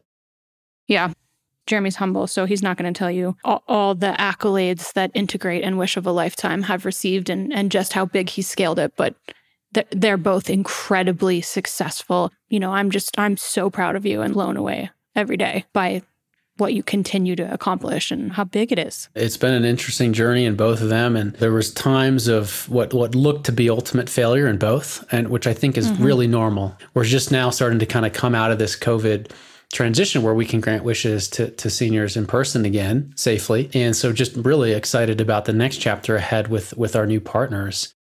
Yeah. 0.87 1.12
Jeremy's 1.66 1.96
humble, 1.96 2.27
so 2.27 2.44
he's 2.44 2.62
not 2.62 2.77
going 2.77 2.92
to 2.92 2.98
tell 2.98 3.11
you 3.11 3.37
all, 3.44 3.62
all, 3.68 3.94
the 3.94 4.14
accolades 4.18 4.92
that 4.94 5.11
Integrate 5.14 5.62
and 5.62 5.79
Wish 5.79 5.96
of 5.96 6.07
a 6.07 6.12
Lifetime 6.12 6.62
have 6.62 6.85
received 6.85 7.31
and, 7.31 7.53
and 7.53 7.70
just 7.70 7.92
how 7.92 8.05
big 8.05 8.31
he 8.31 8.42
scaled 8.42 8.79
it. 8.79 8.92
But 8.96 9.14
th- 9.75 9.87
they're 9.90 10.16
both 10.16 10.51
incredibly 10.51 11.40
successful. 11.40 12.33
You 12.48 12.61
know, 12.61 12.72
I'm 12.72 12.90
just, 12.90 13.18
I'm 13.18 13.37
so 13.37 13.70
proud 13.70 13.96
of 13.96 14.05
you 14.05 14.22
and 14.22 14.35
blown 14.35 14.57
away 14.57 14.90
every 15.14 15.37
day 15.37 15.64
by 15.72 16.03
what 16.59 16.75
you 16.75 16.83
continue 16.83 17.35
to 17.35 17.53
accomplish 17.53 18.11
and 18.11 18.33
how 18.33 18.44
big 18.44 18.72
it 18.72 18.79
is. 18.79 19.09
It's 19.14 19.37
been 19.37 19.55
an 19.55 19.64
interesting 19.64 20.12
journey 20.12 20.44
in 20.44 20.55
both 20.55 20.81
of 20.81 20.90
them 20.90 21.16
and 21.16 21.33
there 21.35 21.53
was 21.53 21.72
times 21.72 22.29
of 22.29 22.68
what 22.68 22.92
what 22.92 23.14
looked 23.14 23.46
to 23.46 23.53
be 23.53 23.70
ultimate 23.70 24.11
failure 24.11 24.46
in 24.46 24.59
both 24.59 25.05
and 25.11 25.29
which 25.29 25.46
I 25.46 25.55
think 25.55 25.79
is 25.79 25.90
mm-hmm. 25.90 26.05
really 26.05 26.27
normal. 26.27 26.77
We're 26.94 27.05
just 27.05 27.33
now 27.33 27.51
starting 27.51 27.79
to 27.79 27.87
kind 27.87 28.05
of 28.05 28.12
come 28.12 28.35
out 28.35 28.51
of 28.51 28.59
this 28.59 28.77
COVID 28.77 29.31
transition 29.72 30.22
where 30.22 30.35
we 30.35 30.44
can 30.44 30.61
grant 30.61 30.85
wishes 30.85 31.28
to, 31.30 31.50
to 31.50 31.70
seniors 31.70 32.16
in 32.16 32.26
person 32.26 32.64
again 32.64 33.12
safely. 33.16 33.70
And 33.74 33.96
so 33.96 34.12
just 34.12 34.37
really 34.37 34.72
excited 34.72 35.20
about 35.20 35.46
the 35.46 35.52
next 35.52 35.78
chapter 35.78 36.14
ahead 36.14 36.48
with 36.48 36.76
with 36.76 36.94
our 36.94 37.06
new 37.06 37.20
partners. 37.20 37.94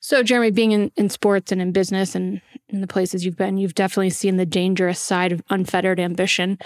So 0.00 0.22
Jeremy, 0.22 0.52
being 0.52 0.72
in, 0.72 0.92
in 0.96 1.10
sports 1.10 1.50
and 1.50 1.60
in 1.60 1.72
business 1.72 2.14
and 2.14 2.40
in 2.68 2.80
the 2.80 2.86
places 2.86 3.24
you've 3.24 3.36
been, 3.36 3.58
you've 3.58 3.74
definitely 3.74 4.10
seen 4.10 4.36
the 4.36 4.46
dangerous 4.46 5.00
side 5.00 5.32
of 5.32 5.42
unfettered 5.50 5.98
ambition. 5.98 6.58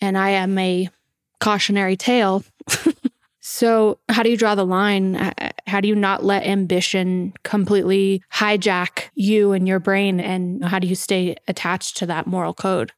And 0.00 0.16
I 0.16 0.30
am 0.30 0.56
a 0.56 0.88
cautionary 1.40 1.96
tale. 1.96 2.44
so 3.40 3.98
how 4.08 4.22
do 4.22 4.30
you 4.30 4.36
draw 4.36 4.54
the 4.54 4.64
line? 4.64 5.16
Uh, 5.16 5.32
uh, 5.38 5.48
how 5.66 5.80
do 5.80 5.88
you 5.88 5.96
not 5.96 6.24
let 6.24 6.46
ambition 6.46 7.32
completely 7.42 8.22
hijack 8.32 9.08
you 9.14 9.52
and 9.52 9.66
your 9.66 9.80
brain? 9.80 10.20
And 10.20 10.64
how 10.64 10.78
do 10.78 10.86
you 10.86 10.94
stay 10.94 11.36
attached 11.48 11.96
to 11.98 12.06
that 12.06 12.26
moral 12.26 12.54
code? 12.54 12.92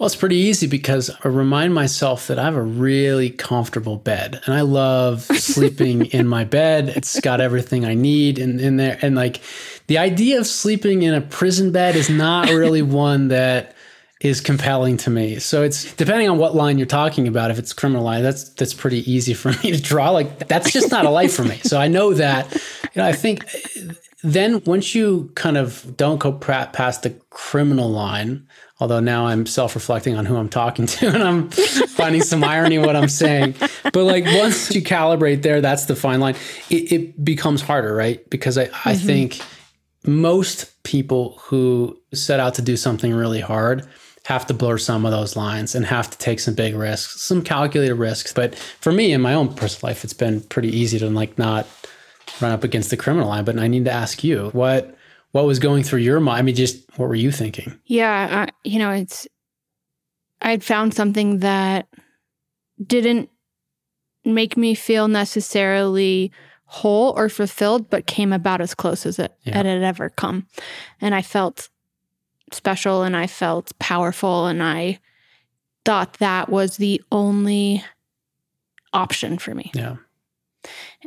Well, 0.00 0.06
it's 0.06 0.16
pretty 0.16 0.36
easy 0.36 0.66
because 0.66 1.10
I 1.22 1.28
remind 1.28 1.74
myself 1.74 2.28
that 2.28 2.38
I 2.38 2.44
have 2.44 2.56
a 2.56 2.62
really 2.62 3.28
comfortable 3.28 3.98
bed 3.98 4.40
and 4.46 4.54
I 4.54 4.62
love 4.62 5.20
sleeping 5.36 6.06
in 6.06 6.26
my 6.26 6.44
bed. 6.44 6.88
It's 6.88 7.20
got 7.20 7.42
everything 7.42 7.84
I 7.84 7.92
need 7.92 8.38
in, 8.38 8.58
in 8.60 8.78
there. 8.78 8.98
And 9.02 9.14
like 9.14 9.42
the 9.88 9.98
idea 9.98 10.40
of 10.40 10.46
sleeping 10.46 11.02
in 11.02 11.12
a 11.12 11.20
prison 11.20 11.70
bed 11.70 11.96
is 11.96 12.08
not 12.08 12.48
really 12.48 12.80
one 13.10 13.28
that 13.28 13.76
is 14.22 14.40
compelling 14.40 14.96
to 14.96 15.10
me. 15.10 15.38
So 15.38 15.62
it's 15.62 15.92
depending 15.96 16.30
on 16.30 16.38
what 16.38 16.54
line 16.54 16.78
you're 16.78 16.86
talking 16.86 17.28
about. 17.28 17.50
If 17.50 17.58
it's 17.58 17.74
criminal 17.74 18.02
line, 18.02 18.22
that's 18.22 18.48
that's 18.54 18.72
pretty 18.72 19.00
easy 19.12 19.34
for 19.34 19.48
me 19.62 19.72
to 19.72 19.82
draw. 19.82 20.12
Like 20.12 20.48
that's 20.48 20.72
just 20.72 20.90
not 20.90 21.04
a 21.04 21.10
life 21.10 21.34
for 21.34 21.44
me. 21.44 21.58
So 21.58 21.78
I 21.78 21.88
know 21.88 22.14
that. 22.14 22.50
You 22.54 23.02
know, 23.02 23.04
I 23.04 23.12
think 23.12 23.44
then 24.22 24.62
once 24.64 24.94
you 24.94 25.30
kind 25.34 25.58
of 25.58 25.94
don't 25.98 26.18
go 26.18 26.32
past 26.32 27.02
the 27.02 27.10
criminal 27.28 27.90
line, 27.90 28.46
Although 28.80 29.00
now 29.00 29.26
I'm 29.26 29.46
self 29.46 29.74
reflecting 29.74 30.16
on 30.16 30.24
who 30.24 30.36
I'm 30.36 30.48
talking 30.48 30.86
to 30.86 31.08
and 31.14 31.22
I'm 31.22 31.50
finding 31.50 32.22
some 32.22 32.42
irony 32.42 32.76
in 32.76 32.82
what 32.82 32.96
I'm 32.96 33.08
saying. 33.08 33.54
But 33.92 34.04
like 34.04 34.24
once 34.24 34.74
you 34.74 34.82
calibrate 34.82 35.42
there, 35.42 35.60
that's 35.60 35.84
the 35.84 35.94
fine 35.94 36.20
line. 36.20 36.34
It, 36.70 36.92
it 36.92 37.24
becomes 37.24 37.60
harder, 37.60 37.94
right? 37.94 38.28
Because 38.30 38.56
I, 38.58 38.64
I 38.64 38.66
mm-hmm. 38.66 39.06
think 39.06 39.40
most 40.06 40.82
people 40.82 41.38
who 41.42 41.98
set 42.14 42.40
out 42.40 42.54
to 42.54 42.62
do 42.62 42.76
something 42.76 43.12
really 43.12 43.40
hard 43.40 43.86
have 44.24 44.46
to 44.46 44.54
blur 44.54 44.78
some 44.78 45.04
of 45.04 45.12
those 45.12 45.36
lines 45.36 45.74
and 45.74 45.84
have 45.86 46.10
to 46.10 46.18
take 46.18 46.40
some 46.40 46.54
big 46.54 46.74
risks, 46.74 47.20
some 47.20 47.42
calculated 47.42 47.94
risks. 47.94 48.32
But 48.32 48.54
for 48.54 48.92
me 48.92 49.12
in 49.12 49.20
my 49.20 49.34
own 49.34 49.54
personal 49.54 49.90
life, 49.90 50.04
it's 50.04 50.12
been 50.12 50.40
pretty 50.42 50.68
easy 50.68 50.98
to 50.98 51.10
like 51.10 51.36
not 51.38 51.66
run 52.40 52.52
up 52.52 52.64
against 52.64 52.90
the 52.90 52.96
criminal 52.96 53.28
line. 53.28 53.44
But 53.44 53.58
I 53.58 53.66
need 53.66 53.84
to 53.86 53.92
ask 53.92 54.22
you 54.22 54.50
what 54.52 54.96
what 55.32 55.46
was 55.46 55.58
going 55.58 55.82
through 55.82 56.00
your 56.00 56.20
mind? 56.20 56.38
I 56.38 56.42
mean, 56.42 56.54
just 56.54 56.88
what 56.96 57.08
were 57.08 57.14
you 57.14 57.30
thinking? 57.30 57.78
Yeah, 57.86 58.46
uh, 58.48 58.52
you 58.64 58.78
know, 58.78 58.90
it's 58.90 59.28
I'd 60.42 60.64
found 60.64 60.94
something 60.94 61.38
that 61.38 61.88
didn't 62.84 63.30
make 64.24 64.56
me 64.56 64.74
feel 64.74 65.08
necessarily 65.08 66.32
whole 66.64 67.12
or 67.16 67.28
fulfilled, 67.28 67.90
but 67.90 68.06
came 68.06 68.32
about 68.32 68.60
as 68.60 68.74
close 68.74 69.04
as 69.04 69.18
it, 69.18 69.32
yeah. 69.42 69.58
it 69.58 69.66
had 69.66 69.82
ever 69.82 70.10
come. 70.10 70.46
And 71.00 71.14
I 71.14 71.22
felt 71.22 71.68
special 72.52 73.02
and 73.02 73.16
I 73.16 73.26
felt 73.26 73.76
powerful 73.78 74.46
and 74.46 74.62
I 74.62 75.00
thought 75.84 76.14
that 76.14 76.48
was 76.48 76.76
the 76.76 77.02
only 77.10 77.84
option 78.92 79.38
for 79.38 79.54
me. 79.54 79.70
Yeah. 79.74 79.96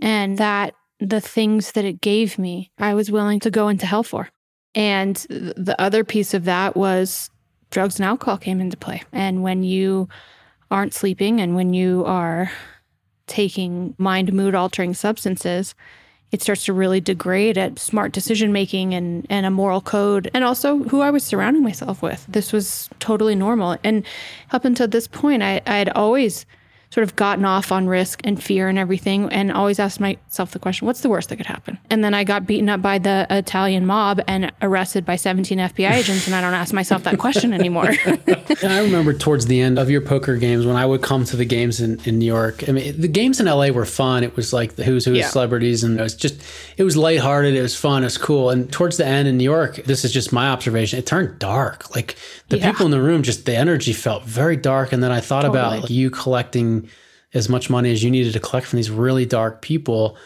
And 0.02 0.38
that 0.38 0.74
the 1.04 1.22
things 1.22 1.74
that 1.74 1.84
it 1.84 2.00
gave 2.00 2.40
me, 2.40 2.72
I 2.80 2.94
was 2.94 3.12
willing 3.12 3.42
to 3.42 3.52
go 3.52 3.68
into 3.68 3.86
hell 3.86 4.04
for. 4.04 4.30
And 4.74 5.16
the 5.18 5.76
other 5.78 6.04
piece 6.04 6.34
of 6.34 6.46
that 6.46 6.76
was 6.76 7.30
drugs 7.70 8.00
and 8.00 8.06
alcohol 8.06 8.38
came 8.38 8.62
into 8.62 8.78
play. 8.78 9.04
And 9.12 9.44
when 9.44 9.64
you 9.64 10.08
aren't 10.72 10.94
sleeping 10.94 11.42
and 11.42 11.56
when 11.56 11.74
you 11.74 12.06
are 12.06 12.52
taking 13.28 13.94
mind 13.98 14.34
mood 14.34 14.56
altering 14.56 14.94
substances, 14.94 15.76
it 16.32 16.42
starts 16.42 16.66
to 16.66 16.74
really 16.74 17.02
degrade 17.02 17.58
at 17.58 17.78
smart 17.78 18.12
decision 18.12 18.52
making 18.52 18.94
and, 18.94 19.28
and 19.30 19.46
a 19.46 19.52
moral 19.52 19.82
code 19.82 20.32
and 20.34 20.44
also 20.44 20.80
who 20.84 21.02
I 21.02 21.12
was 21.12 21.24
surrounding 21.24 21.62
myself 21.62 22.02
with. 22.02 22.26
This 22.28 22.52
was 22.52 22.90
totally 23.00 23.36
normal. 23.36 23.78
And 23.84 24.04
up 24.52 24.66
until 24.66 24.88
this 24.88 25.08
point, 25.08 25.44
I, 25.44 25.62
I 25.68 25.78
had 25.78 25.90
always 25.90 26.46
sort 26.94 27.04
of 27.04 27.16
gotten 27.16 27.44
off 27.44 27.72
on 27.72 27.88
risk 27.88 28.22
and 28.24 28.42
fear 28.42 28.70
and 28.70 28.78
everything 28.78 29.28
and 29.34 29.52
always 29.52 29.80
asked 29.80 30.00
myself 30.00 30.52
the 30.52 30.60
question, 30.60 30.86
what's 30.86 31.02
the 31.02 31.10
worst 31.10 31.30
that 31.30 31.38
could 31.38 31.48
happen? 31.48 31.80
And 31.90 32.04
then 32.04 32.14
I 32.14 32.24
got 32.24 32.46
beaten 32.46 32.70
up 32.70 32.84
by 32.84 33.00
the 33.00 33.26
Italian 33.32 33.88
mob 33.88 34.22
and 34.28 34.52
arrested 34.62 35.04
by 35.04 35.16
17 35.16 35.58
FBI 35.58 35.90
agents 35.90 36.28
and 36.28 36.36
I 36.36 36.42
don't 36.42 36.54
ask 36.54 36.72
myself 36.72 37.02
that 37.06 37.18
question 37.18 37.52
anymore. 37.52 37.90
I 38.64 38.82
remember 38.82 39.12
towards 39.12 39.48
the 39.48 39.60
end 39.60 39.80
of 39.80 39.90
your 39.90 40.02
poker 40.02 40.38
games 40.38 40.68
when 40.68 40.76
I 40.76 40.86
would 40.86 41.02
come 41.02 41.26
to 41.26 41.36
the 41.36 41.46
games 41.46 41.82
in, 41.82 42.00
in 42.06 42.20
New 42.20 42.28
York. 42.28 42.70
I 42.70 42.72
mean, 42.72 43.02
the 43.02 43.08
games 43.08 43.40
in 43.40 43.48
LA 43.48 43.70
were 43.70 43.86
fun. 43.86 44.24
It 44.24 44.36
was 44.36 44.54
like 44.54 44.76
the 44.76 44.84
who's 44.84 45.06
who 45.06 45.14
yeah. 45.14 45.26
celebrities 45.26 45.84
and 45.84 46.00
it 46.00 46.04
was 46.04 46.14
just, 46.16 46.44
it 46.78 46.84
was 46.84 46.96
lighthearted. 46.96 47.56
It 47.56 47.62
was 47.64 47.76
fun. 47.76 48.04
It 48.04 48.06
was 48.06 48.20
cool. 48.20 48.52
And 48.52 48.72
towards 48.72 48.98
the 48.98 49.06
end 49.08 49.28
in 49.28 49.38
New 49.38 49.44
York, 49.44 49.78
this 49.86 50.06
is 50.06 50.12
just 50.12 50.32
my 50.32 50.48
observation. 50.50 51.00
It 51.00 51.08
turned 51.08 51.40
dark. 51.40 51.96
Like 51.96 52.18
the 52.54 52.60
yeah. 52.60 52.72
people 52.72 52.86
in 52.86 52.92
the 52.92 53.02
room, 53.02 53.24
just 53.24 53.46
the 53.46 53.56
energy 53.56 53.94
felt 53.94 54.24
very 54.24 54.56
dark. 54.56 54.94
And 54.94 55.04
then 55.04 55.12
I 55.12 55.20
thought 55.20 55.42
totally. 55.42 55.60
about 55.60 55.82
like, 55.82 55.90
you 55.90 56.10
collecting 56.10 56.90
as 57.34 57.50
much 57.50 57.70
money 57.70 57.92
as 57.92 58.04
you 58.04 58.12
needed 58.12 58.34
to 58.34 58.40
collect 58.40 58.68
from 58.68 58.78
these 58.78 58.92
really 58.92 59.26
dark 59.26 59.62
people. 59.62 60.18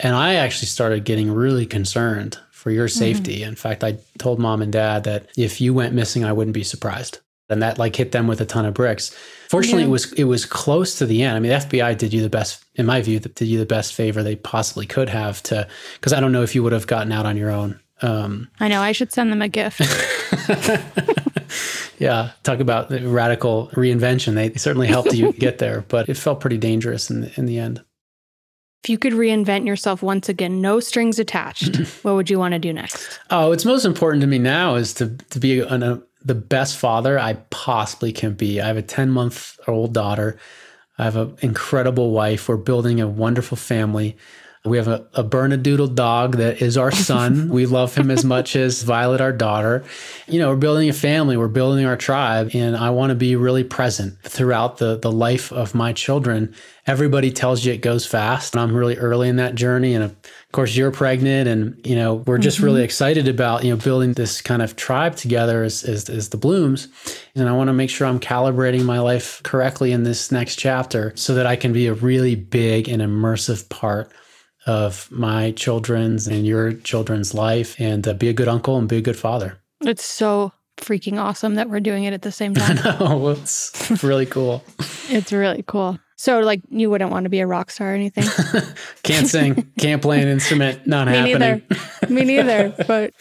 And 0.00 0.14
I 0.14 0.34
actually 0.34 0.68
started 0.68 1.04
getting 1.04 1.30
really 1.30 1.66
concerned 1.66 2.38
for 2.50 2.70
your 2.70 2.88
mm-hmm. 2.88 2.98
safety. 2.98 3.40
Mm-hmm. 3.40 3.48
In 3.48 3.54
fact, 3.56 3.82
I 3.82 3.98
told 4.18 4.38
mom 4.38 4.62
and 4.62 4.72
dad 4.72 5.04
that 5.04 5.26
if 5.36 5.60
you 5.60 5.72
went 5.72 5.94
missing, 5.94 6.24
I 6.24 6.32
wouldn't 6.32 6.54
be 6.54 6.64
surprised. 6.64 7.20
And 7.48 7.62
that 7.62 7.78
like 7.78 7.96
hit 7.96 8.12
them 8.12 8.26
with 8.26 8.40
a 8.40 8.46
ton 8.46 8.64
of 8.64 8.72
bricks. 8.72 9.14
Fortunately, 9.48 9.82
yeah. 9.82 9.88
it 9.88 9.90
was 9.90 10.12
it 10.14 10.24
was 10.24 10.46
close 10.46 10.96
to 10.98 11.06
the 11.06 11.22
end. 11.22 11.36
I 11.36 11.40
mean, 11.40 11.50
the 11.50 11.58
FBI 11.58 11.98
did 11.98 12.14
you 12.14 12.22
the 12.22 12.30
best, 12.30 12.64
in 12.76 12.86
my 12.86 13.02
view, 13.02 13.20
did 13.20 13.46
you 13.46 13.58
the 13.58 13.66
best 13.66 13.92
favor 13.92 14.22
they 14.22 14.36
possibly 14.36 14.86
could 14.86 15.10
have 15.10 15.42
to, 15.44 15.68
because 15.94 16.14
I 16.14 16.20
don't 16.20 16.32
know 16.32 16.42
if 16.42 16.54
you 16.54 16.62
would 16.62 16.72
have 16.72 16.86
gotten 16.86 17.12
out 17.12 17.26
on 17.26 17.36
your 17.36 17.50
own. 17.50 17.78
Um, 18.00 18.48
I 18.58 18.68
know. 18.68 18.80
I 18.80 18.92
should 18.92 19.12
send 19.12 19.30
them 19.30 19.42
a 19.42 19.48
gift. 19.48 19.80
yeah, 21.98 22.32
talk 22.42 22.60
about 22.60 22.88
the 22.88 23.06
radical 23.08 23.68
reinvention. 23.72 24.34
They 24.34 24.52
certainly 24.54 24.88
helped 24.88 25.14
you 25.14 25.32
get 25.32 25.58
there, 25.58 25.80
but 25.88 26.08
it 26.08 26.16
felt 26.16 26.40
pretty 26.40 26.58
dangerous 26.58 27.10
in 27.10 27.22
the, 27.22 27.32
in 27.36 27.46
the 27.46 27.58
end. 27.58 27.84
If 28.84 28.90
you 28.90 28.98
could 28.98 29.12
reinvent 29.12 29.66
yourself 29.66 30.02
once 30.02 30.28
again, 30.28 30.60
no 30.60 30.80
strings 30.80 31.18
attached, 31.18 31.76
what 32.02 32.14
would 32.14 32.28
you 32.28 32.38
want 32.38 32.52
to 32.52 32.58
do 32.58 32.72
next? 32.72 33.20
Oh, 33.30 33.50
what's 33.50 33.64
most 33.64 33.84
important 33.84 34.22
to 34.22 34.26
me 34.26 34.38
now 34.38 34.74
is 34.74 34.94
to 34.94 35.16
to 35.30 35.38
be 35.38 35.60
an, 35.60 35.82
a, 35.82 36.02
the 36.24 36.34
best 36.34 36.76
father 36.76 37.18
I 37.18 37.34
possibly 37.50 38.12
can 38.12 38.34
be. 38.34 38.60
I 38.60 38.66
have 38.66 38.76
a 38.76 38.82
10 38.82 39.10
month 39.10 39.58
old 39.66 39.92
daughter. 39.92 40.38
I 40.98 41.04
have 41.04 41.16
an 41.16 41.36
incredible 41.40 42.10
wife. 42.10 42.48
We're 42.48 42.56
building 42.56 43.00
a 43.00 43.08
wonderful 43.08 43.56
family. 43.56 44.16
We 44.64 44.76
have 44.76 44.86
a, 44.86 45.04
a 45.14 45.24
Bernedoodle 45.24 45.96
dog 45.96 46.36
that 46.36 46.62
is 46.62 46.76
our 46.76 46.92
son. 46.92 47.48
we 47.50 47.66
love 47.66 47.96
him 47.96 48.12
as 48.12 48.24
much 48.24 48.54
as 48.54 48.84
Violet, 48.84 49.20
our 49.20 49.32
daughter. 49.32 49.82
You 50.28 50.38
know, 50.38 50.50
we're 50.50 50.56
building 50.56 50.88
a 50.88 50.92
family, 50.92 51.36
we're 51.36 51.48
building 51.48 51.84
our 51.84 51.96
tribe, 51.96 52.52
and 52.54 52.76
I 52.76 52.90
want 52.90 53.10
to 53.10 53.16
be 53.16 53.34
really 53.34 53.64
present 53.64 54.20
throughout 54.22 54.76
the, 54.76 54.96
the 54.96 55.10
life 55.10 55.50
of 55.50 55.74
my 55.74 55.92
children. 55.92 56.54
Everybody 56.86 57.32
tells 57.32 57.64
you 57.64 57.72
it 57.72 57.80
goes 57.80 58.06
fast, 58.06 58.54
and 58.54 58.62
I'm 58.62 58.72
really 58.72 58.96
early 58.96 59.28
in 59.28 59.34
that 59.36 59.56
journey. 59.56 59.94
And 59.94 60.04
of 60.04 60.16
course, 60.52 60.76
you're 60.76 60.92
pregnant, 60.92 61.48
and 61.48 61.84
you 61.84 61.96
know, 61.96 62.14
we're 62.14 62.38
just 62.38 62.58
mm-hmm. 62.58 62.66
really 62.66 62.84
excited 62.84 63.26
about 63.26 63.64
you 63.64 63.70
know 63.70 63.82
building 63.82 64.12
this 64.12 64.40
kind 64.40 64.62
of 64.62 64.76
tribe 64.76 65.16
together 65.16 65.64
as, 65.64 65.82
as, 65.82 66.08
as 66.08 66.28
the 66.28 66.36
Blooms. 66.36 66.86
And 67.34 67.48
I 67.48 67.52
want 67.52 67.66
to 67.66 67.72
make 67.72 67.90
sure 67.90 68.06
I'm 68.06 68.20
calibrating 68.20 68.84
my 68.84 69.00
life 69.00 69.42
correctly 69.42 69.90
in 69.90 70.04
this 70.04 70.30
next 70.30 70.54
chapter 70.54 71.12
so 71.16 71.34
that 71.34 71.46
I 71.46 71.56
can 71.56 71.72
be 71.72 71.88
a 71.88 71.94
really 71.94 72.36
big 72.36 72.88
and 72.88 73.02
immersive 73.02 73.68
part 73.68 74.12
of 74.66 75.10
my 75.10 75.50
children's 75.52 76.28
and 76.28 76.46
your 76.46 76.72
children's 76.72 77.34
life 77.34 77.74
and 77.80 78.06
uh, 78.06 78.12
be 78.14 78.28
a 78.28 78.32
good 78.32 78.48
uncle 78.48 78.78
and 78.78 78.88
be 78.88 78.96
a 78.98 79.00
good 79.00 79.16
father. 79.16 79.58
It's 79.80 80.04
so 80.04 80.52
freaking 80.76 81.20
awesome 81.20 81.56
that 81.56 81.68
we're 81.68 81.80
doing 81.80 82.04
it 82.04 82.12
at 82.12 82.22
the 82.22 82.32
same 82.32 82.54
time. 82.56 82.78
I 82.84 82.98
know. 82.98 83.28
It's 83.30 84.02
really 84.02 84.26
cool. 84.26 84.64
it's 85.08 85.32
really 85.32 85.64
cool. 85.66 85.98
So, 86.16 86.38
like, 86.38 86.60
you 86.70 86.88
wouldn't 86.88 87.10
want 87.10 87.24
to 87.24 87.30
be 87.30 87.40
a 87.40 87.46
rock 87.48 87.70
star 87.70 87.90
or 87.90 87.94
anything? 87.94 88.24
can't 89.02 89.26
sing, 89.26 89.72
can't 89.78 90.00
play 90.00 90.22
an 90.22 90.28
instrument, 90.28 90.86
not 90.86 91.08
Me 91.08 91.14
happening. 91.14 91.62
Neither. 92.00 92.14
Me 92.14 92.24
neither. 92.24 92.74
But 92.86 93.12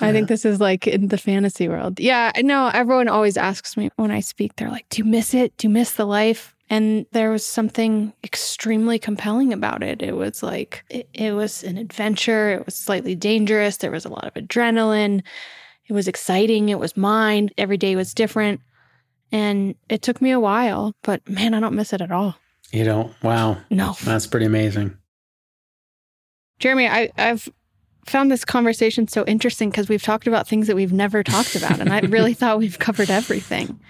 I 0.00 0.12
think 0.12 0.28
this 0.28 0.44
is 0.44 0.60
like 0.60 0.86
in 0.86 1.08
the 1.08 1.18
fantasy 1.18 1.66
world. 1.66 1.98
Yeah, 1.98 2.30
I 2.36 2.42
know 2.42 2.70
everyone 2.72 3.08
always 3.08 3.36
asks 3.36 3.76
me 3.76 3.90
when 3.96 4.12
I 4.12 4.20
speak, 4.20 4.54
they're 4.54 4.70
like, 4.70 4.88
Do 4.90 5.02
you 5.02 5.04
miss 5.04 5.34
it? 5.34 5.56
Do 5.56 5.66
you 5.66 5.72
miss 5.72 5.92
the 5.92 6.06
life? 6.06 6.54
And 6.70 7.06
there 7.12 7.30
was 7.30 7.46
something 7.46 8.12
extremely 8.22 8.98
compelling 8.98 9.52
about 9.52 9.82
it. 9.82 10.02
It 10.02 10.16
was 10.16 10.42
like, 10.42 10.84
it, 10.90 11.08
it, 11.14 11.32
was 11.32 11.64
an 11.64 11.78
adventure. 11.78 12.50
It 12.50 12.66
was 12.66 12.74
slightly 12.74 13.14
dangerous. 13.14 13.78
There 13.78 13.90
was 13.90 14.04
a 14.04 14.10
lot 14.10 14.26
of 14.26 14.34
adrenaline. 14.34 15.22
It 15.88 15.92
was 15.94 16.08
exciting. 16.08 16.68
It 16.68 16.78
was 16.78 16.96
mine. 16.96 17.48
Every 17.56 17.78
day 17.78 17.96
was 17.96 18.12
different. 18.12 18.60
And 19.32 19.76
it 19.88 20.02
took 20.02 20.20
me 20.20 20.30
a 20.30 20.40
while, 20.40 20.94
but 21.02 21.26
man, 21.28 21.54
I 21.54 21.60
don't 21.60 21.74
miss 21.74 21.92
it 21.92 22.00
at 22.00 22.12
all. 22.12 22.36
You 22.72 22.84
don't? 22.84 23.22
Wow. 23.22 23.58
No. 23.70 23.94
That's 24.04 24.26
pretty 24.26 24.46
amazing. 24.46 24.96
Jeremy, 26.58 26.88
I, 26.88 27.10
I've 27.16 27.48
found 28.04 28.30
this 28.30 28.44
conversation 28.44 29.08
so 29.08 29.24
interesting 29.26 29.70
because 29.70 29.88
we've 29.88 30.02
talked 30.02 30.26
about 30.26 30.48
things 30.48 30.66
that 30.66 30.76
we've 30.76 30.92
never 30.92 31.22
talked 31.22 31.54
about. 31.54 31.80
And 31.80 31.92
I 31.92 32.00
really 32.08 32.34
thought 32.34 32.58
we've 32.58 32.78
covered 32.78 33.10
everything. 33.10 33.80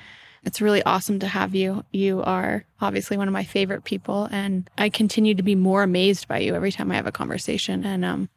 It's 0.48 0.62
really 0.62 0.82
awesome 0.84 1.18
to 1.18 1.26
have 1.26 1.54
you. 1.54 1.84
You 1.92 2.22
are 2.22 2.64
obviously 2.80 3.18
one 3.18 3.28
of 3.28 3.34
my 3.34 3.44
favorite 3.44 3.84
people, 3.84 4.30
and 4.32 4.68
I 4.78 4.88
continue 4.88 5.34
to 5.34 5.42
be 5.42 5.54
more 5.54 5.82
amazed 5.82 6.26
by 6.26 6.38
you 6.38 6.54
every 6.54 6.72
time 6.72 6.90
I 6.90 6.94
have 6.94 7.06
a 7.06 7.12
conversation. 7.12 7.84
And 7.84 8.02
um, 8.02 8.30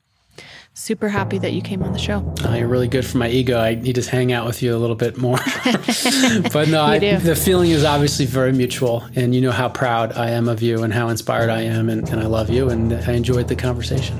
super 0.73 1.07
happy 1.07 1.37
that 1.37 1.53
you 1.53 1.61
came 1.61 1.81
on 1.81 1.93
the 1.93 1.97
show. 1.97 2.35
Oh, 2.43 2.53
you're 2.53 2.67
really 2.67 2.89
good 2.89 3.05
for 3.05 3.17
my 3.17 3.29
ego. 3.29 3.57
I 3.57 3.75
need 3.75 3.95
to 3.95 4.01
hang 4.01 4.33
out 4.33 4.45
with 4.45 4.61
you 4.61 4.75
a 4.75 4.77
little 4.77 4.97
bit 4.97 5.19
more. 5.19 5.37
but 6.51 6.67
no, 6.67 6.83
I, 6.83 6.99
the 6.99 7.33
feeling 7.33 7.71
is 7.71 7.85
obviously 7.85 8.25
very 8.25 8.51
mutual. 8.51 9.05
And 9.15 9.33
you 9.33 9.39
know 9.39 9.51
how 9.51 9.69
proud 9.69 10.11
I 10.11 10.31
am 10.31 10.49
of 10.49 10.61
you 10.61 10.83
and 10.83 10.91
how 10.91 11.07
inspired 11.07 11.49
I 11.49 11.61
am. 11.61 11.87
And, 11.87 12.09
and 12.09 12.19
I 12.19 12.25
love 12.25 12.49
you. 12.49 12.69
And 12.69 12.91
I 12.91 13.13
enjoyed 13.13 13.47
the 13.47 13.55
conversation. 13.55 14.19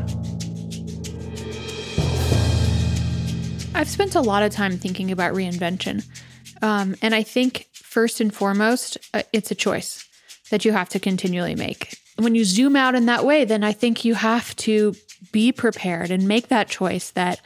I've 3.76 3.90
spent 3.90 4.16
a 4.16 4.22
lot 4.22 4.44
of 4.44 4.54
time 4.54 4.78
thinking 4.78 5.12
about 5.12 5.34
reinvention. 5.34 6.06
Um, 6.62 6.96
and 7.02 7.16
I 7.16 7.24
think 7.24 7.68
first 7.92 8.22
and 8.22 8.34
foremost, 8.34 8.98
uh, 9.14 9.22
it's 9.34 9.52
a 9.52 9.56
choice 9.56 10.08
that 10.50 10.64
you 10.64 10.72
have 10.72 10.88
to 10.88 11.00
continually 11.00 11.56
make. 11.56 12.00
When 12.18 12.36
you 12.36 12.46
zoom 12.46 12.78
out 12.78 12.96
in 12.96 13.06
that 13.08 13.26
way, 13.26 13.44
then 13.44 13.66
I 13.66 13.74
think 13.74 14.06
you 14.06 14.16
have 14.16 14.56
to 14.58 14.96
be 15.34 15.52
prepared 15.52 16.10
and 16.10 16.26
make 16.26 16.48
that 16.48 16.70
choice 16.70 17.12
that 17.12 17.42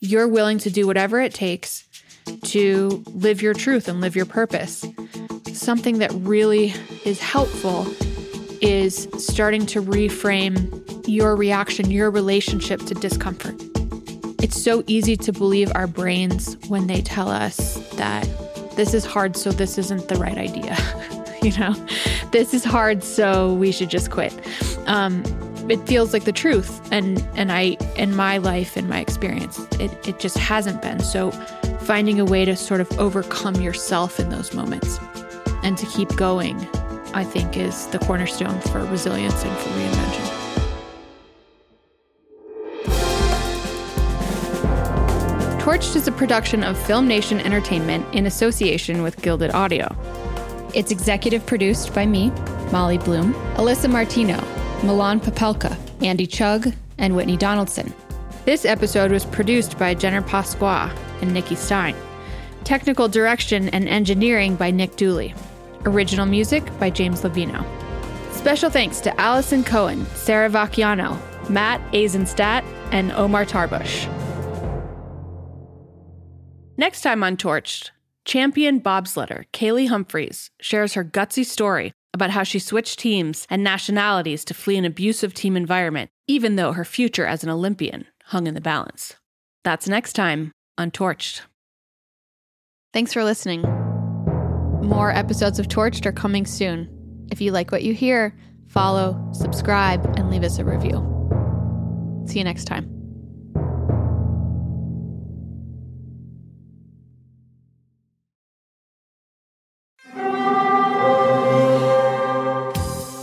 you're 0.00 0.28
willing 0.28 0.58
to 0.58 0.70
do 0.70 0.86
whatever 0.86 1.20
it 1.20 1.34
takes 1.34 1.84
to 2.42 3.02
live 3.08 3.42
your 3.42 3.54
truth 3.54 3.88
and 3.88 4.00
live 4.00 4.14
your 4.14 4.26
purpose. 4.26 4.84
Something 5.52 5.98
that 5.98 6.12
really 6.14 6.74
is 7.04 7.20
helpful 7.20 7.86
is 8.60 9.08
starting 9.18 9.66
to 9.66 9.82
reframe 9.82 11.08
your 11.08 11.34
reaction, 11.34 11.90
your 11.90 12.10
relationship 12.10 12.80
to 12.82 12.94
discomfort. 12.94 13.56
It's 14.40 14.62
so 14.62 14.84
easy 14.86 15.16
to 15.16 15.32
believe 15.32 15.72
our 15.74 15.88
brains 15.88 16.56
when 16.68 16.86
they 16.86 17.02
tell 17.02 17.28
us 17.28 17.74
that 17.96 18.28
this 18.78 18.94
is 18.94 19.04
hard, 19.04 19.36
so 19.36 19.50
this 19.50 19.76
isn't 19.76 20.06
the 20.06 20.14
right 20.14 20.38
idea. 20.38 20.76
you 21.42 21.50
know, 21.58 21.74
this 22.30 22.54
is 22.54 22.64
hard, 22.64 23.02
so 23.02 23.52
we 23.54 23.72
should 23.72 23.90
just 23.90 24.12
quit. 24.12 24.32
Um, 24.86 25.24
it 25.68 25.84
feels 25.88 26.12
like 26.12 26.24
the 26.24 26.32
truth, 26.32 26.80
and 26.92 27.18
and 27.34 27.50
I 27.50 27.76
in 27.96 28.14
my 28.14 28.38
life, 28.38 28.76
in 28.76 28.88
my 28.88 29.00
experience, 29.00 29.58
it 29.80 29.90
it 30.06 30.20
just 30.20 30.38
hasn't 30.38 30.80
been. 30.80 31.00
So, 31.00 31.32
finding 31.80 32.20
a 32.20 32.24
way 32.24 32.44
to 32.44 32.54
sort 32.54 32.80
of 32.80 32.88
overcome 33.00 33.56
yourself 33.56 34.20
in 34.20 34.28
those 34.28 34.54
moments, 34.54 35.00
and 35.64 35.76
to 35.76 35.84
keep 35.86 36.14
going, 36.14 36.56
I 37.14 37.24
think, 37.24 37.56
is 37.56 37.88
the 37.88 37.98
cornerstone 37.98 38.60
for 38.60 38.84
resilience 38.84 39.42
and 39.44 39.56
for 39.58 39.70
reinvention. 39.70 40.27
Torched 45.68 45.96
is 45.96 46.08
a 46.08 46.12
production 46.12 46.64
of 46.64 46.78
FilmNation 46.78 47.44
Entertainment 47.44 48.14
in 48.14 48.24
association 48.24 49.02
with 49.02 49.20
Gilded 49.20 49.50
Audio. 49.50 49.94
It's 50.74 50.90
executive 50.90 51.44
produced 51.44 51.92
by 51.92 52.06
me, 52.06 52.30
Molly 52.72 52.96
Bloom, 52.96 53.34
Alyssa 53.56 53.90
Martino, 53.90 54.42
Milan 54.82 55.20
Papelka, 55.20 55.76
Andy 56.02 56.26
Chug, 56.26 56.72
and 56.96 57.14
Whitney 57.14 57.36
Donaldson. 57.36 57.92
This 58.46 58.64
episode 58.64 59.10
was 59.10 59.26
produced 59.26 59.78
by 59.78 59.92
Jenner 59.92 60.22
Pasqua 60.22 60.90
and 61.20 61.34
Nikki 61.34 61.54
Stein. 61.54 61.94
Technical 62.64 63.06
direction 63.06 63.68
and 63.68 63.86
engineering 63.90 64.56
by 64.56 64.70
Nick 64.70 64.96
Dooley. 64.96 65.34
Original 65.84 66.24
music 66.24 66.64
by 66.78 66.88
James 66.88 67.20
Levino. 67.20 67.62
Special 68.32 68.70
thanks 68.70 69.00
to 69.00 69.20
Allison 69.20 69.62
Cohen, 69.62 70.06
Sarah 70.14 70.48
Vacchiano, 70.48 71.20
Matt 71.50 71.82
Azenstadt, 71.92 72.64
and 72.90 73.12
Omar 73.12 73.44
Tarbush. 73.44 74.08
Next 76.80 77.00
time 77.00 77.24
on 77.24 77.36
Torched, 77.36 77.90
champion 78.24 78.80
bobsledder 78.80 79.46
Kaillie 79.52 79.88
Humphries 79.88 80.52
shares 80.60 80.94
her 80.94 81.04
gutsy 81.04 81.44
story 81.44 81.92
about 82.14 82.30
how 82.30 82.44
she 82.44 82.60
switched 82.60 83.00
teams 83.00 83.48
and 83.50 83.64
nationalities 83.64 84.44
to 84.44 84.54
flee 84.54 84.76
an 84.76 84.84
abusive 84.84 85.34
team 85.34 85.56
environment, 85.56 86.08
even 86.28 86.54
though 86.54 86.70
her 86.70 86.84
future 86.84 87.26
as 87.26 87.42
an 87.42 87.50
Olympian 87.50 88.06
hung 88.26 88.46
in 88.46 88.54
the 88.54 88.60
balance. 88.60 89.16
That's 89.64 89.88
next 89.88 90.12
time 90.12 90.52
on 90.78 90.92
Torched. 90.92 91.40
Thanks 92.92 93.12
for 93.12 93.24
listening. 93.24 93.62
More 94.80 95.10
episodes 95.10 95.58
of 95.58 95.66
Torched 95.66 96.06
are 96.06 96.12
coming 96.12 96.46
soon. 96.46 97.26
If 97.32 97.40
you 97.40 97.50
like 97.50 97.72
what 97.72 97.82
you 97.82 97.92
hear, 97.92 98.38
follow, 98.68 99.20
subscribe, 99.32 100.04
and 100.16 100.30
leave 100.30 100.44
us 100.44 100.60
a 100.60 100.64
review. 100.64 101.04
See 102.28 102.38
you 102.38 102.44
next 102.44 102.66
time. 102.66 102.97